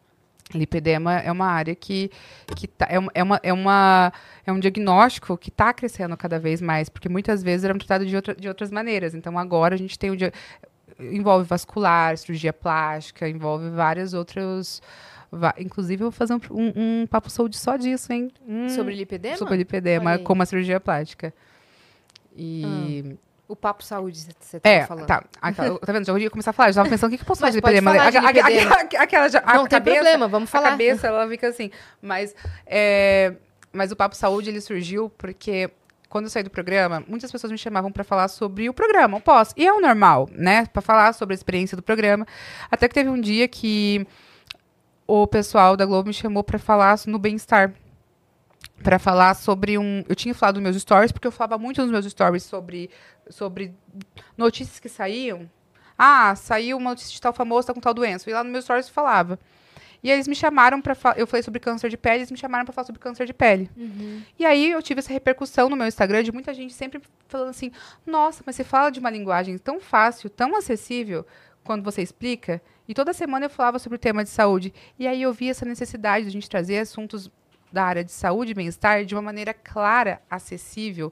[0.57, 2.09] Lipedema é uma área que,
[2.55, 4.13] que tá, é, uma, é, uma, é, uma,
[4.45, 8.15] é um diagnóstico que está crescendo cada vez mais, porque muitas vezes era tratado de,
[8.15, 9.13] outra, de outras maneiras.
[9.13, 10.15] Então, agora a gente tem o.
[10.99, 14.81] Envolve vascular, cirurgia plástica, envolve vários outros.
[15.57, 18.29] Inclusive, eu vou fazer um, um, um papo saúde só disso, hein?
[18.45, 19.37] Hum, sobre lipedema?
[19.37, 21.33] Sobre lipedema, como a cirurgia plástica.
[22.35, 23.03] E.
[23.05, 23.28] Hum.
[23.49, 25.07] O papo saúde, você tá é, falando.
[25.07, 26.05] Tá, aquela, tá vendo?
[26.05, 27.67] Já ia começar a falar, já tava pensando o que, que eu posso fazer de
[27.67, 27.95] lipedema.
[27.95, 28.75] Falar de lipedema.
[28.99, 30.67] Aquela, já, Não tem cabeça, problema, vamos falar.
[30.67, 31.71] A cabeça, ela fica assim.
[31.99, 32.35] Mas,
[32.65, 33.33] é,
[33.73, 35.71] mas o papo saúde, ele surgiu porque
[36.09, 39.21] quando eu saí do programa, muitas pessoas me chamavam para falar sobre o programa, o
[39.21, 39.51] pós.
[39.57, 40.67] E é o normal, né?
[40.67, 42.27] Para falar sobre a experiência do programa.
[42.69, 44.05] Até que teve um dia que
[45.07, 47.73] o pessoal da Globo me chamou para falar no bem-estar
[48.83, 50.03] para falar sobre um.
[50.07, 52.89] Eu tinha falado nos meus stories, porque eu falava muito nos meus stories sobre,
[53.29, 53.73] sobre
[54.37, 55.49] notícias que saíam.
[55.97, 58.29] Ah, saiu uma notícia de tal famoso, tá com tal doença.
[58.29, 59.37] E lá no meus stories eu falava.
[60.01, 62.73] E eles me chamaram para eu falei sobre câncer de pele, eles me chamaram para
[62.73, 63.69] falar sobre câncer de pele.
[63.75, 64.21] Uhum.
[64.37, 67.71] E aí eu tive essa repercussão no meu Instagram de muita gente sempre falando assim:
[68.05, 71.25] "Nossa, mas você fala de uma linguagem tão fácil, tão acessível
[71.63, 72.61] quando você explica".
[72.87, 74.73] E toda semana eu falava sobre o tema de saúde.
[74.97, 77.29] E aí eu vi essa necessidade de a gente trazer assuntos
[77.71, 81.11] da área de saúde e bem-estar de uma maneira clara, acessível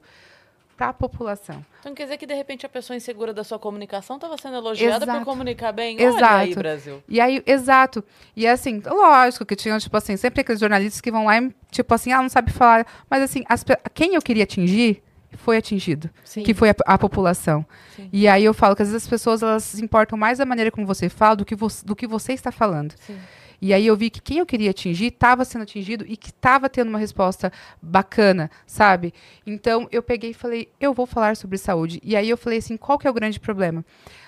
[0.78, 1.64] para a população.
[1.80, 5.04] Então quer dizer que de repente a pessoa insegura da sua comunicação estava sendo elogiada
[5.04, 6.00] por comunicar bem?
[6.00, 6.24] Exato.
[6.24, 7.02] Olha aí, Brasil.
[7.08, 8.04] E aí, exato.
[8.36, 11.92] E assim, lógico que tinha, tipo assim, sempre aqueles jornalistas que vão lá e, tipo
[11.92, 12.86] assim, ah, não sabe falar.
[13.10, 15.02] Mas assim, as, quem eu queria atingir
[15.36, 16.44] foi atingido, Sim.
[16.44, 17.66] que foi a, a população.
[17.96, 18.08] Sim.
[18.12, 20.70] E aí eu falo que às vezes as pessoas elas se importam mais da maneira
[20.70, 22.94] como você fala do que, vo, do que você está falando.
[23.00, 23.18] Sim.
[23.60, 26.68] E aí eu vi que quem eu queria atingir estava sendo atingido e que estava
[26.68, 27.52] tendo uma resposta
[27.82, 29.12] bacana, sabe?
[29.46, 32.00] Então eu peguei e falei, eu vou falar sobre saúde.
[32.04, 33.84] E aí eu falei assim, qual que é o grande problema?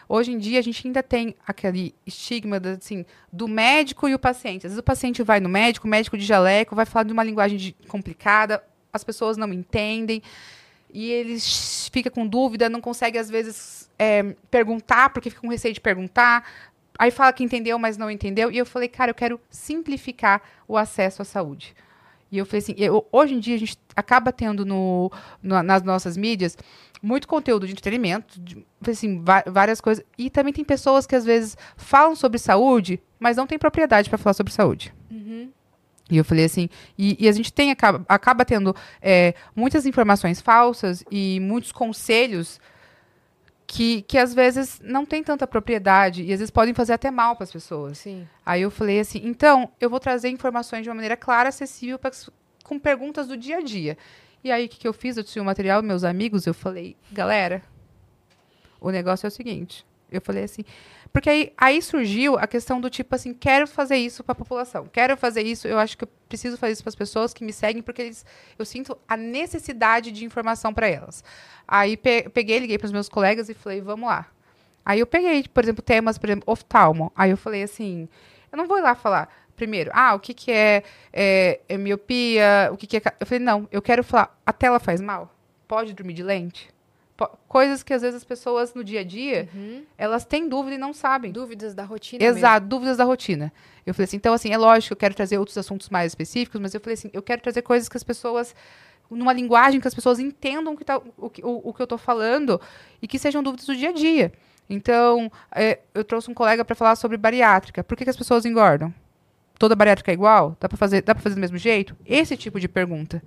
[0.08, 4.18] Hoje em dia a gente ainda tem aquele estigma da, assim, do médico e o
[4.18, 4.66] paciente.
[4.66, 7.22] Às vezes o paciente vai no médico, o médico de jaleco vai falar de uma
[7.22, 8.60] linguagem de- complicada,
[8.92, 10.20] as pessoas não entendem
[10.92, 15.74] e eles fica com dúvida, não consegue às vezes é, perguntar porque fica com receio
[15.74, 16.44] de perguntar.
[16.98, 18.50] Aí fala que entendeu, mas não entendeu.
[18.50, 21.74] E eu falei, cara, eu quero simplificar o acesso à saúde.
[22.30, 25.10] E eu falei assim, eu- hoje em dia a gente acaba tendo no,
[25.42, 26.56] no- nas nossas mídias
[27.02, 30.04] muito conteúdo de entretenimento, de, assim, várias coisas.
[30.18, 34.18] E também tem pessoas que às vezes falam sobre saúde, mas não tem propriedade para
[34.18, 34.92] falar sobre saúde.
[36.10, 36.68] E eu falei assim,
[36.98, 42.60] e, e a gente tem acaba, acaba tendo é, muitas informações falsas e muitos conselhos
[43.72, 47.36] que, que às vezes não tem tanta propriedade e às vezes podem fazer até mal
[47.36, 47.98] para as pessoas.
[47.98, 48.26] Sim.
[48.44, 52.10] Aí eu falei assim, então eu vou trazer informações de uma maneira clara, acessível, pra,
[52.64, 53.96] com perguntas do dia a dia.
[54.42, 55.16] E aí o que, que eu fiz?
[55.16, 57.62] Eu tinha o material, meus amigos, eu falei, galera,
[58.80, 59.86] o negócio é o seguinte.
[60.10, 60.64] Eu falei assim,
[61.12, 64.86] porque aí, aí surgiu a questão do tipo assim, quero fazer isso para a população,
[64.86, 67.52] quero fazer isso, eu acho que eu preciso fazer isso para as pessoas que me
[67.52, 68.24] seguem, porque eles,
[68.58, 71.24] eu sinto a necessidade de informação para elas.
[71.66, 74.26] Aí pe- peguei, liguei para os meus colegas e falei, vamos lá.
[74.84, 77.12] Aí eu peguei, por exemplo, temas, por exemplo, oftalmo.
[77.14, 78.08] Aí eu falei assim,
[78.50, 80.82] eu não vou lá falar, primeiro, ah, o que, que é,
[81.12, 83.00] é, é miopia, o que, que é...
[83.00, 85.34] ca-" Eu falei, não, eu quero falar, a tela faz mal?
[85.68, 86.70] Pode dormir de lente?
[87.48, 89.48] Coisas que às vezes as pessoas no dia a dia,
[89.98, 91.32] elas têm dúvida e não sabem.
[91.32, 93.52] Dúvidas da rotina Exato, dúvidas da rotina.
[93.86, 96.60] Eu falei assim, então assim, é lógico que eu quero trazer outros assuntos mais específicos,
[96.60, 98.54] mas eu falei assim, eu quero trazer coisas que as pessoas,
[99.10, 101.84] numa linguagem que as pessoas entendam o que, tá- o, que- o- o que eu
[101.84, 102.60] estou falando
[103.02, 104.32] e que sejam dúvidas do dia a dia.
[104.68, 107.82] Então, é, eu trouxe um colega para falar sobre bariátrica.
[107.82, 108.94] Por que, que as pessoas engordam?
[109.58, 110.56] Toda bariátrica é igual?
[110.60, 111.96] Dá para fazer, dá para fazer do mesmo jeito?
[112.06, 113.20] Esse tipo de pergunta.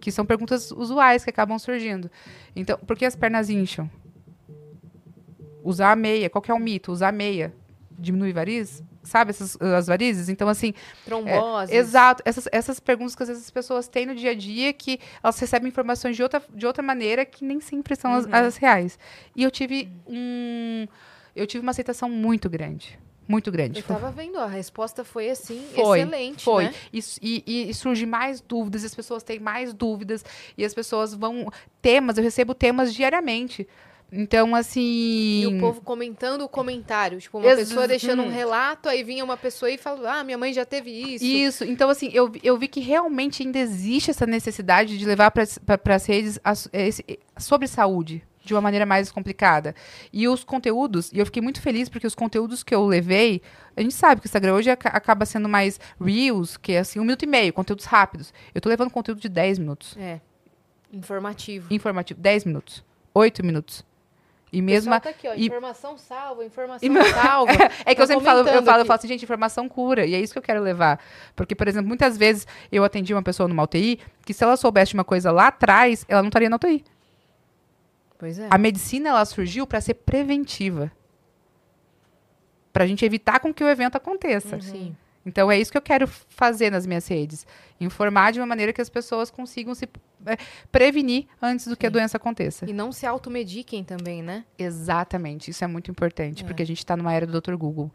[0.00, 2.10] Que são perguntas usuais que acabam surgindo.
[2.54, 3.90] Então, por que as pernas incham?
[5.62, 6.30] Usar a meia.
[6.30, 6.92] Qual que é o mito?
[6.92, 7.52] Usar a meia
[7.98, 8.82] diminui varizes?
[9.02, 10.28] Sabe essas, as varizes?
[10.28, 10.74] Então, assim,
[11.04, 11.72] Trombose.
[11.72, 12.22] é, exato.
[12.26, 15.38] Essas, essas perguntas que às vezes as pessoas têm no dia a dia que elas
[15.38, 18.98] recebem informações de outra, de outra maneira que nem sempre são as, as reais.
[19.34, 20.86] E eu tive um.
[21.34, 22.98] Eu tive uma aceitação muito grande.
[23.28, 23.80] Muito grande.
[23.80, 26.64] Eu tava vendo, a resposta foi assim, Foi, excelente, Foi.
[26.64, 26.74] né?
[26.92, 30.24] E, e, e surge mais dúvidas, as pessoas têm mais dúvidas,
[30.56, 31.50] e as pessoas vão.
[31.82, 33.66] Temas, eu recebo temas diariamente.
[34.12, 35.42] Então, assim.
[35.42, 37.18] E o povo comentando o comentário.
[37.20, 38.30] Tipo, uma Ex- pessoa deixando um hum.
[38.30, 41.24] relato, aí vinha uma pessoa e falava, ah, minha mãe já teve isso.
[41.24, 45.32] Isso, então assim, eu, vi- eu vi que realmente ainda existe essa necessidade de levar
[45.32, 45.42] para
[45.96, 47.04] as redes as- esse-
[47.36, 49.74] sobre saúde de uma maneira mais complicada.
[50.12, 53.42] E os conteúdos, e eu fiquei muito feliz porque os conteúdos que eu levei,
[53.76, 56.98] a gente sabe que o Instagram hoje aca- acaba sendo mais Reels, que é assim,
[56.98, 58.32] um minuto e meio, conteúdos rápidos.
[58.54, 59.96] Eu tô levando conteúdo de 10 minutos.
[59.98, 60.20] É.
[60.92, 61.72] Informativo.
[61.74, 63.84] Informativo, 10 minutos, 8 minutos.
[64.52, 64.98] E mesmo.
[65.00, 67.52] Tá aqui, ó, e- informação salva, informação E salva.
[67.84, 70.06] É que eu Tá sempre falo, eu falo, eu falo assim, gente, informação cura.
[70.06, 71.00] E é isso que eu quero levar.
[71.34, 74.94] Porque, por exemplo, muitas vezes eu atendi uma pessoa numa UTI que se ela soubesse
[74.94, 76.84] uma coisa lá atrás, ela não estaria na UTI.
[78.18, 78.48] Pois é.
[78.50, 80.90] A medicina, ela surgiu para ser preventiva.
[82.72, 84.60] Pra gente evitar com que o evento aconteça.
[84.60, 84.94] Sim.
[85.24, 87.46] Então, é isso que eu quero fazer nas minhas redes.
[87.80, 89.88] Informar de uma maneira que as pessoas consigam se
[90.24, 90.36] é,
[90.70, 92.64] prevenir antes do que a doença aconteça.
[92.68, 94.44] E não se automediquem também, né?
[94.56, 95.50] Exatamente.
[95.50, 96.46] Isso é muito importante, É.
[96.46, 97.56] porque a gente está numa era do Dr.
[97.56, 97.90] Google.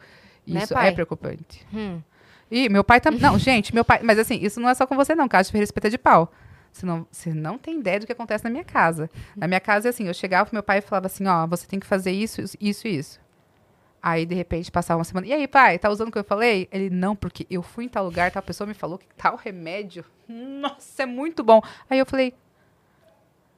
[0.46, 0.90] E Né, isso pai?
[0.90, 1.66] é preocupante.
[1.74, 2.02] Hum.
[2.50, 3.22] E meu pai também.
[3.22, 4.02] Não, gente, meu pai.
[4.04, 5.30] Mas assim, isso não é só com você, não.
[5.30, 6.34] Cássio Ferreira Espeta de pau.
[6.72, 9.10] Você não, você não tem ideia do que acontece na minha casa.
[9.36, 11.68] Na minha casa é assim: eu chegava pro meu pai e falava assim: ó, você
[11.68, 13.20] tem que fazer isso, isso e isso.
[14.02, 15.28] Aí, de repente, passava uma semana.
[15.28, 16.68] E aí, pai, tá usando o que eu falei?
[16.72, 20.04] Ele, não, porque eu fui em tal lugar, tal pessoa me falou que tal remédio.
[20.28, 21.62] Nossa, é muito bom.
[21.88, 22.34] Aí eu falei.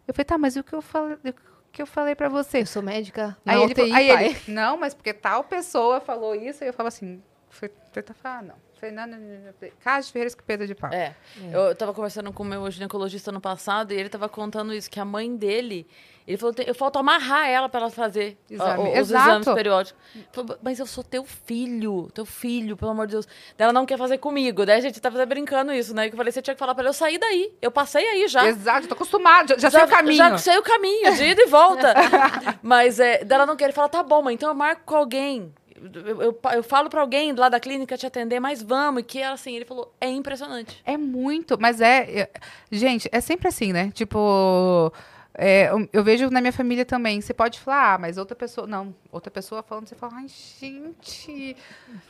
[0.05, 2.59] Eu falei, tá, mas e o que eu falei, o que eu falei pra você?
[2.61, 6.61] Eu sou médica Aí, ele, UTI, aí ele, não, mas porque tal pessoa falou isso,
[6.61, 8.55] aí eu falava assim, foi tentar falar, não.
[8.83, 9.53] Falei, não, não, não, não.
[9.53, 10.91] Falei, Cássio Ferreira Escopeta de pau.
[10.91, 11.15] É.
[11.51, 14.89] Eu, eu tava conversando com o meu ginecologista no passado e ele tava contando isso,
[14.89, 15.87] que a mãe dele.
[16.25, 18.79] Ele falou, "Tem- eu falta amarrar ela pra ela fazer Exame.
[18.79, 19.29] ó, os Exato.
[19.29, 20.01] exames periódicos.
[20.31, 23.25] Falou, mas eu sou teu filho, teu filho, pelo amor de Deus.
[23.57, 24.65] Daí ela não quer fazer comigo.
[24.65, 26.07] Daí a gente tava brincando isso, né?
[26.07, 27.53] Eu falei, você tinha que falar pra ela, eu saí daí.
[27.61, 28.45] Eu passei aí já.
[28.47, 30.15] Exato, tô acostumado, já, já, sei o caminho.
[30.17, 31.93] Já sei o caminho, de ida e volta.
[32.63, 33.65] Mas é, daí ela não quer.
[33.65, 35.53] Ele fala, tá bom, mãe, então eu marco com alguém.
[35.93, 39.01] Eu, eu, eu falo pra alguém lá da clínica te atender, mas vamos.
[39.01, 40.81] E que assim, ele falou, é impressionante.
[40.85, 42.29] É muito, mas é, é-
[42.71, 43.91] Gente, é sempre assim, né?
[43.93, 44.91] Tipo.
[45.35, 47.19] é, eu- eu vejo na minha família também.
[47.19, 48.65] Você pode falar, ah, mas outra pessoa.
[48.67, 51.55] Não, outra pessoa falando, você fala, ai, gente.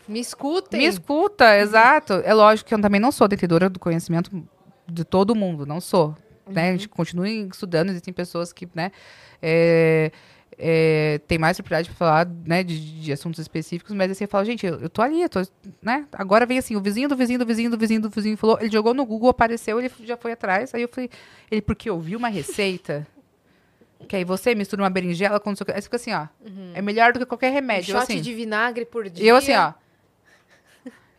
[0.07, 0.79] Me escutem.
[0.81, 2.13] Me escuta, exato.
[2.25, 4.29] É lógico que eu também não sou detentora do conhecimento
[4.87, 6.15] de todo mundo, não sou.
[6.45, 6.69] Né?
[6.69, 8.91] A gente continua estudando, existem pessoas que, né,
[9.41, 10.11] é,
[10.65, 14.45] é, tem mais propriedade para falar, né, de, de assuntos específicos, mas assim, eu falo,
[14.45, 15.41] gente, eu, eu tô ali, eu tô,
[15.81, 18.57] né, agora vem assim, o vizinho do vizinho do vizinho do vizinho do vizinho falou,
[18.61, 21.09] ele jogou no Google, apareceu, ele já foi atrás, aí eu falei,
[21.51, 23.05] ele, porque eu vi uma receita,
[24.07, 26.27] que aí você mistura uma berinjela com aí você fica assim, ó,
[26.73, 29.25] é melhor do que qualquer Um remédio, eu, shot assim, de vinagre por dia.
[29.25, 29.73] e eu assim, ó.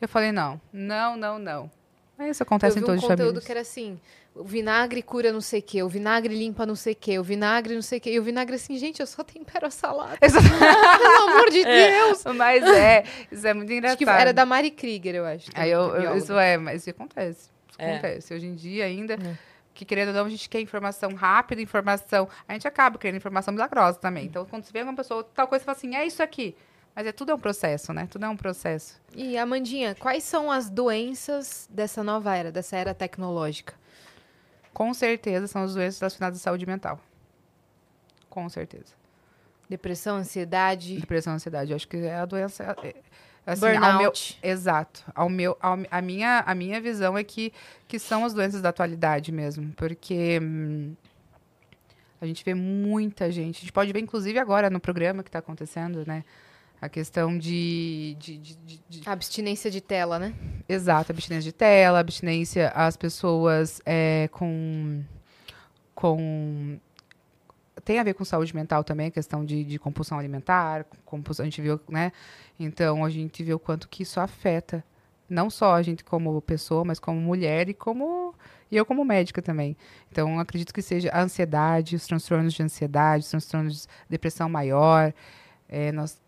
[0.00, 1.70] Eu falei, não, não, não, não.
[2.16, 3.44] Mas Isso Eu acontece vi em um todas as conteúdo famílias.
[3.44, 3.98] que era assim:
[4.35, 7.23] o vinagre cura não sei o quê, o vinagre limpa não sei o quê, o
[7.23, 8.11] vinagre não sei o quê.
[8.12, 10.19] E o vinagre assim, gente, eu só tempero a salada.
[10.20, 12.24] Pelo amor de Deus!
[12.36, 13.98] Mas é, isso é muito Acho engraçado.
[13.98, 15.51] que era da Mari Krieger, eu acho.
[15.55, 17.48] Aí eu, eu- isso é, mas isso acontece.
[17.70, 17.93] Isso É.
[17.93, 18.35] acontece.
[18.35, 19.39] Hoje em dia ainda, É.
[19.73, 22.28] que querendo ou não, a gente quer informação rápida, informação.
[22.48, 24.27] A gente acaba querendo informação milagrosa também.
[24.27, 26.56] Então, quando você vê uma pessoa, tal coisa, você fala assim, é isso aqui.
[26.97, 28.06] Mas é tudo é um processo, né?
[28.09, 29.01] Tudo é um processo.
[29.16, 33.74] E, Amandinha, quais são as doenças dessa nova era, dessa era tecnológica?
[34.74, 37.01] Com certeza são as doenças relacionadas à saúde mental.
[38.28, 38.92] Com certeza.
[39.68, 41.70] Depressão, ansiedade, Depressão, ansiedade.
[41.70, 42.76] Eu acho que é a doença.
[42.82, 42.94] é-
[43.46, 44.38] assim, ao meu- burnout.
[44.42, 45.05] Exato.
[45.14, 47.52] Ao meu, ao- a, minha, a minha visão é que,
[47.88, 49.72] que são as doenças da atualidade mesmo.
[49.74, 50.94] Porque hum,
[52.20, 53.59] a gente vê muita gente.
[53.59, 56.24] A gente pode ver, inclusive, agora no programa que está acontecendo, né?
[56.85, 58.15] A questão de.
[58.19, 58.59] de, de,
[58.90, 60.35] de- Abstinência de tela, né?
[60.69, 65.02] exato, abstinência de tela, abstinência às pessoas é, com.
[65.94, 66.78] com
[67.86, 71.47] tem a ver com saúde mental também, a questão de, de compulsão alimentar, compulsão, a
[71.47, 72.12] gente viu, né?
[72.61, 74.85] Então, a gente vê o quanto que isso afeta
[75.27, 78.35] não só a gente como pessoa, mas como mulher e como
[78.70, 79.74] e eu como médica também.
[80.12, 85.15] Então, acredito que seja a ansiedade, os transtornos de ansiedade, os transtornos de depressão maior.
[85.69, 86.20] É, nós,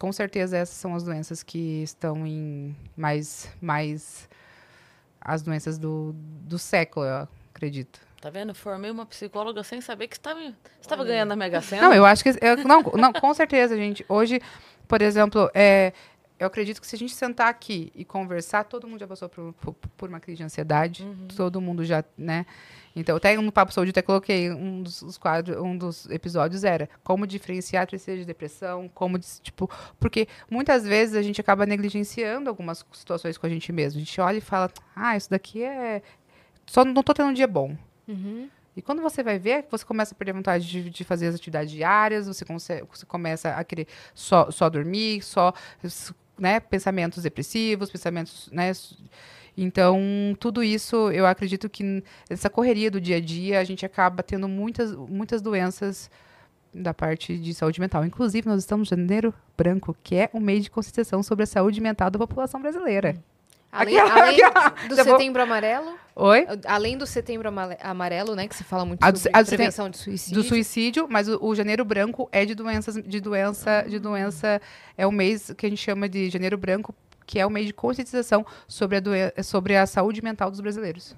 [0.00, 4.26] com certeza, essas são as doenças que estão em mais, mais
[5.20, 8.00] as doenças do, do século, eu acredito.
[8.18, 8.54] Tá vendo?
[8.54, 11.82] Formei uma psicóloga sem saber que estava, você estava ganhando na Mega Sena.
[11.82, 12.30] Não, eu acho que.
[12.30, 14.02] eu- não, não, com certeza, gente.
[14.08, 14.40] Hoje,
[14.88, 15.92] por exemplo, é,
[16.40, 19.52] eu acredito que se a gente sentar aqui e conversar, todo mundo já passou por,
[19.60, 21.04] por, por uma crise de ansiedade.
[21.36, 22.46] Todo mundo já, né?
[22.96, 26.88] Então, até no Papo Saúde, até coloquei um dos, os quadros, um dos episódios era
[27.04, 32.84] como diferenciar tristeza de depressão, como, tipo, porque muitas vezes a gente acaba negligenciando algumas
[32.92, 34.00] situações com a gente mesmo.
[34.00, 36.02] A gente olha e fala, ah, isso daqui é.
[36.66, 37.76] Só não tô tendo um dia bom.
[38.76, 41.70] E quando você vai ver, você começa a perder vontade de, de fazer as atividades
[41.72, 45.52] diárias, você, conse- você começa a querer só, só dormir, só
[46.40, 48.48] né, pensamentos depressivos, pensamentos.
[48.50, 48.72] Né,
[49.56, 50.00] então,
[50.40, 54.48] tudo isso, eu acredito que essa correria do dia a dia, a gente acaba tendo
[54.48, 56.10] muitas, muitas doenças
[56.72, 58.04] da parte de saúde mental.
[58.04, 61.80] Inclusive, nós estamos no Janeiro Branco, que é um mês de conscientização sobre a saúde
[61.80, 63.22] mental da população brasileira.
[63.72, 64.38] Além, além
[64.88, 66.46] do vou- setembro amarelo, Oi?
[66.66, 67.48] além do setembro
[67.80, 70.42] amarelo, né, que se fala muito A sobre a prevenção de suicídio.
[70.42, 74.60] do suicídio, mas o, o janeiro branco é de doenças, de doença, de doença
[74.98, 76.94] é o mês que a gente chama de janeiro branco,
[77.30, 81.14] que é o mês de conscientização sobre a, sobre a saúde mental dos brasileiros.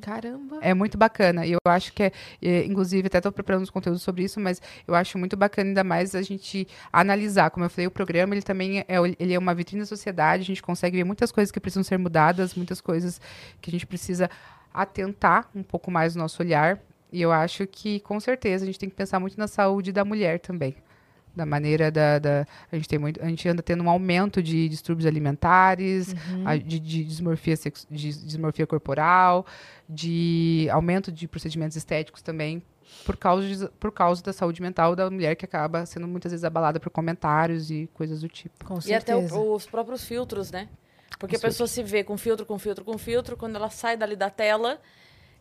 [0.00, 0.58] Caramba.
[0.60, 1.46] É muito bacana.
[1.46, 2.12] E eu acho que é,
[2.42, 5.84] é, inclusive, até estou preparando uns conteúdos sobre isso, mas eu acho muito bacana ainda
[5.84, 7.48] mais a gente analisar.
[7.50, 10.42] Como eu falei, o programa ele também é, o- ele é uma vitrine da sociedade,
[10.42, 13.20] a gente consegue ver muitas coisas que precisam ser mudadas, muitas coisas
[13.60, 14.28] que a gente precisa
[14.74, 16.80] atentar um pouco mais no nosso olhar.
[17.12, 20.04] E eu acho que, com certeza, a gente tem que pensar muito na saúde da
[20.04, 20.74] mulher também.
[21.34, 22.18] Da maneira da.
[22.18, 26.14] da- a, gente tem muito, a gente anda tendo um aumento de distúrbios alimentares,
[26.44, 27.54] a- de, de dismorfia,
[27.90, 29.46] de dismorfia corporal,
[29.88, 32.62] de aumento de procedimentos estéticos também,
[33.04, 36.44] por causa, de- por causa da saúde mental da mulher que acaba sendo muitas vezes
[36.44, 38.64] abalada por comentários e coisas do tipo.
[38.64, 40.68] Com E até o- os próprios filtros, né?
[41.18, 43.96] Porque Os a pessoa se vê com filtro, com filtro, com filtro, quando ela sai
[43.96, 44.80] dali da tela,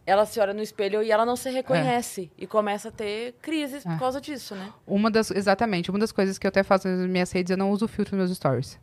[0.05, 2.31] ela se olha no espelho e ela não se reconhece.
[2.37, 3.97] E começa a ter crises por É.
[3.99, 4.71] causa disso, né?
[4.85, 7.71] Uma das, exatamente, uma das coisas que eu até faço nas minhas redes, eu não
[7.71, 8.79] uso filtro nos meus stories.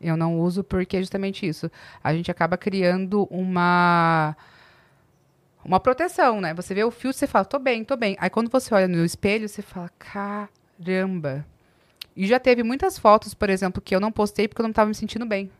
[0.00, 1.70] Eu não uso porque é justamente isso.
[2.02, 4.36] A gente acaba criando uma
[5.64, 6.52] uma proteção, né?
[6.52, 8.14] Você vê o filtro, você fala, tô bem, tô bem.
[8.20, 11.46] Aí quando você olha no espelho, você fala, caramba.
[12.14, 14.88] E já teve muitas fotos, por exemplo, que eu não postei porque eu não estava
[14.88, 15.50] me sentindo bem.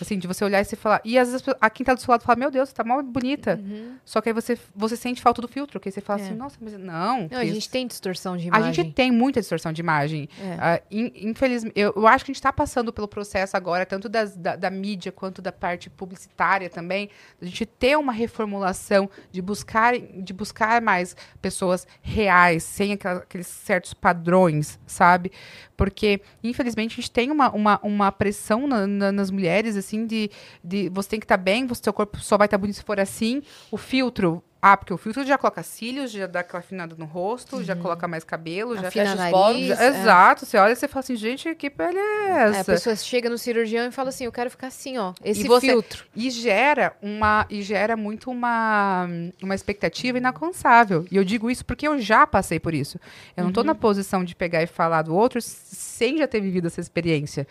[0.00, 1.00] Assim, de você olhar e você falar.
[1.04, 3.02] E às vezes a quem tá do seu lado fala, meu Deus, você tá mal
[3.02, 3.58] bonita.
[4.04, 6.24] Só que aí você, você sente falta do filtro, que aí você fala É.
[6.24, 7.28] assim, nossa, mas não.
[7.30, 8.74] Não, a gente tem distorção de a imagem.
[8.74, 10.28] gente tem muita distorção de imagem.
[10.40, 10.56] É.
[10.60, 14.08] Ah, in- infelizmente, eu, eu acho que a gente está passando pelo processo agora, tanto
[14.08, 17.10] das- da, da mídia quanto da parte publicitária também,
[17.42, 23.46] a gente ter uma reformulação de buscar, de buscar mais pessoas reais, sem aquela- aqueles
[23.48, 25.32] certos padrões, sabe?
[25.76, 30.30] Porque, infelizmente, a gente tem uma, uma, uma pressão na- na- nas mulheres, assim, de,
[30.62, 32.98] de você tem que estar bem, você, seu corpo só vai estar bonito se for
[33.00, 33.42] assim.
[33.70, 34.42] O filtro.
[34.60, 38.08] Ah, porque o filtro já coloca cílios, já dá aquela afinada no rosto, já coloca
[38.08, 39.88] mais cabelo, já Afina fecha os poros, já- é.
[39.88, 42.72] Exato, você olha e você fala assim, gente, que pele é É, a essa?
[42.72, 46.04] pessoa chega no cirurgião e fala assim, eu quero ficar assim, ó, esse você- filtro.
[46.12, 49.08] E gera uma e gera muito uma,
[49.40, 51.06] uma expectativa inalcançável.
[51.08, 52.98] E eu digo isso porque eu já passei por isso.
[53.36, 56.66] Eu não tô na posição de pegar e falar do outro sem já ter vivido
[56.66, 57.46] essa experiência.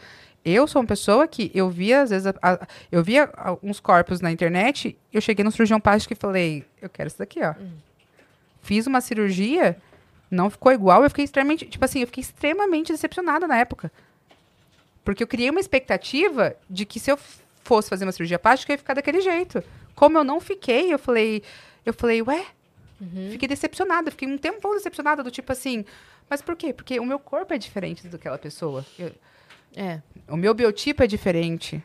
[0.46, 3.30] Eu sou uma pessoa que eu via, às vezes, a- a- eu via
[3.62, 7.40] uns corpos na internet, eu cheguei no cirurgião plástico e falei, eu quero isso daqui,
[7.44, 7.54] ó.
[8.62, 9.78] Fiz uma cirurgia,
[10.32, 13.92] não ficou igual, eu fiquei extremamente, tipo assim, eu fiquei extremamente decepcionada na época.
[15.04, 17.20] Porque eu criei uma expectativa de que se eu
[17.64, 19.62] fosse fazer uma cirurgia plástica, eu ia ficar daquele jeito.
[19.96, 21.44] Como eu não fiquei, eu falei,
[21.86, 22.46] eu falei, ué,
[23.32, 25.84] fiquei decepcionada, fiquei um tempão decepcionada, do tipo assim,
[26.30, 26.74] mas por quê?
[26.74, 28.86] Porque o meu corpo é diferente daquela pessoa.
[28.98, 29.12] Eu-
[29.80, 30.02] É.
[30.28, 31.84] o meu biotipo é diferente.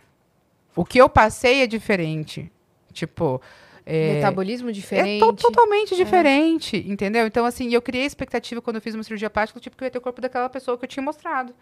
[0.75, 2.51] O que eu passei é diferente.
[2.93, 3.41] Tipo.
[3.85, 5.21] É, Metabolismo é diferente.
[5.21, 7.27] to- totalmente diferente, entendeu?
[7.27, 9.91] Então, assim, eu criei expectativa quando eu fiz uma cirurgia plástica, tipo, que eu ia
[9.91, 11.53] ter o corpo daquela pessoa que eu tinha mostrado.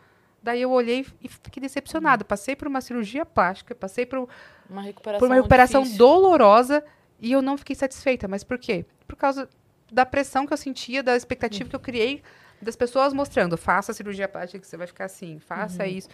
[0.43, 2.25] Daí eu olhei e fiquei decepcionada.
[2.25, 4.29] Passei por uma cirurgia plástica, passei por,
[4.69, 6.85] Uma recuperação por uma recuperação dolorosa
[7.21, 8.29] e eu não fiquei satisfeita.
[8.29, 8.85] Mas por quê?
[9.09, 9.49] Por causa
[9.91, 12.23] da pressão que eu sentia, da expectativa que eu criei
[12.63, 16.09] das pessoas mostrando, faça a cirurgia plástica que você vai ficar assim, faça isso.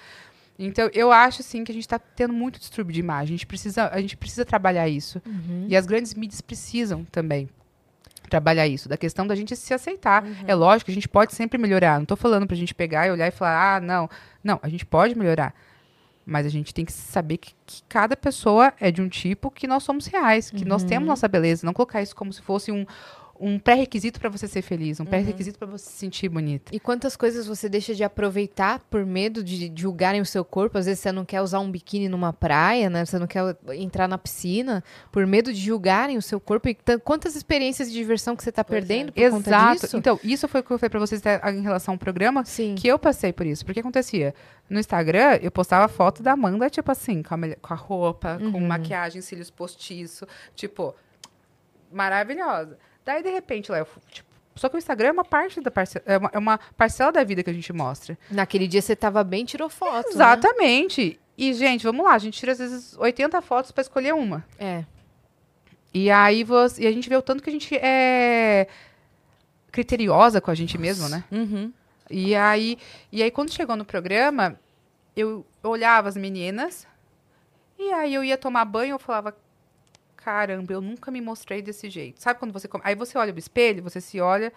[0.58, 3.34] Então, eu acho, assim, que a gente está tendo muito distúrbio de imagem.
[3.34, 5.20] A gente precisa, a gente precisa trabalhar isso.
[5.68, 7.48] E as grandes mídias precisam também
[8.30, 10.24] trabalhar isso, da questão da gente se aceitar.
[10.46, 11.96] É lógico a gente pode sempre melhorar.
[11.96, 14.08] Não estou falando para a gente pegar e olhar e falar, ah, não.
[14.42, 15.54] Não, a gente pode melhorar.
[16.24, 19.66] Mas a gente tem que saber que, que cada pessoa é de um tipo que
[19.68, 21.64] nós somos reais, que nós temos nossa beleza.
[21.64, 22.84] Não colocar isso como se fosse um,
[23.40, 26.74] um pré-requisito para você ser feliz, um pré-requisito para você se sentir bonita.
[26.74, 30.78] E quantas coisas você deixa de aproveitar por medo de julgarem o seu corpo?
[30.78, 33.04] Às vezes você não quer usar um biquíni numa praia, né?
[33.04, 34.82] Você não quer entrar na piscina
[35.12, 36.68] por medo de julgarem o seu corpo.
[36.68, 38.80] E quantas experiências de diversão que você está Pois é.
[38.80, 39.80] perdendo por conta Exato.
[39.80, 39.96] disso?
[39.96, 42.74] Então, isso foi o que eu falei para vocês até em relação ao programa, Sim.
[42.74, 43.64] que eu passei por isso.
[43.64, 44.34] Porque acontecia?
[44.68, 48.58] No Instagram, eu postava foto da Amanda, tipo assim, com a, com a roupa, com
[48.58, 48.66] Uhum.
[48.66, 50.94] maquiagem, cílios postiço, tipo,
[51.92, 52.78] maravilhosa.
[53.06, 56.04] Daí, de repente, lá, eu, tipo, só que o Instagram é uma parte da parcela,
[56.04, 58.18] é uma, é uma parcela da vida que a gente mostra.
[58.28, 60.08] Naquele dia você tava bem, tirou foto.
[60.08, 60.12] né?
[60.12, 61.20] Exatamente.
[61.38, 64.44] E, gente, vamos lá, a gente tira às vezes 80 fotos para escolher uma.
[64.58, 64.84] É.
[65.94, 68.66] E aí você, e a gente vê o tanto que a gente é
[69.70, 71.22] criteriosa com a gente mesmo, né?
[71.30, 71.72] Uhum.
[72.10, 72.76] E aí,
[73.12, 74.58] e aí quando chegou no programa,
[75.14, 76.88] eu olhava as meninas
[77.78, 79.36] e aí eu ia tomar banho, eu falava,
[80.26, 82.20] caramba, eu nunca me mostrei desse jeito.
[82.20, 84.52] Sabe quando você come- aí você olha no espelho, você se olha.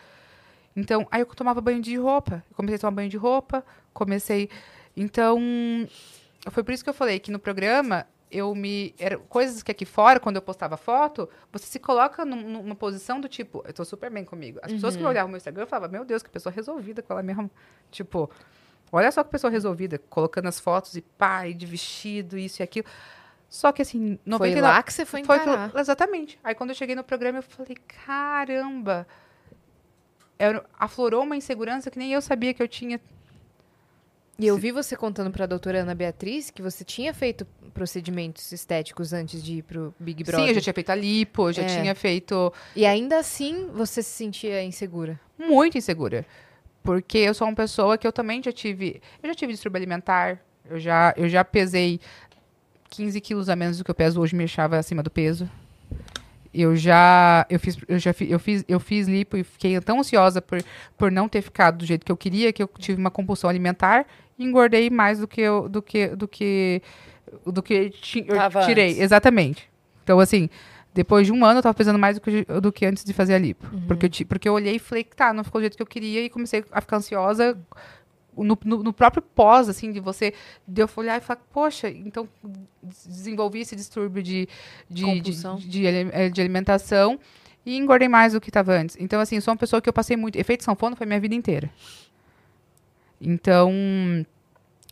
[0.76, 2.44] Então, aí eu tomava banho de roupa.
[2.50, 3.64] Eu comecei a tomar banho de roupa,
[3.94, 4.50] comecei
[4.98, 5.40] então
[6.52, 9.86] foi por isso que eu falei que no programa eu me era coisas que aqui
[9.86, 13.86] fora quando eu postava foto, você se coloca num- numa posição do tipo, eu tô
[13.86, 14.60] super bem comigo.
[14.64, 15.10] As pessoas que Uhum.
[15.10, 17.50] olhavam o meu Instagram, eu falava, meu Deus, que pessoa resolvida com ela mesma,
[17.92, 18.30] tipo,
[18.92, 22.64] olha só que pessoa resolvida, colocando as fotos e pá, e de vestido, isso e
[22.64, 22.88] aquilo.
[23.50, 25.66] Só que assim, 99, Foi lá que você foi foi encarar.
[25.66, 26.40] aquilo- exatamente.
[26.44, 29.08] Aí quando eu cheguei no programa, eu falei, caramba,
[30.38, 33.00] era- aflorou uma insegurança que nem eu sabia que eu tinha.
[34.38, 39.12] E eu vi você contando pra doutora Ana Beatriz que você tinha feito procedimentos estéticos
[39.12, 40.46] antes de ir pro Big Brother.
[40.46, 41.66] Sim, eu já tinha feito a lipo, eu já É.
[41.66, 45.20] tinha feito E ainda assim você se sentia insegura.
[45.38, 46.26] muito insegura.
[46.82, 49.02] Porque eu sou uma pessoa que eu também já tive.
[49.22, 50.40] Eu já tive distúrbio alimentar.
[50.70, 52.00] Eu já, eu já pesei
[52.90, 55.50] 15 quilos a menos do que eu peso hoje, me achava acima do peso.
[56.52, 60.00] Eu já, eu fiz, eu já fi- eu fiz, eu fiz lipo e fiquei tão
[60.00, 60.60] ansiosa por,
[60.98, 64.06] por não ter ficado do jeito que eu queria que eu tive uma compulsão alimentar
[64.38, 66.82] e engordei mais do que eu, do que, do que,
[67.46, 67.94] do que
[68.28, 68.90] eu Tava tirei.
[68.90, 69.00] antes.
[69.02, 69.70] Exatamente.
[70.04, 70.50] Então assim,
[70.92, 73.36] depois de um ano eu tava pesando mais do que, do que antes de fazer
[73.36, 73.68] a lipo.
[73.88, 75.88] Porque, eu, porque eu olhei e falei que tá, não ficou do jeito que eu
[75.88, 77.56] queria e comecei a ficar ansiosa
[78.44, 80.34] no, no- no próprio pós, assim, de você,
[80.68, 82.28] de eu olhar e falar, poxa, então
[82.82, 84.48] des- desenvolvi esse distúrbio de,
[84.90, 85.32] de, de,
[85.68, 87.20] de, eh, de alimentação
[87.66, 88.96] e engordei mais do que estava antes.
[89.00, 90.38] Então, assim, sou uma pessoa que eu passei muito.
[90.38, 91.70] Efeito sanfona foi minha vida inteira.
[93.22, 93.72] Então,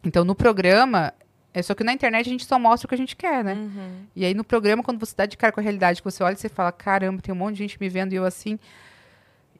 [0.04, 1.14] então no programa,
[1.54, 3.54] É só que na internet a gente só mostra o que a gente quer, né?
[3.54, 4.06] Uhum.
[4.16, 6.34] E aí no programa, quando você dá de cara com a realidade, que você olha
[6.36, 8.60] e você fala, caramba, tem um monte de gente me vendo e eu assim.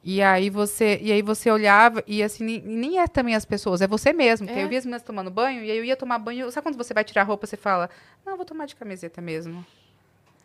[0.10, 3.82] E aí você, e aí você olhava e assim, nem, nem é também as pessoas,
[3.82, 4.48] é você mesmo.
[4.48, 4.64] Porque É.
[4.64, 6.50] eu via as meninas tomando banho e aí eu ia tomar banho.
[6.50, 7.90] Sabe quando você vai tirar a roupa, você fala,
[8.26, 9.66] não, vou tomar de camiseta mesmo.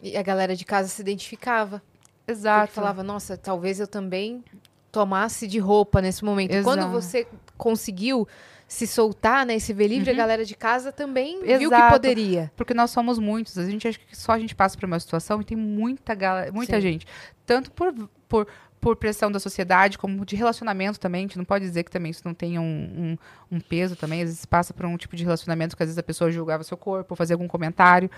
[0.03, 1.81] E a galera de casa se identificava.
[2.27, 2.73] Exato.
[2.73, 4.43] Falava, nossa, talvez eu também
[4.91, 6.53] tomasse de roupa nesse momento.
[6.57, 6.93] E Quando Exato.
[7.01, 7.27] você
[7.57, 8.27] conseguiu
[8.67, 11.73] se soltar, né, e se ver livre, a galera de casa também viu que Uhum.
[11.75, 11.93] Exato.
[11.93, 12.53] poderia.
[12.57, 13.57] Porque nós somos muitos.
[13.59, 16.51] A gente acha que só a gente passa por uma situação e tem muita, gala-
[16.51, 16.81] muita Sim.
[16.81, 17.07] gente.
[17.47, 17.95] Tanto por,
[18.29, 18.49] por,
[18.83, 21.21] por pressão da sociedade, como de relacionamento também.
[21.21, 23.17] A gente não pode dizer que também isso não tenha um,
[23.53, 24.23] um, um peso também.
[24.23, 26.77] Às vezes passa por um tipo de relacionamento que às vezes a pessoa julgava seu
[26.77, 28.11] corpo, fazer algum comentário.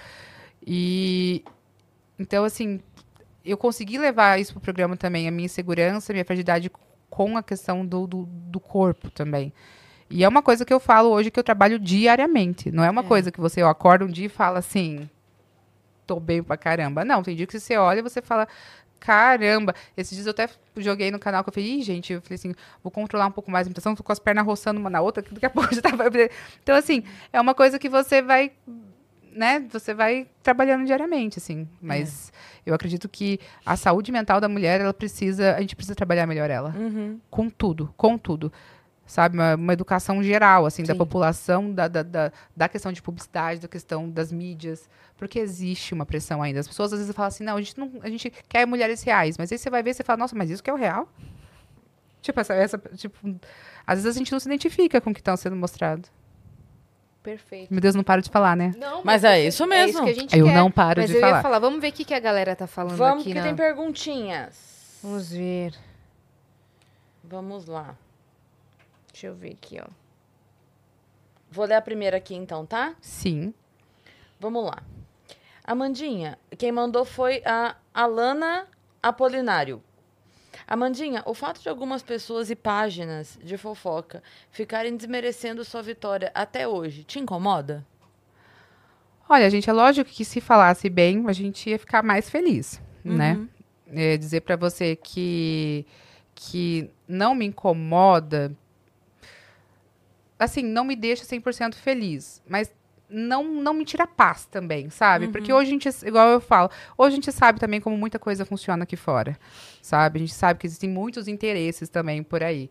[0.67, 1.45] E
[2.19, 2.81] então, assim,
[3.45, 6.71] eu consegui levar isso pro programa também, a minha insegurança, a minha fragilidade
[7.11, 9.53] com a questão do, do, do corpo também.
[10.09, 12.73] E é uma coisa que eu falo hoje que eu trabalho diariamente.
[12.73, 15.11] Não é uma coisa que você ó, acorda um dia e fala assim,
[16.07, 17.05] tô bem pra caramba.
[17.05, 18.47] Não, tem dia que você olha e você fala,
[19.05, 19.75] caramba.
[19.97, 22.55] Esses dias eu até joguei no canal que eu falei, Ih, gente, eu falei assim,
[22.83, 25.23] vou controlar um pouco mais a imitação, tô com as pernas roçando uma na outra,
[25.23, 26.05] que daqui a pouco já tava.
[26.63, 27.03] Então, assim,
[27.33, 28.53] é uma coisa que você vai.
[29.33, 31.69] Né, você vai trabalhando diariamente, assim.
[31.83, 32.33] Mas
[32.65, 35.57] eu acredito que a saúde mental da mulher, ela precisa.
[35.57, 37.19] A gente precisa trabalhar melhor ela Uhum.
[37.29, 38.53] com tudo, com tudo.
[39.07, 40.99] Sabe, uma, uma educação geral, assim, da Sim.
[40.99, 46.05] população, da, da, da, da questão de publicidade, da questão das mídias, porque existe uma
[46.07, 46.61] pressão ainda.
[46.61, 49.39] As pessoas às vezes falam assim, não, a gente, não, a gente quer mulheres reais,
[49.39, 51.09] mas aí você vai ver e você fala, nossa, mas isso que é o real?
[52.23, 53.17] Tipo, essa, essa, tipo,
[53.87, 56.09] às vezes a gente não se identifica com o que está sendo mostrado.
[57.23, 57.73] Perfeito.
[57.73, 58.73] Meu Deus, não paro de falar, né?
[58.77, 59.91] Não, Mas é isso É mesmo.
[59.91, 60.55] isso que a gente Eu quer.
[60.55, 61.37] não paro Mas de eu falar.
[61.39, 63.33] ia falar, vamos ver o que, que a galera tá falando Vamos aqui.
[63.33, 64.99] que na- tem perguntinhas.
[65.03, 65.75] Vamos ver.
[67.23, 67.95] Vamos lá.
[69.11, 69.87] Deixa eu ver aqui, ó.
[71.51, 72.95] Vou ler a primeira aqui então, tá?
[73.01, 73.55] Sim.
[74.41, 74.83] Vamos lá.
[75.67, 78.67] Amandinha, quem mandou foi a Alana
[79.03, 79.83] Apolinário.
[80.67, 86.69] Amandinha, o fato de algumas pessoas e páginas de fofoca ficarem desmerecendo sua vitória até
[86.69, 87.85] hoje, te incomoda?
[89.27, 93.35] Olha, gente, é lógico que se falasse bem, a gente ia ficar mais feliz, né?
[93.35, 93.49] Uhum.
[93.89, 95.87] É, dizer pra você que
[96.35, 98.55] que não me incomoda,
[100.39, 102.73] assim, não me deixa 100% feliz, mas
[103.15, 105.27] não, não me tira paz também, sabe?
[105.33, 106.69] Porque hoje a gente, igual eu falo,
[106.99, 109.39] hoje a gente sabe também como muita coisa funciona aqui fora,
[109.81, 110.19] sabe?
[110.19, 112.69] A gente sabe que existem muitos interesses também por aí.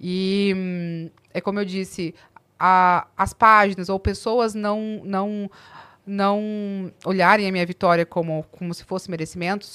[0.00, 2.14] E hum, é como eu disse,
[2.58, 5.50] a- as páginas ou pessoas não não
[6.06, 9.66] não olharem a minha vitória como como se fosse merecimento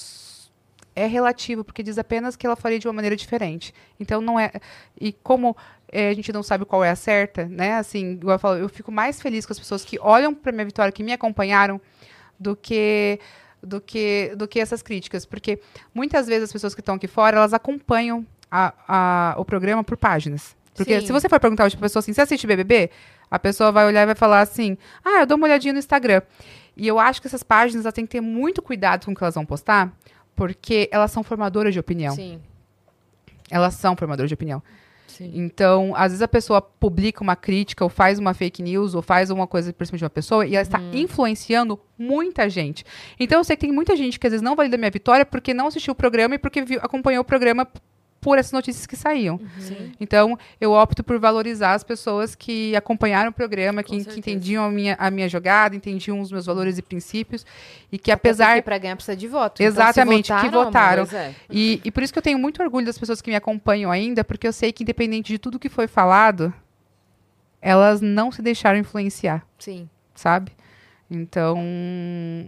[0.96, 3.74] é relativo porque diz apenas que ela faria de uma maneira diferente.
[4.00, 4.52] Então não é
[5.00, 5.56] e como
[5.92, 7.74] eh, a gente não sabe qual é a certa, né?
[7.76, 10.66] Assim, igual eu falo, eu fico mais feliz com as pessoas que olham para minha
[10.66, 11.80] vitória, que me acompanharam,
[12.40, 13.20] do que
[13.62, 15.60] do que do que essas críticas, porque
[15.94, 19.98] muitas vezes as pessoas que estão aqui fora elas acompanham a, a- o programa por
[19.98, 20.56] páginas.
[20.76, 21.08] Porque Sim.
[21.08, 22.92] se você for perguntar hoje pra pessoa assim, você assiste BBB?
[23.32, 26.22] A pessoa vai olhar e vai falar assim, ah, eu dou uma olhadinha no Instagram.
[26.78, 29.24] E eu acho que essas páginas elas têm que ter muito cuidado com o que
[29.24, 29.92] elas vão postar,
[30.36, 32.14] porque elas são formadoras de opinião.
[32.14, 32.40] Sim.
[33.50, 34.62] Elas são formadoras de opinião.
[35.08, 35.32] Sim.
[35.34, 39.30] Então, às vezes a pessoa publica uma crítica, ou faz uma fake news, ou faz
[39.30, 42.84] uma coisa por cima de uma pessoa, e ela está influenciando muita gente.
[43.20, 45.26] Então, eu sei que tem muita gente que às vezes não valida a minha vitória
[45.26, 47.68] porque não assistiu o programa e porque viu- acompanhou o programa
[48.28, 49.40] por essas notícias que saíam.
[49.58, 49.94] Sim.
[50.02, 54.70] Então, eu opto por valorizar as pessoas que acompanharam o programa, que, que entendiam a
[54.70, 57.46] minha, a minha jogada, entendiam os meus valores e princípios,
[57.90, 59.64] e que Até apesar porque pra ganhar precisa de voto.
[59.64, 61.06] Então, se Exatamente, que votaram, votaram.
[61.06, 61.34] Pois é.
[61.50, 64.26] e, e por isso que eu tenho muito orgulho das pessoas que me acompanham ainda,
[64.26, 66.54] porque eu sei que, independente de tudo que foi falado,
[67.62, 69.90] elas não se deixaram influenciar, Sim.
[70.14, 70.52] sabe?
[71.10, 71.58] Então,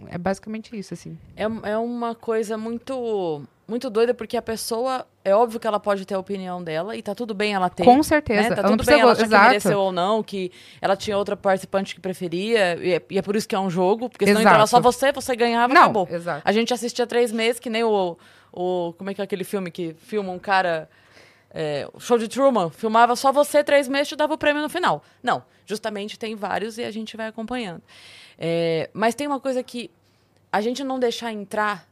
[0.09, 1.17] é basicamente isso, assim.
[1.37, 6.05] É, é uma coisa muito muito doida, porque a pessoa, é óbvio que ela pode
[6.05, 7.83] ter a opinião dela, e tá tudo bem ela ter.
[7.83, 8.49] Com certeza.
[8.49, 8.55] Né?
[8.55, 10.51] Tá ela tudo bem ela que mereceu ou não, que
[10.81, 13.69] ela tinha outra participante que preferia, e é, e é por isso que é um
[13.69, 14.53] jogo, porque senão Exato.
[14.53, 16.07] entrava só você, você ganhava, Não, acabou.
[16.11, 16.41] exato.
[16.43, 18.17] A gente assistia três meses, que nem o,
[18.51, 18.93] o.
[18.97, 20.89] Como é que é aquele filme que filma um cara.
[21.51, 24.61] É, o show de Truman, filmava só você três meses e te dava o prêmio
[24.61, 25.03] no final.
[25.23, 27.81] Não, justamente tem vários e a gente vai acompanhando.
[28.37, 29.89] É, mas tem uma coisa que
[30.51, 31.87] a gente não deixar entrar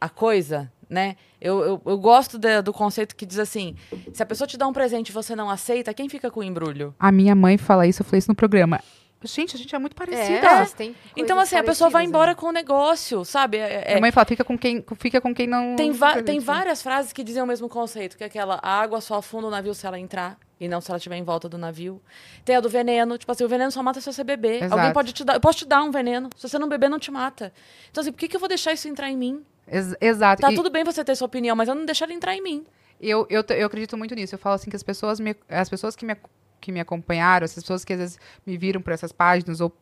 [0.00, 1.16] a coisa, né?
[1.40, 3.74] Eu, eu, eu gosto da- do conceito que diz assim:
[4.12, 6.44] se a pessoa te dá um presente e você não aceita, quem fica com o
[6.44, 6.94] embrulho?
[6.98, 8.80] A minha mãe fala isso, eu falei isso no programa.
[9.24, 10.66] Gente, a gente é muito É, parecida.
[10.76, 12.34] têm Então, assim, a pessoa vai parecidas, embora né?
[12.36, 13.56] com o negócio, sabe?
[13.56, 15.74] É- é- Minha mãe fala, fica com quem, fica com quem não.
[15.74, 15.90] Tem,
[16.24, 19.48] tem várias frases que dizem o mesmo conceito, que é aquela, a água só afunda
[19.48, 22.00] o navio se ela entrar, e não se ela estiver em volta do navio.
[22.44, 24.56] Tem a do veneno, tipo assim, o veneno só mata se você beber.
[24.62, 24.74] Exato.
[24.74, 26.98] Alguém pode te dar, eu posso te dar um veneno, se você não beber, não
[26.98, 27.52] te mata.
[27.90, 29.42] Então, assim, por que, que eu vou deixar isso entrar em mim?
[29.68, 30.42] Ex- exato.
[30.42, 32.42] Tá E- tudo bem você ter sua opinião, mas eu não deixar ele entrar em
[32.42, 32.64] mim.
[33.00, 34.34] Eu, eu, eu acredito muito nisso.
[34.34, 36.16] Eu falo assim que as pessoas me, as pessoas que me,
[36.60, 39.76] que me acompanharam, as pessoas que às vezes me viram por essas páginas ou,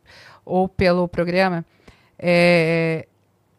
[0.45, 1.65] ou pelo programa,
[2.19, 3.07] é,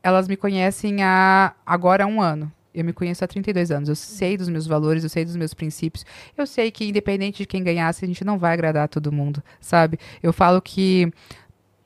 [0.04, 2.52] elas me conhecem há agora há um ano.
[2.74, 3.88] Eu me conheço há 32 anos.
[3.88, 6.06] Eu sei dos meus valores, eu sei dos meus princípios.
[6.38, 9.98] Eu sei que, independente de quem ganhasse, a gente não vai agradar todo mundo, sabe?
[10.22, 11.10] Eu falo que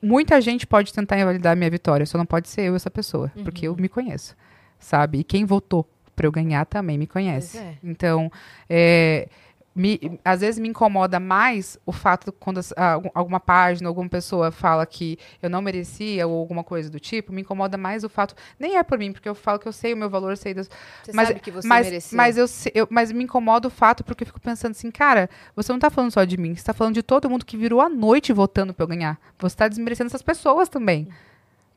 [0.02, 3.30] muita gente pode tentar invalidar a minha vitória, só não pode ser eu essa pessoa,
[3.44, 4.36] porque eu me conheço,
[4.78, 5.20] sabe?
[5.20, 7.58] E quem votou para eu ganhar também me conhece.
[7.58, 7.74] É.
[7.82, 8.30] Então,
[8.68, 9.28] é,
[9.74, 14.50] me- às vezes me incomoda mais o fato quando ah, algum- alguma página, alguma pessoa
[14.50, 18.34] fala que eu não merecia ou alguma coisa do tipo, me incomoda mais o fato,
[18.58, 20.52] nem é por mim, porque eu falo que eu sei o meu valor, eu sei
[20.54, 20.68] das,
[21.04, 22.16] Você mas, sabe que você mas, merecia.
[22.16, 25.70] mas eu, eu- mas me incomoda o fato porque eu fico pensando assim, cara, você
[25.72, 27.88] não tá falando só de mim, você tá falando de todo mundo que virou a
[27.88, 29.18] noite votando pra eu ganhar.
[29.38, 31.08] Você tá desmerecendo essas pessoas também.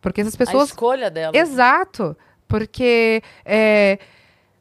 [0.02, 0.70] Porque essas A pessoas.
[0.70, 1.38] escolha dela.
[1.38, 2.18] Exato.
[2.48, 3.98] Porque é,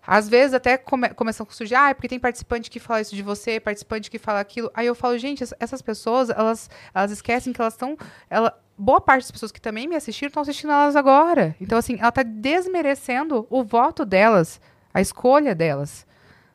[0.04, 3.22] às vezes até come, começam a surgir, ah, porque tem participante que fala isso de
[3.22, 4.70] você, participante que fala aquilo.
[4.74, 7.96] Aí eu falo, gente, ess- essas pessoas, elas, elas esquecem que elas estão.
[8.28, 11.54] Ela, boa parte das pessoas que também me assistiram estão assistindo elas agora.
[11.60, 14.60] Então, assim, ela tá desmerecendo o voto delas,
[14.92, 16.04] a escolha delas,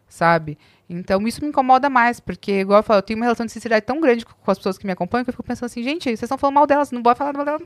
[0.09, 0.57] sabe?
[0.89, 3.85] Então, isso me incomoda mais, porque, igual eu falo, eu tenho uma relação de sinceridade
[3.85, 6.23] tão grande com as pessoas que me acompanham que eu fico pensando assim, gente, vocês
[6.23, 7.61] estão falando mal delas, não pode falar mal delas.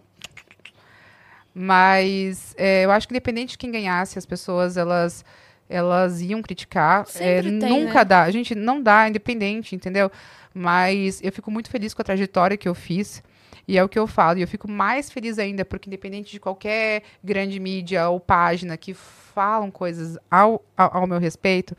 [1.54, 5.26] Mas é, eu acho que independente de quem ganhasse, as pessoas elas
[5.72, 7.06] elas iam criticar.
[7.16, 8.06] É, tem, nunca né?
[8.06, 8.22] dá.
[8.24, 10.12] A gente não dá, independente, entendeu?
[10.54, 13.24] Mas eu fico muito feliz com a trajetória que eu fiz.
[13.68, 14.38] E é o que eu falo.
[14.40, 18.94] E eu fico mais feliz ainda, porque independente de qualquer grande mídia ou página que
[18.94, 21.76] falam coisas ao, ao, ao meu respeito,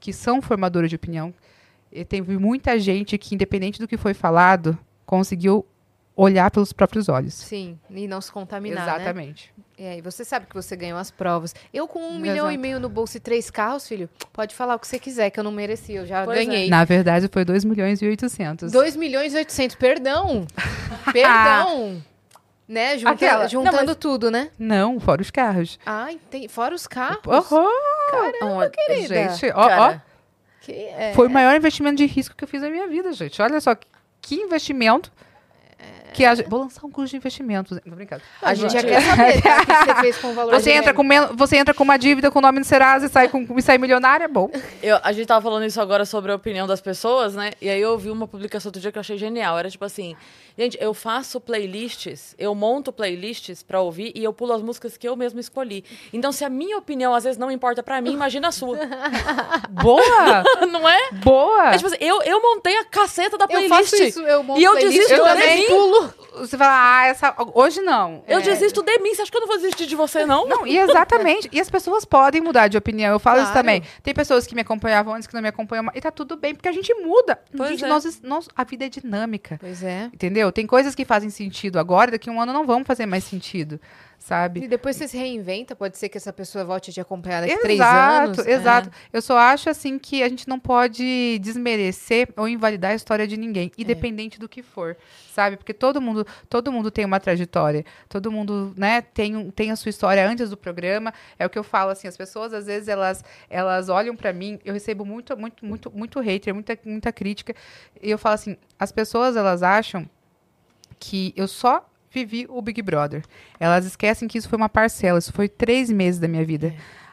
[0.00, 1.32] que são formadoras de opinião,
[1.92, 5.64] e teve muita gente que, independente do que foi falado, conseguiu
[6.16, 7.34] olhar pelos próprios olhos.
[7.34, 8.94] Sim, e não se contaminar, né?
[8.94, 9.52] Exatamente.
[9.78, 11.54] É, e você sabe que você ganhou as provas.
[11.74, 12.58] Eu com um milhão e Exato.
[12.58, 15.44] meio no bolso e três carros, filho, pode falar o que você quiser, que eu
[15.44, 16.44] não mereci, eu já Pois é.
[16.46, 16.70] ganhei.
[16.70, 18.72] Na verdade, foi 2 milhões e 800.
[18.72, 20.46] 2 milhões e 800, perdão.
[21.12, 22.02] Perdão.
[22.68, 23.46] né, junta- Aquela.
[23.48, 24.50] juntando Não, mas- tudo, né?
[24.58, 25.78] Não, fora os carros.
[25.86, 27.20] Ah, tem, fora os carros.
[27.26, 27.68] Horror!
[28.10, 29.28] Caramba, querida.
[29.28, 30.02] Gente, ó, ó, Cara,
[30.62, 33.40] Que é- foi o maior investimento de risco que eu fiz na minha vida, gente.
[33.40, 33.76] Olha só
[34.20, 35.12] que investimento.
[36.16, 37.78] Que a, gente- vou lançar um curso de investimentos.
[37.78, 38.22] Tô brincando.
[38.42, 39.56] a gente já gente- quer saber, tá?
[39.62, 41.04] O que você fez com o valor Você entra, com
[41.36, 43.78] você entra com uma dívida com o nome do Serasa e sai, com, e sai
[43.78, 44.50] milionária, é bom.
[44.82, 47.50] eu- a gente tava falando isso agora sobre a opinião das pessoas, né?
[47.60, 49.58] E aí eu vi uma publicação outro dia que eu achei genial.
[49.58, 50.16] Era tipo assim,
[50.58, 55.06] gente, eu faço playlists, eu monto playlists pra ouvir e eu pulo as músicas que
[55.08, 55.84] eu mesmo escolhi.
[56.12, 58.78] Então, se a minha opinião às vezes não importa pra mim, imagina a sua.
[59.70, 60.42] Boa!
[60.70, 61.10] não é?
[61.12, 61.74] Boa!
[61.74, 63.70] É tipo assim, eu, eu montei a caceta da Eu playlist.
[63.90, 66.05] faço isso, eu monto E eu playlist, desisto eu também pulo.
[66.38, 68.22] Você fala, ah, essa, hoje não.
[68.28, 69.14] Eu É, desisto de mim.
[69.14, 70.46] Você acha que eu não vou desistir de você, não?
[70.46, 71.48] Não, e exatamente.
[71.52, 73.12] e as pessoas podem mudar de opinião.
[73.12, 73.60] Eu falo isso Claro.
[73.66, 73.82] também.
[74.02, 75.96] Tem pessoas que me acompanhavam antes que não me acompanham mais.
[75.96, 77.38] E tá tudo bem, porque a gente muda.
[77.56, 77.88] Pois gente, é.
[77.88, 79.56] nós, nós- a vida é dinâmica.
[79.60, 80.04] Pois é.
[80.12, 80.52] Entendeu?
[80.52, 83.80] Tem coisas que fazem sentido agora, daqui a um ano não vão fazer mais sentido.
[84.26, 84.64] Sabe?
[84.64, 87.52] E depois você se reinventa, pode ser que essa pessoa volte a te acompanhar daqui
[87.52, 88.46] a três Exato, anos.
[88.48, 88.90] exato.
[89.12, 93.36] Eu só acho assim que a gente não pode desmerecer ou invalidar a história de
[93.36, 94.96] ninguém, independente do que for,
[95.32, 95.56] sabe?
[95.56, 99.90] Porque todo mundo, todo mundo tem uma trajetória, todo mundo, né, tem, tem a sua
[99.90, 101.14] história antes do programa.
[101.38, 104.58] É o que eu falo assim, as pessoas às vezes elas elas olham pra mim,
[104.64, 107.54] eu recebo muito muito muito muito hater, muita muita crítica,
[108.02, 110.04] e eu falo assim, as pessoas elas acham
[110.98, 111.88] que eu só
[112.24, 113.22] vivi o Big Brother.
[113.60, 116.68] Elas esquecem que isso foi uma parcela, isso foi três meses da minha vida.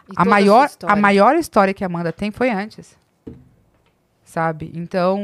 [0.10, 0.96] E A maior, a história.
[0.96, 2.96] maior história que a Amanda tem foi antes.
[4.24, 4.72] Sabe?
[4.74, 5.20] Então,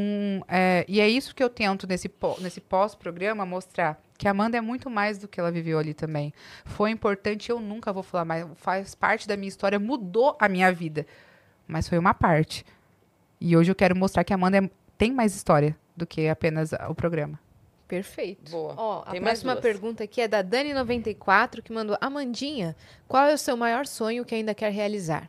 [0.47, 2.11] é, e é isso que eu tento nesse,
[2.41, 3.99] nesse pós-programa mostrar.
[4.17, 6.33] Que a Amanda é muito mais do que ela viveu ali também.
[6.65, 8.45] Foi importante, eu nunca vou falar mais.
[8.55, 11.05] Faz parte da minha história, mudou a minha vida.
[11.67, 12.65] Mas foi uma parte.
[13.39, 16.73] E hoje eu quero mostrar que a Amanda é- tem mais história do que apenas
[16.73, 17.39] a- o programa.
[17.89, 18.51] Perfeito.
[18.51, 18.73] Boa.
[18.77, 22.75] Ó, a próxima pergunta aqui é da Dani94, que mandou: Amandinha,
[23.07, 25.27] qual é o seu maior sonho que ainda quer realizar?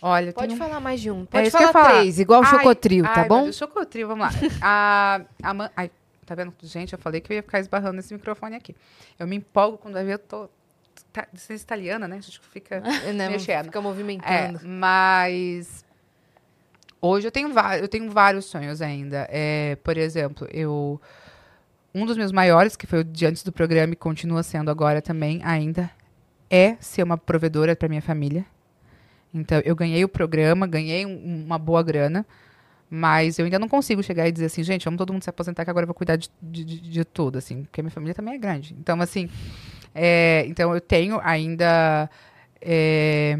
[0.00, 1.22] Olha, Pode um- falar mais de um.
[1.22, 1.98] É Pode eu falar falar.
[2.00, 3.42] três, igual o Ai, Chocotril, tá ai, meu bom?
[3.44, 4.30] Deus, Chocotril, vamos lá.
[4.62, 5.90] a, a Man- ai,
[6.24, 6.54] tá vendo?
[6.62, 8.76] Gente, eu falei que eu ia ficar esbarrando nesse microfone aqui.
[9.18, 10.48] Eu me empolgo quando eu tô...
[11.12, 12.18] Tá, é italiana, né?
[12.18, 12.80] A gente fica
[13.14, 13.64] Né, mexendo.
[13.64, 14.60] Fica É, movimentando.
[14.64, 15.84] mas...
[17.06, 17.48] Hoje eu tenho,
[17.80, 19.26] eu tenho vários sonhos ainda.
[19.30, 21.00] É, por exemplo, eu.
[21.94, 25.00] Um dos meus maiores, que foi o de antes do programa e continua sendo agora
[25.00, 25.90] também, ainda,
[26.50, 28.44] é ser uma provedora para minha família.
[29.32, 32.24] Então, eu ganhei o programa, ganhei um- uma boa grana,
[32.90, 35.64] mas eu ainda não consigo chegar e dizer assim, gente, vamos todo mundo se aposentar
[35.64, 38.38] que agora eu vou cuidar de, de, de- tudo, assim, porque minha família também é
[38.38, 38.76] grande.
[38.78, 39.28] Então, assim,
[39.94, 42.08] é, então eu tenho ainda
[42.60, 43.38] é,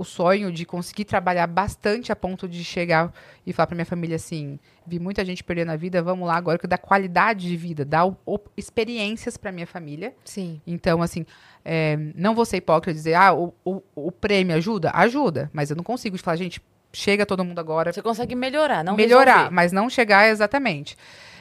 [0.00, 3.12] o sonho de conseguir trabalhar bastante a ponto de chegar
[3.46, 6.58] e falar para minha família assim, vi muita gente perdendo a vida, vamos lá agora
[6.58, 10.14] que dá qualidade de vida, dá o- o- experiências para minha família.
[10.24, 10.58] Sim.
[10.66, 11.26] Então, assim,
[11.62, 14.90] é, não vou ser hipócrita e dizer, ah, o, o, prêmio ajuda?
[14.94, 16.62] Ajuda, mas eu não consigo falar, gente,
[16.92, 19.54] chega todo mundo agora, Você consegue melhorar, não melhorar, resolver.
[19.54, 20.96] mas não chegar exatamente.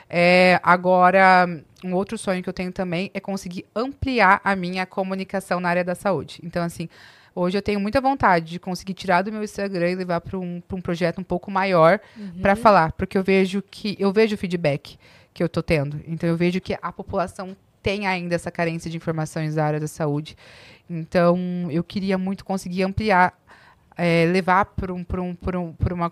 [0.10, 1.48] É, agora,
[1.84, 5.84] um outro sonho que eu tenho também é conseguir ampliar a minha comunicação na área
[5.84, 6.40] da saúde.
[6.44, 6.90] Então, assim,
[7.36, 10.62] hoje eu tenho muita vontade de conseguir tirar do meu Instagram e levar para um,
[10.62, 12.00] pra um projeto um pouco maior
[12.42, 14.98] para falar, porque eu vejo que eu vejo o feedback
[15.34, 16.02] que eu tô tendo.
[16.08, 19.88] Então, eu vejo que a população tem ainda essa carência de informações da área da
[19.88, 20.36] saúde.
[20.90, 21.38] Então,
[21.70, 23.34] eu queria muito conseguir ampliar,
[23.96, 26.12] é, levar para um, pra um, pra um, pra uma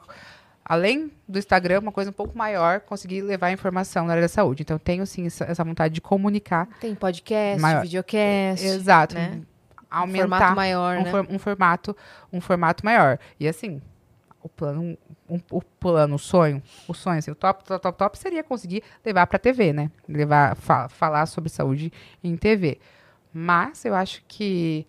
[0.63, 4.63] além do Instagram, uma coisa um pouco maior, conseguir levar informação na área da saúde.
[4.63, 6.67] Então, eu tenho, sim, essa, essa vontade de comunicar.
[6.79, 7.81] Tem podcast, Maior.
[7.83, 8.63] videocast.
[8.63, 9.15] Exato.
[9.15, 9.41] né?
[9.97, 11.11] Um Aumentar formato maior, um, né?
[11.11, 11.97] for- um formato,
[12.33, 13.17] um formato maior.
[13.39, 13.81] E assim,
[14.41, 14.97] o plano,
[15.29, 18.83] um- o plano, o sonho, o sonho, assim, o top, top, top, top seria conseguir
[19.05, 19.91] levar para TV, né?
[20.07, 21.91] Levar, fa- falar sobre saúde
[22.23, 22.79] em TV.
[23.33, 24.87] Mas eu acho que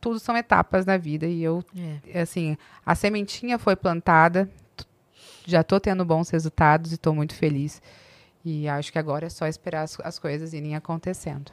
[0.00, 1.64] tudo são etapas na vida e eu
[2.12, 2.20] É.
[2.22, 4.48] assim, a sementinha foi plantada,
[5.44, 7.80] já tô tendo bons resultados e tô muito feliz.
[8.44, 11.52] E acho que agora é só esperar as, as coisas irem acontecendo.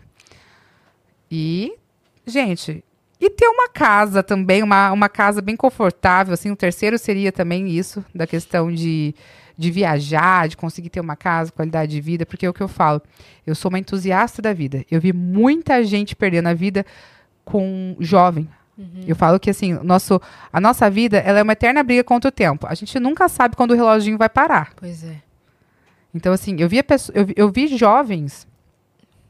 [1.29, 1.75] E,
[2.25, 2.83] gente,
[3.19, 7.67] e ter uma casa também, uma, uma casa bem confortável, assim, o terceiro seria também
[7.69, 9.13] isso, da questão de,
[9.57, 12.67] de viajar, de conseguir ter uma casa, qualidade de vida, porque é o que eu
[12.69, 13.01] falo,
[13.45, 14.85] eu sou uma entusiasta da vida.
[14.89, 16.85] Eu vi muita gente perdendo a vida
[17.43, 18.47] com jovem.
[19.05, 20.21] Eu falo que assim, nosso,
[20.53, 22.65] a nossa vida ela é uma eterna briga contra o tempo.
[22.65, 24.71] A gente nunca sabe quando o reloginho vai parar.
[24.77, 25.17] Pois é.
[26.15, 26.77] Então, assim, eu vi,
[27.13, 28.47] eu, vi- eu vi jovens,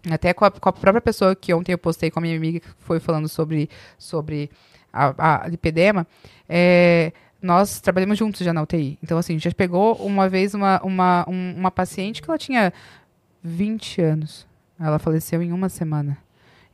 [0.10, 2.60] até com a, com a própria pessoa que ontem eu postei com a minha amiga,
[2.60, 4.50] que foi falando sobre, sobre
[4.94, 6.06] a, a lipedema,
[6.48, 7.12] é,
[7.42, 8.98] nós trabalhamos juntos já na UTI.
[9.04, 12.74] Então, assim, já pegou uma vez uma, uma, um- uma paciente que ela tinha
[13.44, 14.48] 20 anos.
[14.80, 16.18] Ela faleceu em uma semana.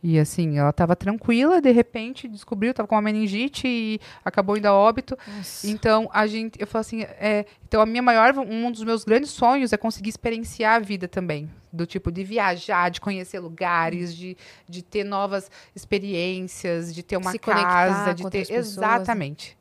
[0.08, 4.68] E assim, ela estava tranquila, de repente descobriu, estava com uma meningite e acabou indo
[4.68, 5.18] a óbito.
[5.36, 5.68] Nossa.
[5.68, 9.32] Então, a gente, eu falo assim, é, então a minha maior, um dos meus grandes
[9.32, 14.38] sonhos é conseguir experienciar a vida também, do tipo de viajar, de conhecer lugares, de,
[14.70, 18.58] de ter novas experiências, de ter uma Se casa, de ter né?
[18.58, 19.58] exatamente.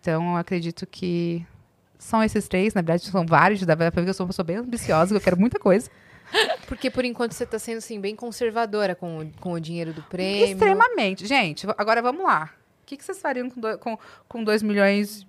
[0.00, 1.44] Então, eu acredito que
[1.98, 4.46] são esses três, na verdade, são vários, dá pra ver que eu sou uma pessoa
[4.46, 5.90] bem ambiciosa, eu quero muita coisa.
[6.66, 10.02] Porque por enquanto você tá sendo assim bem conservadora com, o- com o dinheiro do
[10.02, 10.46] prêmio.
[10.46, 11.26] Extremamente.
[11.26, 12.50] Gente, agora vamos lá.
[12.82, 13.98] O que, que vocês fariam com, do, com,
[14.28, 15.26] com 2 milhões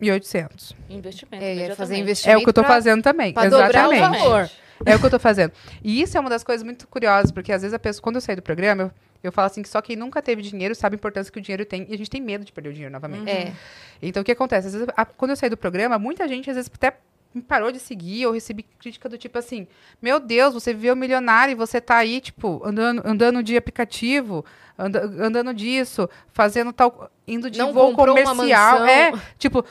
[0.00, 0.74] e 800?
[0.88, 1.44] Investimento.
[1.44, 2.38] É, ia fazer investimento.
[2.38, 3.32] É o que eu tô pra- fazendo também.
[3.32, 4.22] pra dobrar o Exatamente.
[4.22, 4.50] valor.
[4.86, 5.52] É o que eu tô fazendo.
[5.84, 8.20] E isso é uma das coisas muito curiosas, porque às vezes a pessoa, quando eu
[8.22, 8.90] saí do programa, eu,
[9.24, 11.66] eu falo assim que só quem nunca teve dinheiro sabe a importância que o dinheiro
[11.66, 13.30] tem e a gente tem medo de perder o dinheiro novamente.
[13.30, 13.52] É.
[14.00, 14.68] Então o que acontece?
[14.68, 16.96] Às vezes, a- quando eu saí do programa, muita gente às vezes até
[17.34, 19.66] me parou de seguir ou recebi crítica do tipo assim:
[20.02, 24.44] Meu Deus, você viveu milionário e você tá aí, tipo, andando, andando de aplicativo,
[24.78, 27.10] anda- andando disso, fazendo tal.
[27.26, 28.84] indo de Não voo comercial.
[28.84, 29.64] É, tipo.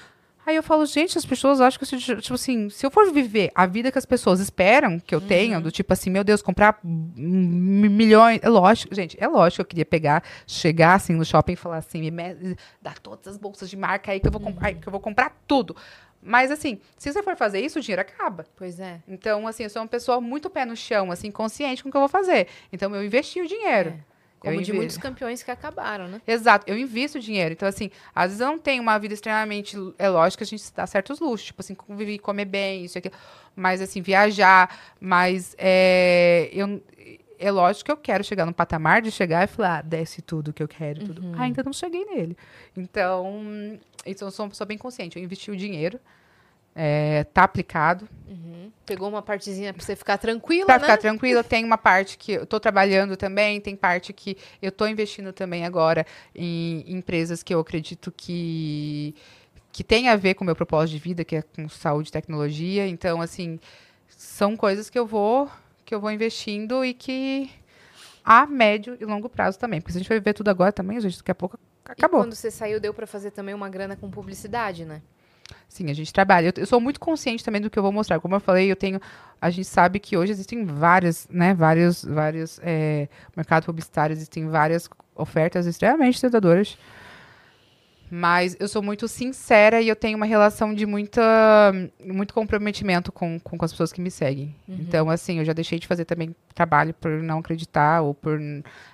[0.45, 1.85] Aí eu falo, gente, as pessoas acham que,
[2.21, 5.61] tipo assim, se eu for viver a vida que as pessoas esperam que eu tenha,
[5.61, 9.85] do tipo assim, meu Deus, comprar milhões, é lógico, gente, é lógico que eu queria
[9.85, 13.77] pegar, chegar assim no shopping e falar assim, me me- dá todas as bolsas de
[13.77, 15.75] marca aí que eu vou, comprar, que eu vou comprar tudo.
[16.21, 18.45] Mas assim, se você for fazer isso, o dinheiro acaba.
[18.55, 18.99] Pois é.
[19.07, 21.97] Então, assim, eu sou uma pessoa muito pé no chão, assim, consciente com o que
[21.97, 22.47] eu vou fazer.
[22.73, 23.93] Então, eu investi o dinheiro.
[24.39, 26.21] Como Eu de invi- muitos campeões que acabaram, né?
[26.25, 27.51] Exato, eu invisto dinheiro.
[27.51, 29.75] Então, assim, às vezes eu não tenho uma vida extremamente.
[29.97, 32.99] É lógico que a gente dá certos luxos, tipo assim, conviver, comer bem, isso e
[32.99, 33.15] aquilo.
[33.53, 34.73] Mas, assim, viajar.
[34.99, 36.81] Mas é, eu,
[37.39, 40.51] é lógico que eu quero chegar no patamar de chegar e falar, ah, desce tudo
[40.53, 41.05] que eu quero.
[41.05, 41.21] Tudo.
[41.37, 42.37] Ah, ainda não cheguei nele.
[42.75, 45.17] Então, então eu sou uma pessoa bem consciente.
[45.17, 45.99] Eu investi o dinheiro,
[46.75, 48.07] é, tá aplicado.
[48.85, 50.81] Pegou uma partezinha pra você ficar tranquila, Pra né?
[50.81, 54.85] ficar tranquila, tem uma parte que eu tô trabalhando também, tem parte que eu tô
[54.87, 56.05] investindo também agora
[56.35, 59.15] em empresas que eu acredito que
[59.71, 62.11] que tem a ver com o meu propósito de vida, que é com saúde e
[62.11, 62.87] tecnologia.
[62.87, 63.59] Então, assim,
[64.07, 65.49] são coisas que eu vou
[65.89, 67.49] que eu vou investindo e que
[68.23, 69.81] a médio e longo prazo também.
[69.81, 71.57] Porque se a gente vai ver tudo agora também, gente, daqui a pouco
[71.87, 72.19] E acabou.
[72.19, 75.01] quando você saiu, deu pra fazer também uma grana com publicidade, né?
[75.67, 76.49] Sim, a gente trabalha.
[76.49, 78.19] Eu, eu sou muito consciente também do que eu vou mostrar.
[78.19, 79.01] Como eu falei, eu tenho.
[79.41, 81.55] A gente sabe que hoje existem várias, né?
[81.55, 86.77] Vários, vários é, mercado publicitário, existem várias ofertas extremamente tentadoras.
[88.11, 91.21] Mas eu sou muito sincera e eu tenho uma relação de muita,
[92.03, 94.55] muito comprometimento com, com, com as pessoas que me seguem.
[94.67, 98.39] Então, assim, eu já deixei de fazer também trabalho por não acreditar ou por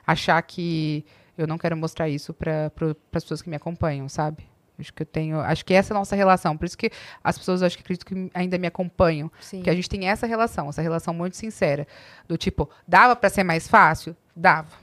[0.05, 1.05] achar que
[1.37, 2.71] eu não quero mostrar isso para
[3.13, 4.45] as pessoas que me acompanham, sabe?
[4.77, 5.39] Acho que eu tenho.
[5.39, 6.57] Acho que essa é a nossa relação.
[6.57, 6.91] Por isso que
[7.23, 9.31] as pessoas acho que acredito que ainda me acompanham.
[9.39, 9.61] Sim.
[9.61, 11.87] Que a gente tem essa relação, essa relação muito sincera.
[12.27, 14.15] Do tipo, dava para ser mais fácil?
[14.35, 14.75] Dava.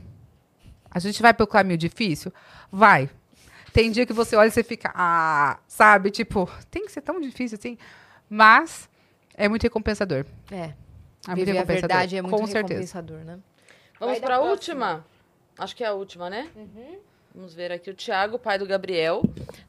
[0.90, 2.32] A gente vai pelo caminho difícil?
[2.70, 3.10] Vai.
[3.72, 6.10] Tem dia que você olha e você fica, ah, sabe?
[6.10, 7.78] Tipo, tem que ser tão difícil assim.
[8.28, 8.88] Mas
[9.34, 10.24] é muito recompensador.
[10.50, 10.56] É.
[10.56, 10.74] É
[11.28, 11.80] muito Viver a recompensador.
[11.80, 12.62] verdade é muito Com certeza.
[12.80, 13.38] recompensador, né?
[13.98, 15.04] Vamos para a última?
[15.58, 16.48] Acho que é a última, né?
[17.34, 19.22] Vamos ver aqui o Thiago, pai do Gabriel,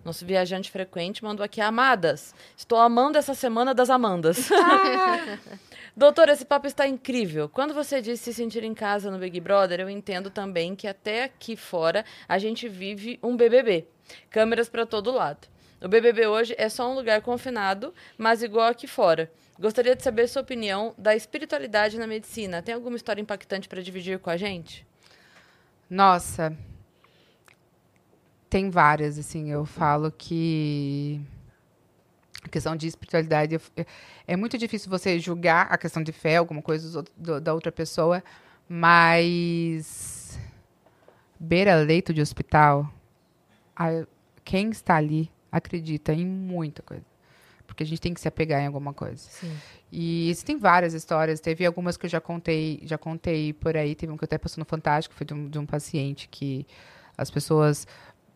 [0.03, 2.33] nosso viajante frequente, mandou aqui amadas.
[2.57, 4.49] Estou amando essa semana das Amandas.
[5.95, 7.47] Doutor, esse papo está incrível.
[7.47, 11.25] Quando você diz se sentir em casa no Big Brother, eu entendo também que até
[11.25, 13.87] aqui fora a gente vive um BBB.
[14.29, 15.47] Câmeras para todo lado.
[15.79, 19.31] O BBB hoje é só um lugar confinado, mas igual aqui fora.
[19.59, 22.61] Gostaria de saber sua opinião da espiritualidade na medicina.
[22.61, 24.87] Tem alguma história impactante para dividir com a gente?
[25.89, 26.57] Nossa.
[28.49, 29.51] Tem várias, assim.
[29.51, 31.21] Eu falo que.
[32.43, 33.59] A questão de espiritualidade.
[34.27, 38.23] é- muito difícil você julgar a questão de fé, alguma coisa do- da outra pessoa,
[38.69, 40.39] mas.
[41.39, 42.91] Beira-leito de hospital.
[43.75, 44.05] a-
[44.45, 47.03] quem está ali acredita em muita coisa.
[47.65, 49.17] Porque a gente tem que se apegar em alguma coisa.
[49.17, 49.51] Sim.
[49.91, 51.39] E existem várias histórias.
[51.39, 53.95] Teve algumas que eu já contei, já contei por aí.
[53.95, 56.67] Teve um que eu até passou no Fantástico, foi de um, de um paciente que
[57.17, 57.87] as pessoas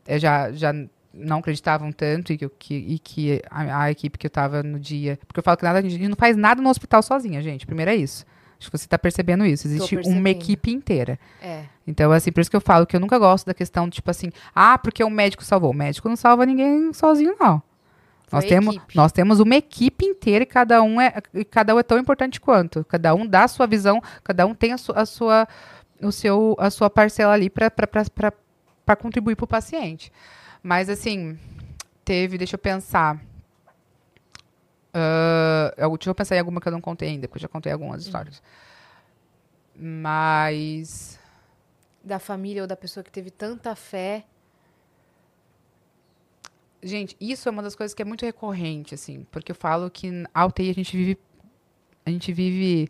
[0.07, 0.73] eh, já, já
[1.17, 4.79] não acreditavam tanto e que, que, e que a, a equipe que eu estava no
[4.79, 5.19] dia.
[5.27, 7.65] Porque eu falo que nada, a gente não faz nada no hospital sozinha, gente.
[7.65, 8.25] Primeiro é isso.
[8.59, 9.67] Acho que você está percebendo isso.
[9.67, 11.19] Existe uma equipe inteira.
[11.41, 11.63] É.
[11.85, 14.29] Então, assim, por isso que eu falo que eu nunca gosto da questão, tipo assim,
[14.55, 15.71] ah, porque o médico salvou.
[15.71, 17.61] O médico não salva ninguém sozinho, não.
[18.27, 18.95] Foi Nós temos, equipe.
[18.95, 21.13] nós temos uma equipe inteira e cada um é,
[21.49, 22.83] cada um é tão importante quanto.
[22.85, 25.47] Cada um dá a sua visão, cada um tem a, su- a sua,
[26.01, 27.69] o seu, a sua parcela ali para
[28.97, 30.11] contribuir para o paciente.
[30.67, 31.39] Mas, assim,
[32.03, 33.23] teve, deixa eu pensar.
[34.93, 37.47] Ah, eu- deixa eu pensar em alguma que eu não contei ainda, porque eu já
[37.47, 38.43] contei algumas histórias.
[39.73, 41.17] Mas.
[42.03, 44.25] Da família ou da pessoa que teve tanta fé.
[46.83, 50.11] Gente, isso é uma das coisas que é muito recorrente, assim, porque eu falo que
[50.33, 51.17] a UTI a gente vive,
[52.05, 52.89] a gente vive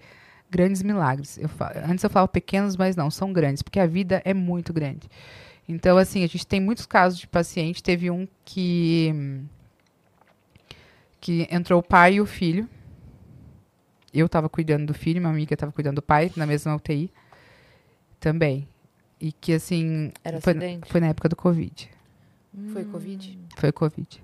[0.49, 1.37] grandes milagres.
[1.37, 4.73] Eu fa- antes eu falava pequenos, mas não, são grandes, porque a vida é muito
[4.73, 5.07] grande.
[5.67, 7.83] Então, assim, a gente tem muitos casos de paciente.
[7.83, 9.13] Teve um que
[11.19, 12.69] que entrou o pai e o filho.
[14.13, 17.11] Eu estava cuidando do filho, minha amiga estava cuidando do pai na mesma UTI
[18.19, 18.67] também.
[19.19, 20.89] E que assim, Era foi, acidente?
[20.89, 21.89] foi na época do Covid.
[22.71, 23.37] Foi Covid?
[23.57, 24.23] Foi Covid.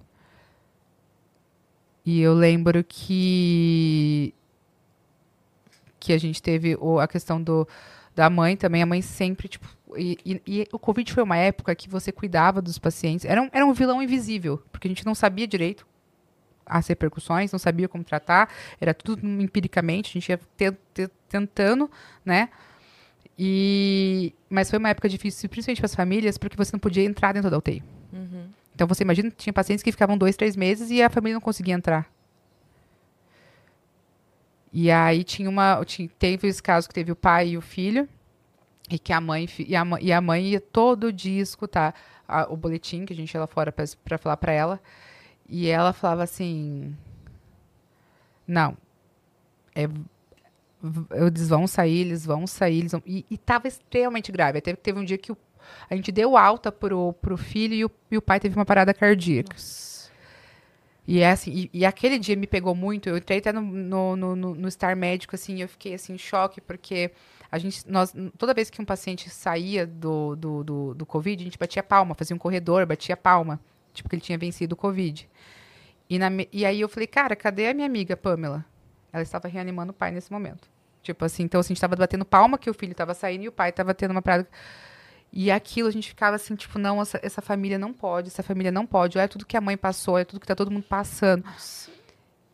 [2.06, 4.34] E eu lembro que
[6.00, 7.66] que a gente teve o- a questão do,
[8.16, 8.82] da mãe também.
[8.82, 9.68] A mãe sempre, tipo.
[9.96, 13.26] E, e- e o Covid foi uma época que você cuidava dos pacientes.
[13.26, 15.86] Era um, era um vilão invisível, porque a gente não sabia direito
[16.66, 18.50] as repercussões, não sabia como tratar,
[18.80, 21.92] era tudo empiricamente, a gente ia te- te- tentando,
[22.24, 22.48] né?
[23.38, 27.34] E, mas foi uma época difícil, principalmente para as famílias, porque você não podia entrar
[27.34, 27.84] dentro da UTI.
[28.76, 31.42] Então você imagina que tinha pacientes que ficavam dois, três meses e a família não
[31.42, 32.10] conseguia entrar.
[34.74, 35.84] E aí tinha uma.
[35.86, 38.10] tinha- teve esse caso que teve o pai e o filho,
[38.90, 41.94] e que a mãe, e a, e a mãe ia todo dia escutar
[42.28, 44.82] a- o boletim que a gente ia lá fora para falar para ela.
[45.48, 46.96] E ela falava assim:
[48.48, 48.76] Não,
[49.76, 49.88] é,
[51.12, 52.80] eles vão sair, eles vão sair.
[52.80, 53.02] Eles vão...
[53.06, 54.60] E, e tava extremamente grave.
[54.62, 55.38] Teve, teve um dia que o-
[55.90, 58.94] a gente deu alta pro, pro filho e o, e o pai teve uma parada
[58.94, 59.56] cardíaca.
[61.08, 63.10] E é assim, e, e aquele dia me pegou muito.
[63.10, 66.18] Eu entrei até no, no, no, no- no Star Médico, assim, eu fiquei assim, em
[66.18, 67.12] choque, porque
[67.52, 71.46] a gente, nós, toda vez que um paciente saía do, do, do, do Covid, a
[71.46, 73.60] gente batia palma, fazia um corredor, batia palma,
[73.94, 75.30] tipo, que ele tinha vencido o Covid.
[76.10, 78.66] E, na e aí eu falei, cara, cadê a minha amiga Pamela?
[79.12, 80.70] Ela estava reanimando o pai nesse momento.
[81.02, 83.48] Tipo assim, então assim, a gente estava batendo palma que o filho estava saindo e
[83.48, 84.48] o pai estava tendo uma parada.
[85.36, 88.72] E aquilo a gente ficava assim, tipo, não, essa, essa família não pode, essa família
[88.72, 89.18] não pode.
[89.18, 91.44] Olha tudo que a mãe passou, olha tudo que tá todo mundo passando.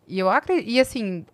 [0.07, 0.69] E eu acredito.
[0.69, 1.26] E assim,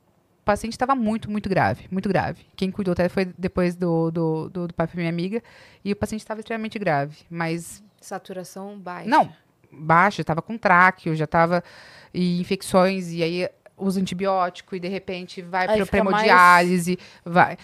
[0.41, 2.47] o paciente estava muito, muito grave, muito grave.
[2.55, 5.43] Quem cuidou até foi depois do, do, do, do pai foi minha amiga.
[5.83, 7.15] E o paciente estava extremamente grave.
[7.29, 9.07] Mas Saturação baixa.
[9.07, 9.31] não,
[9.71, 11.63] baixa, estava com tráqueo, já estava
[12.11, 17.55] e infecções, e aí usa antibiótico, e de repente vai para fica mais- hemodiálise, vai.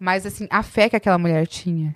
[0.00, 1.94] Mas, assim, a fé que aquela mulher tinha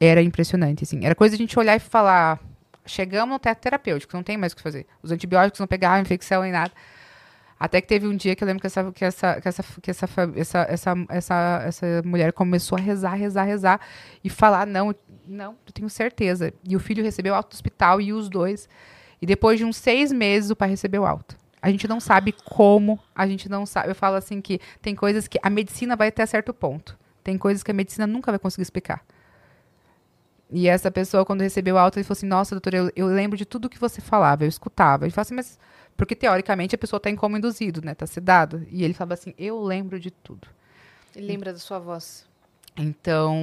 [0.00, 1.04] era impressionante, assim.
[1.04, 2.40] Era coisa de a gente olhar e falar,
[2.86, 4.86] chegamos no teto terapêutico, não tem mais o que fazer.
[5.02, 6.72] Os antibióticos não pegavam infecção nem nada.
[7.58, 9.90] Até que teve um dia que eu lembro que essa, que essa, que essa, que
[9.90, 13.80] essa, essa, essa, essa, essa mulher começou a rezar, rezar, rezar
[14.24, 14.94] e falar: não,
[15.28, 16.54] não, eu tenho certeza.
[16.66, 18.66] E o filho recebeu alta do hospital e os dois.
[19.20, 21.36] E depois de uns seis meses, o pai recebeu alta.
[21.60, 23.90] A gente não sabe como, a gente não sabe.
[23.90, 26.98] Eu falo assim que tem coisas que a medicina vai até certo ponto.
[27.22, 29.04] Tem coisas que a medicina nunca vai conseguir explicar.
[30.52, 33.44] E essa pessoa, quando recebeu alta, ele falou assim: Nossa, doutora, eu, eu lembro de
[33.44, 35.04] tudo que você falava, eu escutava.
[35.04, 35.58] Ele falou assim, mas.
[35.96, 37.94] Porque teoricamente a pessoa está em coma induzido, né?
[37.94, 38.66] Tá sedado.
[38.70, 40.48] E ele falava assim: Eu lembro de tudo.
[41.14, 42.26] Ele lembra da sua voz.
[42.76, 43.36] Então.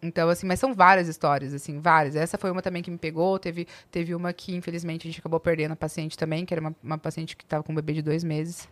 [0.00, 2.14] Então, assim, mas são várias histórias, assim, várias.
[2.14, 3.36] Essa foi uma também que me pegou.
[3.36, 6.74] Teve, teve uma que, infelizmente, a gente acabou perdendo a paciente também, que era uma,
[6.80, 8.68] uma paciente que estava com um bebê de dois meses.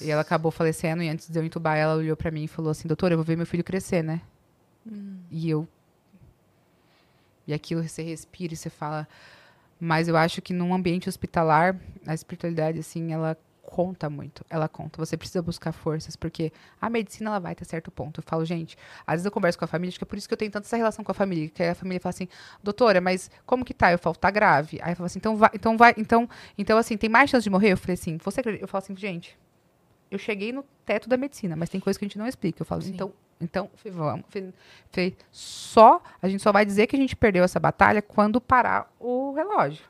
[0.00, 2.70] E ela acabou falecendo, e antes de eu entubar, ela olhou pra mim e falou
[2.70, 4.20] assim, doutora, eu vou ver meu filho crescer, né?
[5.30, 5.66] E eu...
[7.46, 9.06] E aquilo você respira e você fala...
[9.78, 14.42] Mas eu acho que num ambiente hospitalar, a espiritualidade, assim, ela conta muito.
[14.48, 14.96] Ela conta.
[15.04, 16.50] Você precisa buscar forças, porque
[16.80, 18.20] a medicina, ela vai até certo ponto.
[18.20, 20.26] Eu falo, gente, às vezes eu converso com a família, acho que é por isso
[20.26, 22.28] que eu tenho tanta essa relação com a família, que a família fala assim,
[22.62, 23.92] doutora, mas como que tá?
[23.92, 24.78] Eu falo, tá grave.
[24.80, 27.50] Aí eu falo assim, então vai, então vai, então, então assim, tem mais chance de
[27.50, 27.72] morrer?
[27.72, 28.64] Eu falei assim, você acredita?
[28.64, 29.36] Eu falo assim, gente,
[30.10, 32.62] eu cheguei no teto da medicina, mas tem coisa que a gente não explica.
[32.62, 34.24] Eu falo, então, então, vamos.
[34.90, 38.90] Fê, só, a gente só vai dizer que a gente perdeu essa batalha quando parar
[38.98, 39.84] o relógio.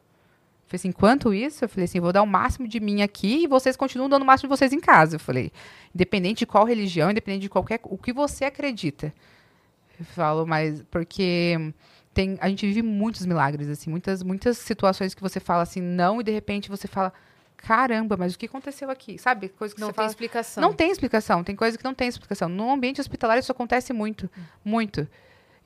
[0.67, 3.47] Falei assim, enquanto isso, eu falei assim, vou dar o máximo de mim aqui e
[3.47, 5.15] vocês continuam dando o máximo de vocês em casa.
[5.15, 5.53] Eu falei,
[5.95, 9.15] independente de qual religião, independente de qualquer, o que você acredita.
[9.99, 11.73] Eu falo, mas, porque
[12.13, 16.21] tem, a gente vive muitos milagres, assim, muitas, muitas situações que você fala assim, não,
[16.21, 17.13] e de repente você fala,
[17.57, 19.19] caramba, mas o que aconteceu aqui?
[19.19, 19.49] Sabe?
[19.49, 20.63] Coisa que Não você tem fala, explicação.
[20.63, 21.45] não tem explicação.
[21.45, 22.49] Tem coisa que não tem explicação.
[22.49, 24.31] No ambiente hospitalar isso acontece muito.
[24.65, 25.07] Muito.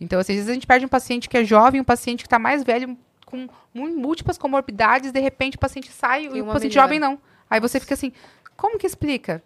[0.00, 2.26] Então, assim, às vezes a gente perde um paciente que é jovem, um paciente que
[2.26, 2.96] está mais velho,
[3.26, 6.72] com múltiplas comorbidades, de repente o paciente sai e o paciente melhora.
[6.72, 7.20] jovem não.
[7.48, 8.12] Aí você fica assim,
[8.56, 9.42] como que explica?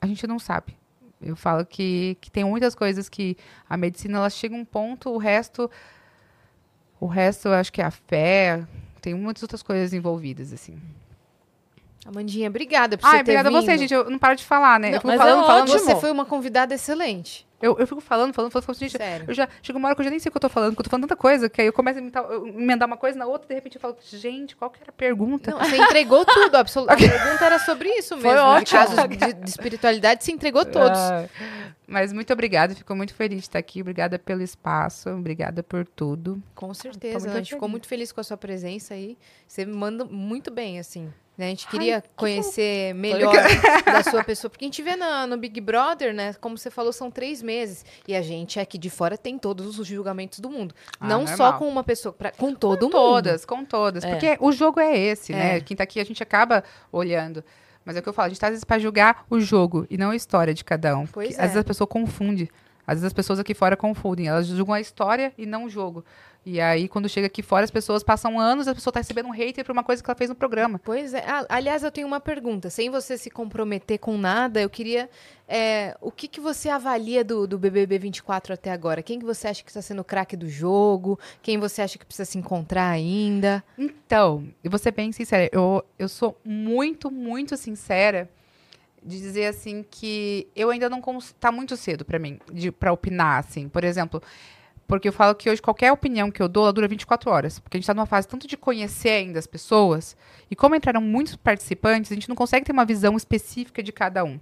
[0.00, 0.76] A gente não sabe.
[1.20, 3.36] Eu falo que, que tem muitas coisas que
[3.68, 5.70] a medicina, ela chega a um ponto, o resto...
[7.00, 8.64] O resto, eu acho que é a fé,
[9.00, 10.80] tem muitas outras coisas envolvidas, assim.
[12.04, 13.78] Amandinha, obrigada por você Ai, ter obrigada a você, vindo.
[13.80, 13.94] gente.
[13.94, 14.88] Eu não paro de falar, né?
[14.88, 15.78] Não, eu fico mas falando, é falando, ótimo.
[15.78, 17.46] Você foi uma convidada excelente.
[17.62, 19.24] Eu, eu fico falando, falando, falando, falando gente, Sério.
[19.28, 20.70] eu já chega uma hora que eu já nem sei o que eu tô falando,
[20.74, 22.96] porque eu tô falando tanta coisa, que aí eu começo a emendar, eu emendar uma
[22.96, 25.52] coisa na outra, de repente eu falo, gente, qual que era a pergunta?
[25.52, 27.06] Não, você entregou tudo, absolutamente.
[27.06, 28.30] A pergunta era sobre isso mesmo.
[28.30, 28.80] Foi De ótimo.
[28.80, 30.98] casos de, de espiritualidade, você entregou todos.
[30.98, 31.28] Ah,
[31.86, 36.42] mas muito obrigada, fico muito feliz de estar aqui, obrigada pelo espaço, obrigada por tudo.
[36.56, 37.30] Com certeza.
[37.30, 39.16] a gente ficou muito feliz com a sua presença aí.
[39.46, 41.12] Você manda muito bem, assim.
[41.42, 41.46] Né?
[41.48, 43.34] A gente queria conhecer melhor
[43.84, 44.48] da sua pessoa.
[44.50, 46.32] Porque a gente vê na- no Big Brother, né?
[46.40, 47.84] Como você falou, são três meses.
[48.06, 50.74] E a gente aqui de fora tem todos os julgamentos do mundo.
[51.00, 51.36] Ah, Não normal.
[51.36, 52.92] só com uma pessoa, pra- com todo com mundo.
[52.92, 54.04] todas, com todas.
[54.04, 54.10] É.
[54.10, 55.36] Porque o jogo é esse, É.
[55.36, 55.60] né?
[55.60, 57.44] Quem tá aqui a gente acaba olhando.
[57.84, 59.86] Mas é o que eu falo, a gente tá às vezes pra julgar o jogo
[59.90, 61.04] e não a história de cada um.
[61.06, 61.40] Pois é.
[61.42, 62.48] Às vezes a pessoa confunde.
[62.86, 64.26] Às vezes as pessoas aqui fora confundem.
[64.28, 66.04] Elas julgam a história e não o jogo.
[66.44, 69.30] E aí, quando chega aqui fora, as pessoas passam anos, a pessoa tá recebendo um
[69.30, 70.80] hater por uma coisa que ela fez no programa.
[70.84, 71.22] Pois é.
[71.24, 72.68] Ah, aliás, eu tenho uma pergunta.
[72.68, 75.08] Sem você se comprometer com nada, eu queria.
[75.46, 79.04] é, o que, que você avalia do, do BBB 24 até agora?
[79.04, 81.16] Quem que você acha que está sendo o craque do jogo?
[81.40, 83.62] Quem você acha que precisa se encontrar ainda?
[83.78, 88.28] Então, e vou ser bem sincera, eu, eu sou muito, muito sincera
[89.00, 92.92] de dizer assim que eu ainda não cons- tá muito cedo pra mim de para
[92.92, 93.68] opinar assim.
[93.68, 94.22] Por exemplo,
[94.92, 97.78] porque eu falo que hoje qualquer opinião que eu dou, ela dura 24 horas, porque
[97.78, 100.14] a gente tá numa fase tanto de conhecer ainda as pessoas,
[100.50, 104.22] e como entraram muitos participantes, a gente não consegue ter uma visão específica de cada
[104.22, 104.38] um.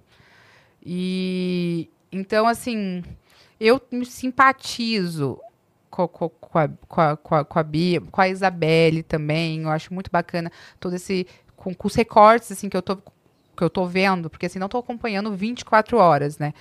[0.85, 3.01] E então assim,
[3.61, 5.39] eu me simpatizo
[5.89, 9.61] co- co- com a, com, a, com, a, com a Bia, com a Isabelle também.
[9.61, 10.51] Eu acho muito bacana
[10.81, 11.25] todo esse.
[11.55, 12.97] Com, com os recortes assim, que eu tô
[13.55, 16.53] que eu tô vendo, porque assim, não tô acompanhando 24 horas, né?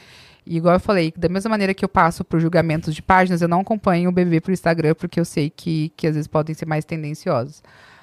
[0.51, 3.47] E igual eu falei, da mesma maneira que eu passo por julgamentos de páginas, eu
[3.47, 6.67] não acompanho o BBB pro Instagram, porque eu sei que, que às vezes podem ser
[6.67, 7.63] mais tendenciosos.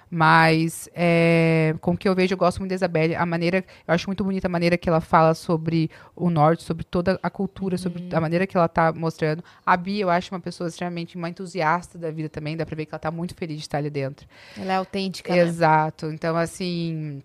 [0.10, 3.16] Mas é, com o que eu vejo, eu gosto muito da Isabelle.
[3.16, 6.86] A maneira, eu acho muito bonita a maneira que ela fala sobre o norte, sobre
[6.86, 9.44] toda a cultura, sobre a maneira que ela tá mostrando.
[9.66, 12.56] A Bia, eu acho uma pessoa extremamente uma entusiasta da vida também.
[12.56, 14.26] Dá pra ver que ela tá muito feliz de estar ali dentro.
[14.58, 15.42] Ela é autêntica, né?
[15.42, 16.06] Exato.
[16.06, 17.22] Então, assim.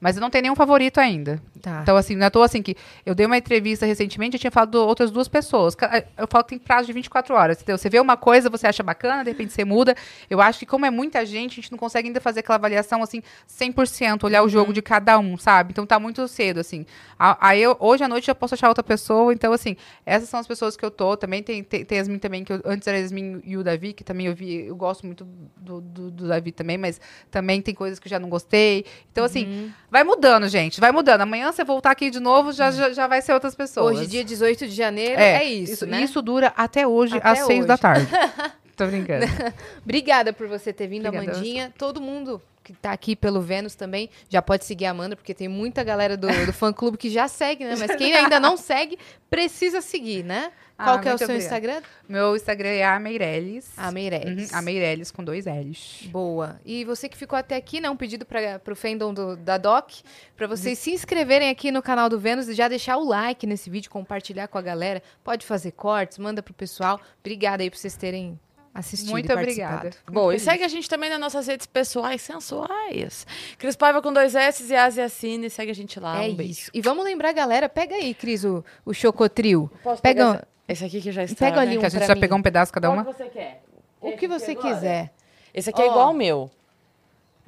[0.00, 1.40] Mas não tem nenhum favorito ainda.
[1.62, 1.80] Tá.
[1.82, 4.70] Então, assim, não é toa assim que eu dei uma entrevista recentemente, eu tinha falado
[4.72, 5.74] de outras duas pessoas.
[5.74, 7.78] Ca- Eu falo que tem prazo de 24 horas, entendeu?
[7.78, 9.94] Você vê uma coisa, você acha bacana, de repente você muda.
[10.28, 13.02] Eu acho que como é muita gente, a gente não consegue ainda fazer aquela avaliação,
[13.02, 15.72] assim, 100%, olhar o jogo de cada um, sabe?
[15.72, 16.84] Então tá muito cedo, assim.
[17.18, 20.46] Aí eu, hoje à noite eu posso achar outra pessoa, então, assim, essas são as
[20.46, 21.16] pessoas que eu tô.
[21.16, 24.04] Também tem, tem, tem Yasmin também, que eu, antes era Yasmin e o Davi, que
[24.04, 25.24] também eu vi, eu gosto muito
[25.56, 27.00] do, do, do Davi também, mas
[27.30, 28.84] também tem coisas que eu já não gostei.
[29.10, 31.22] Então, assim, vai mudando, gente, vai mudando.
[31.22, 33.98] Amanhã você voltar aqui de novo, já, já, já vai ser outras pessoas.
[33.98, 36.02] Hoje, dia 18 de janeiro, é, isso, né?
[36.02, 37.68] Isso dura até hoje, Até às seis hoje.
[37.68, 38.08] da tarde.
[38.76, 39.24] Tô brincando.
[39.82, 41.72] Obrigada por você ter vindo, Obrigada, Amandinha.
[41.78, 45.46] Todo mundo que tá aqui pelo Vênus também já pode seguir a Amanda, porque tem
[45.46, 47.76] muita galera do, do fã-clube que já segue, né?
[47.78, 48.98] Mas quem ainda não segue,
[49.30, 50.50] precisa seguir, né?
[50.76, 51.44] Qual Ah, que é o seu obrigada.
[51.44, 51.82] Instagram?
[52.08, 53.70] Meu Instagram é a Meirelles.
[53.78, 54.50] A Meirelles.
[54.50, 56.08] Uhum, a Meirelles com dois L's.
[56.10, 56.60] Boa.
[56.66, 57.88] E você que ficou até aqui, né?
[57.88, 59.90] Um pedido para o fandom do- da Doc,
[60.36, 63.70] para vocês se inscreverem aqui no canal do Vênus e já deixar o like nesse
[63.70, 65.00] vídeo, compartilhar com a galera.
[65.24, 67.00] Pode fazer cortes, manda pro pessoal.
[67.20, 68.38] Obrigada aí por vocês terem
[68.78, 69.90] assistido Muito e obrigada.
[70.06, 70.42] Bom, muito e feliz.
[70.42, 73.26] segue a gente também nas nossas redes pessoais sensuais.
[73.58, 75.48] Cris Paiva com dois S e Asia Cine.
[75.50, 76.22] Segue a gente lá.
[76.22, 76.50] é um beijo.
[76.52, 76.70] isso.
[76.74, 79.70] E vamos lembrar, galera, pega aí, Cris, o, o Chocotril.
[79.82, 81.46] Posso Pega pegar um- essa- esse aqui que já está.
[81.46, 81.76] Pega ali né?
[81.76, 82.20] um Que a gente já mim.
[82.20, 83.04] pegou um pedaço cada Qual uma.
[83.04, 83.62] que você quer?
[84.00, 84.74] O que você agora?
[84.74, 85.12] quiser.
[85.54, 85.90] Esse aqui é Ó.
[85.90, 86.50] igual ao meu.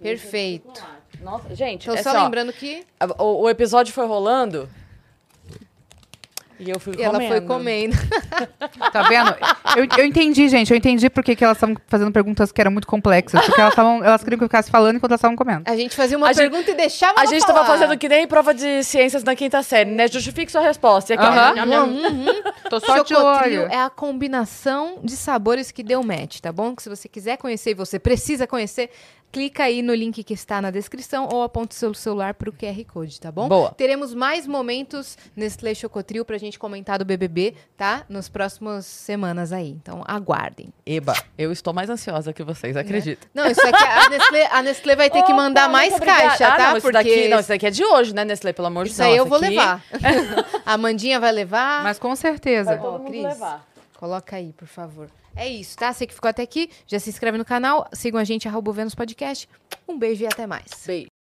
[0.00, 0.82] Perfeito.
[1.20, 2.84] Nossa, gente, Então, é só só lembrando que
[3.18, 4.68] O, o episódio foi rolando.
[6.60, 7.28] E eu fui ela comendo.
[7.32, 7.96] foi comendo.
[8.92, 9.34] Tá vendo?
[9.76, 10.70] Eu, eu entendi, gente.
[10.70, 13.44] Eu entendi porque que elas estavam fazendo perguntas que eram muito complexas.
[13.44, 15.62] Porque elas, tavam, elas queriam que eu ficasse falando enquanto elas estavam comendo.
[15.66, 17.60] A gente fazia uma A gente- pergunta e deixava A ela gente falar.
[17.60, 20.08] tava fazendo que nem prova de ciências na quinta série, né?
[20.08, 21.12] Justifique sua resposta.
[21.12, 21.54] E aqui, Aham.
[21.54, 21.86] nham, nham,
[22.24, 22.42] nham.
[22.70, 23.72] Tô só de Chocotril olho.
[23.72, 26.74] é a combinação de sabores que deu match, tá bom?
[26.74, 28.90] Que se você quiser conhecer e você precisa conhecer,
[29.30, 33.20] clica aí no link que está na descrição ou aponte seu celular pro QR Code,
[33.20, 33.48] tá bom?
[33.48, 33.72] Boa.
[33.72, 38.04] Teremos mais momentos Nestlé Chocotril pra gente comentar do BBB, tá?
[38.08, 39.70] Nos próximas semanas aí.
[39.70, 40.72] Então, aguardem.
[40.86, 43.28] Eba, eu estou mais ansiosa que vocês, acredito.
[43.34, 46.48] Não, isso aqui, a Nestlé, a Nestlé vai ter que Opa, mandar muito mais caixa,
[46.48, 46.70] ah, tá?
[46.70, 48.52] Não, isso daqui, não, isso daqui é de hoje, né, Nestlé?
[48.52, 49.12] Pelo amor de isso Deus.
[49.12, 49.84] aí eu vou aqui levar.
[50.64, 51.82] a Amandinha vai levar.
[51.82, 52.70] Mas com certeza.
[52.70, 53.22] Vai todo mundo Cris.
[53.24, 53.66] levar.
[53.98, 55.08] Coloca aí, por favor.
[55.38, 55.92] É isso, tá?
[55.92, 58.94] Você que ficou até aqui, já se inscreve no canal, sigam a gente, arroba Vênus
[58.94, 59.48] Podcast.
[59.86, 60.66] Um beijo e até mais.
[60.84, 61.17] Beijo.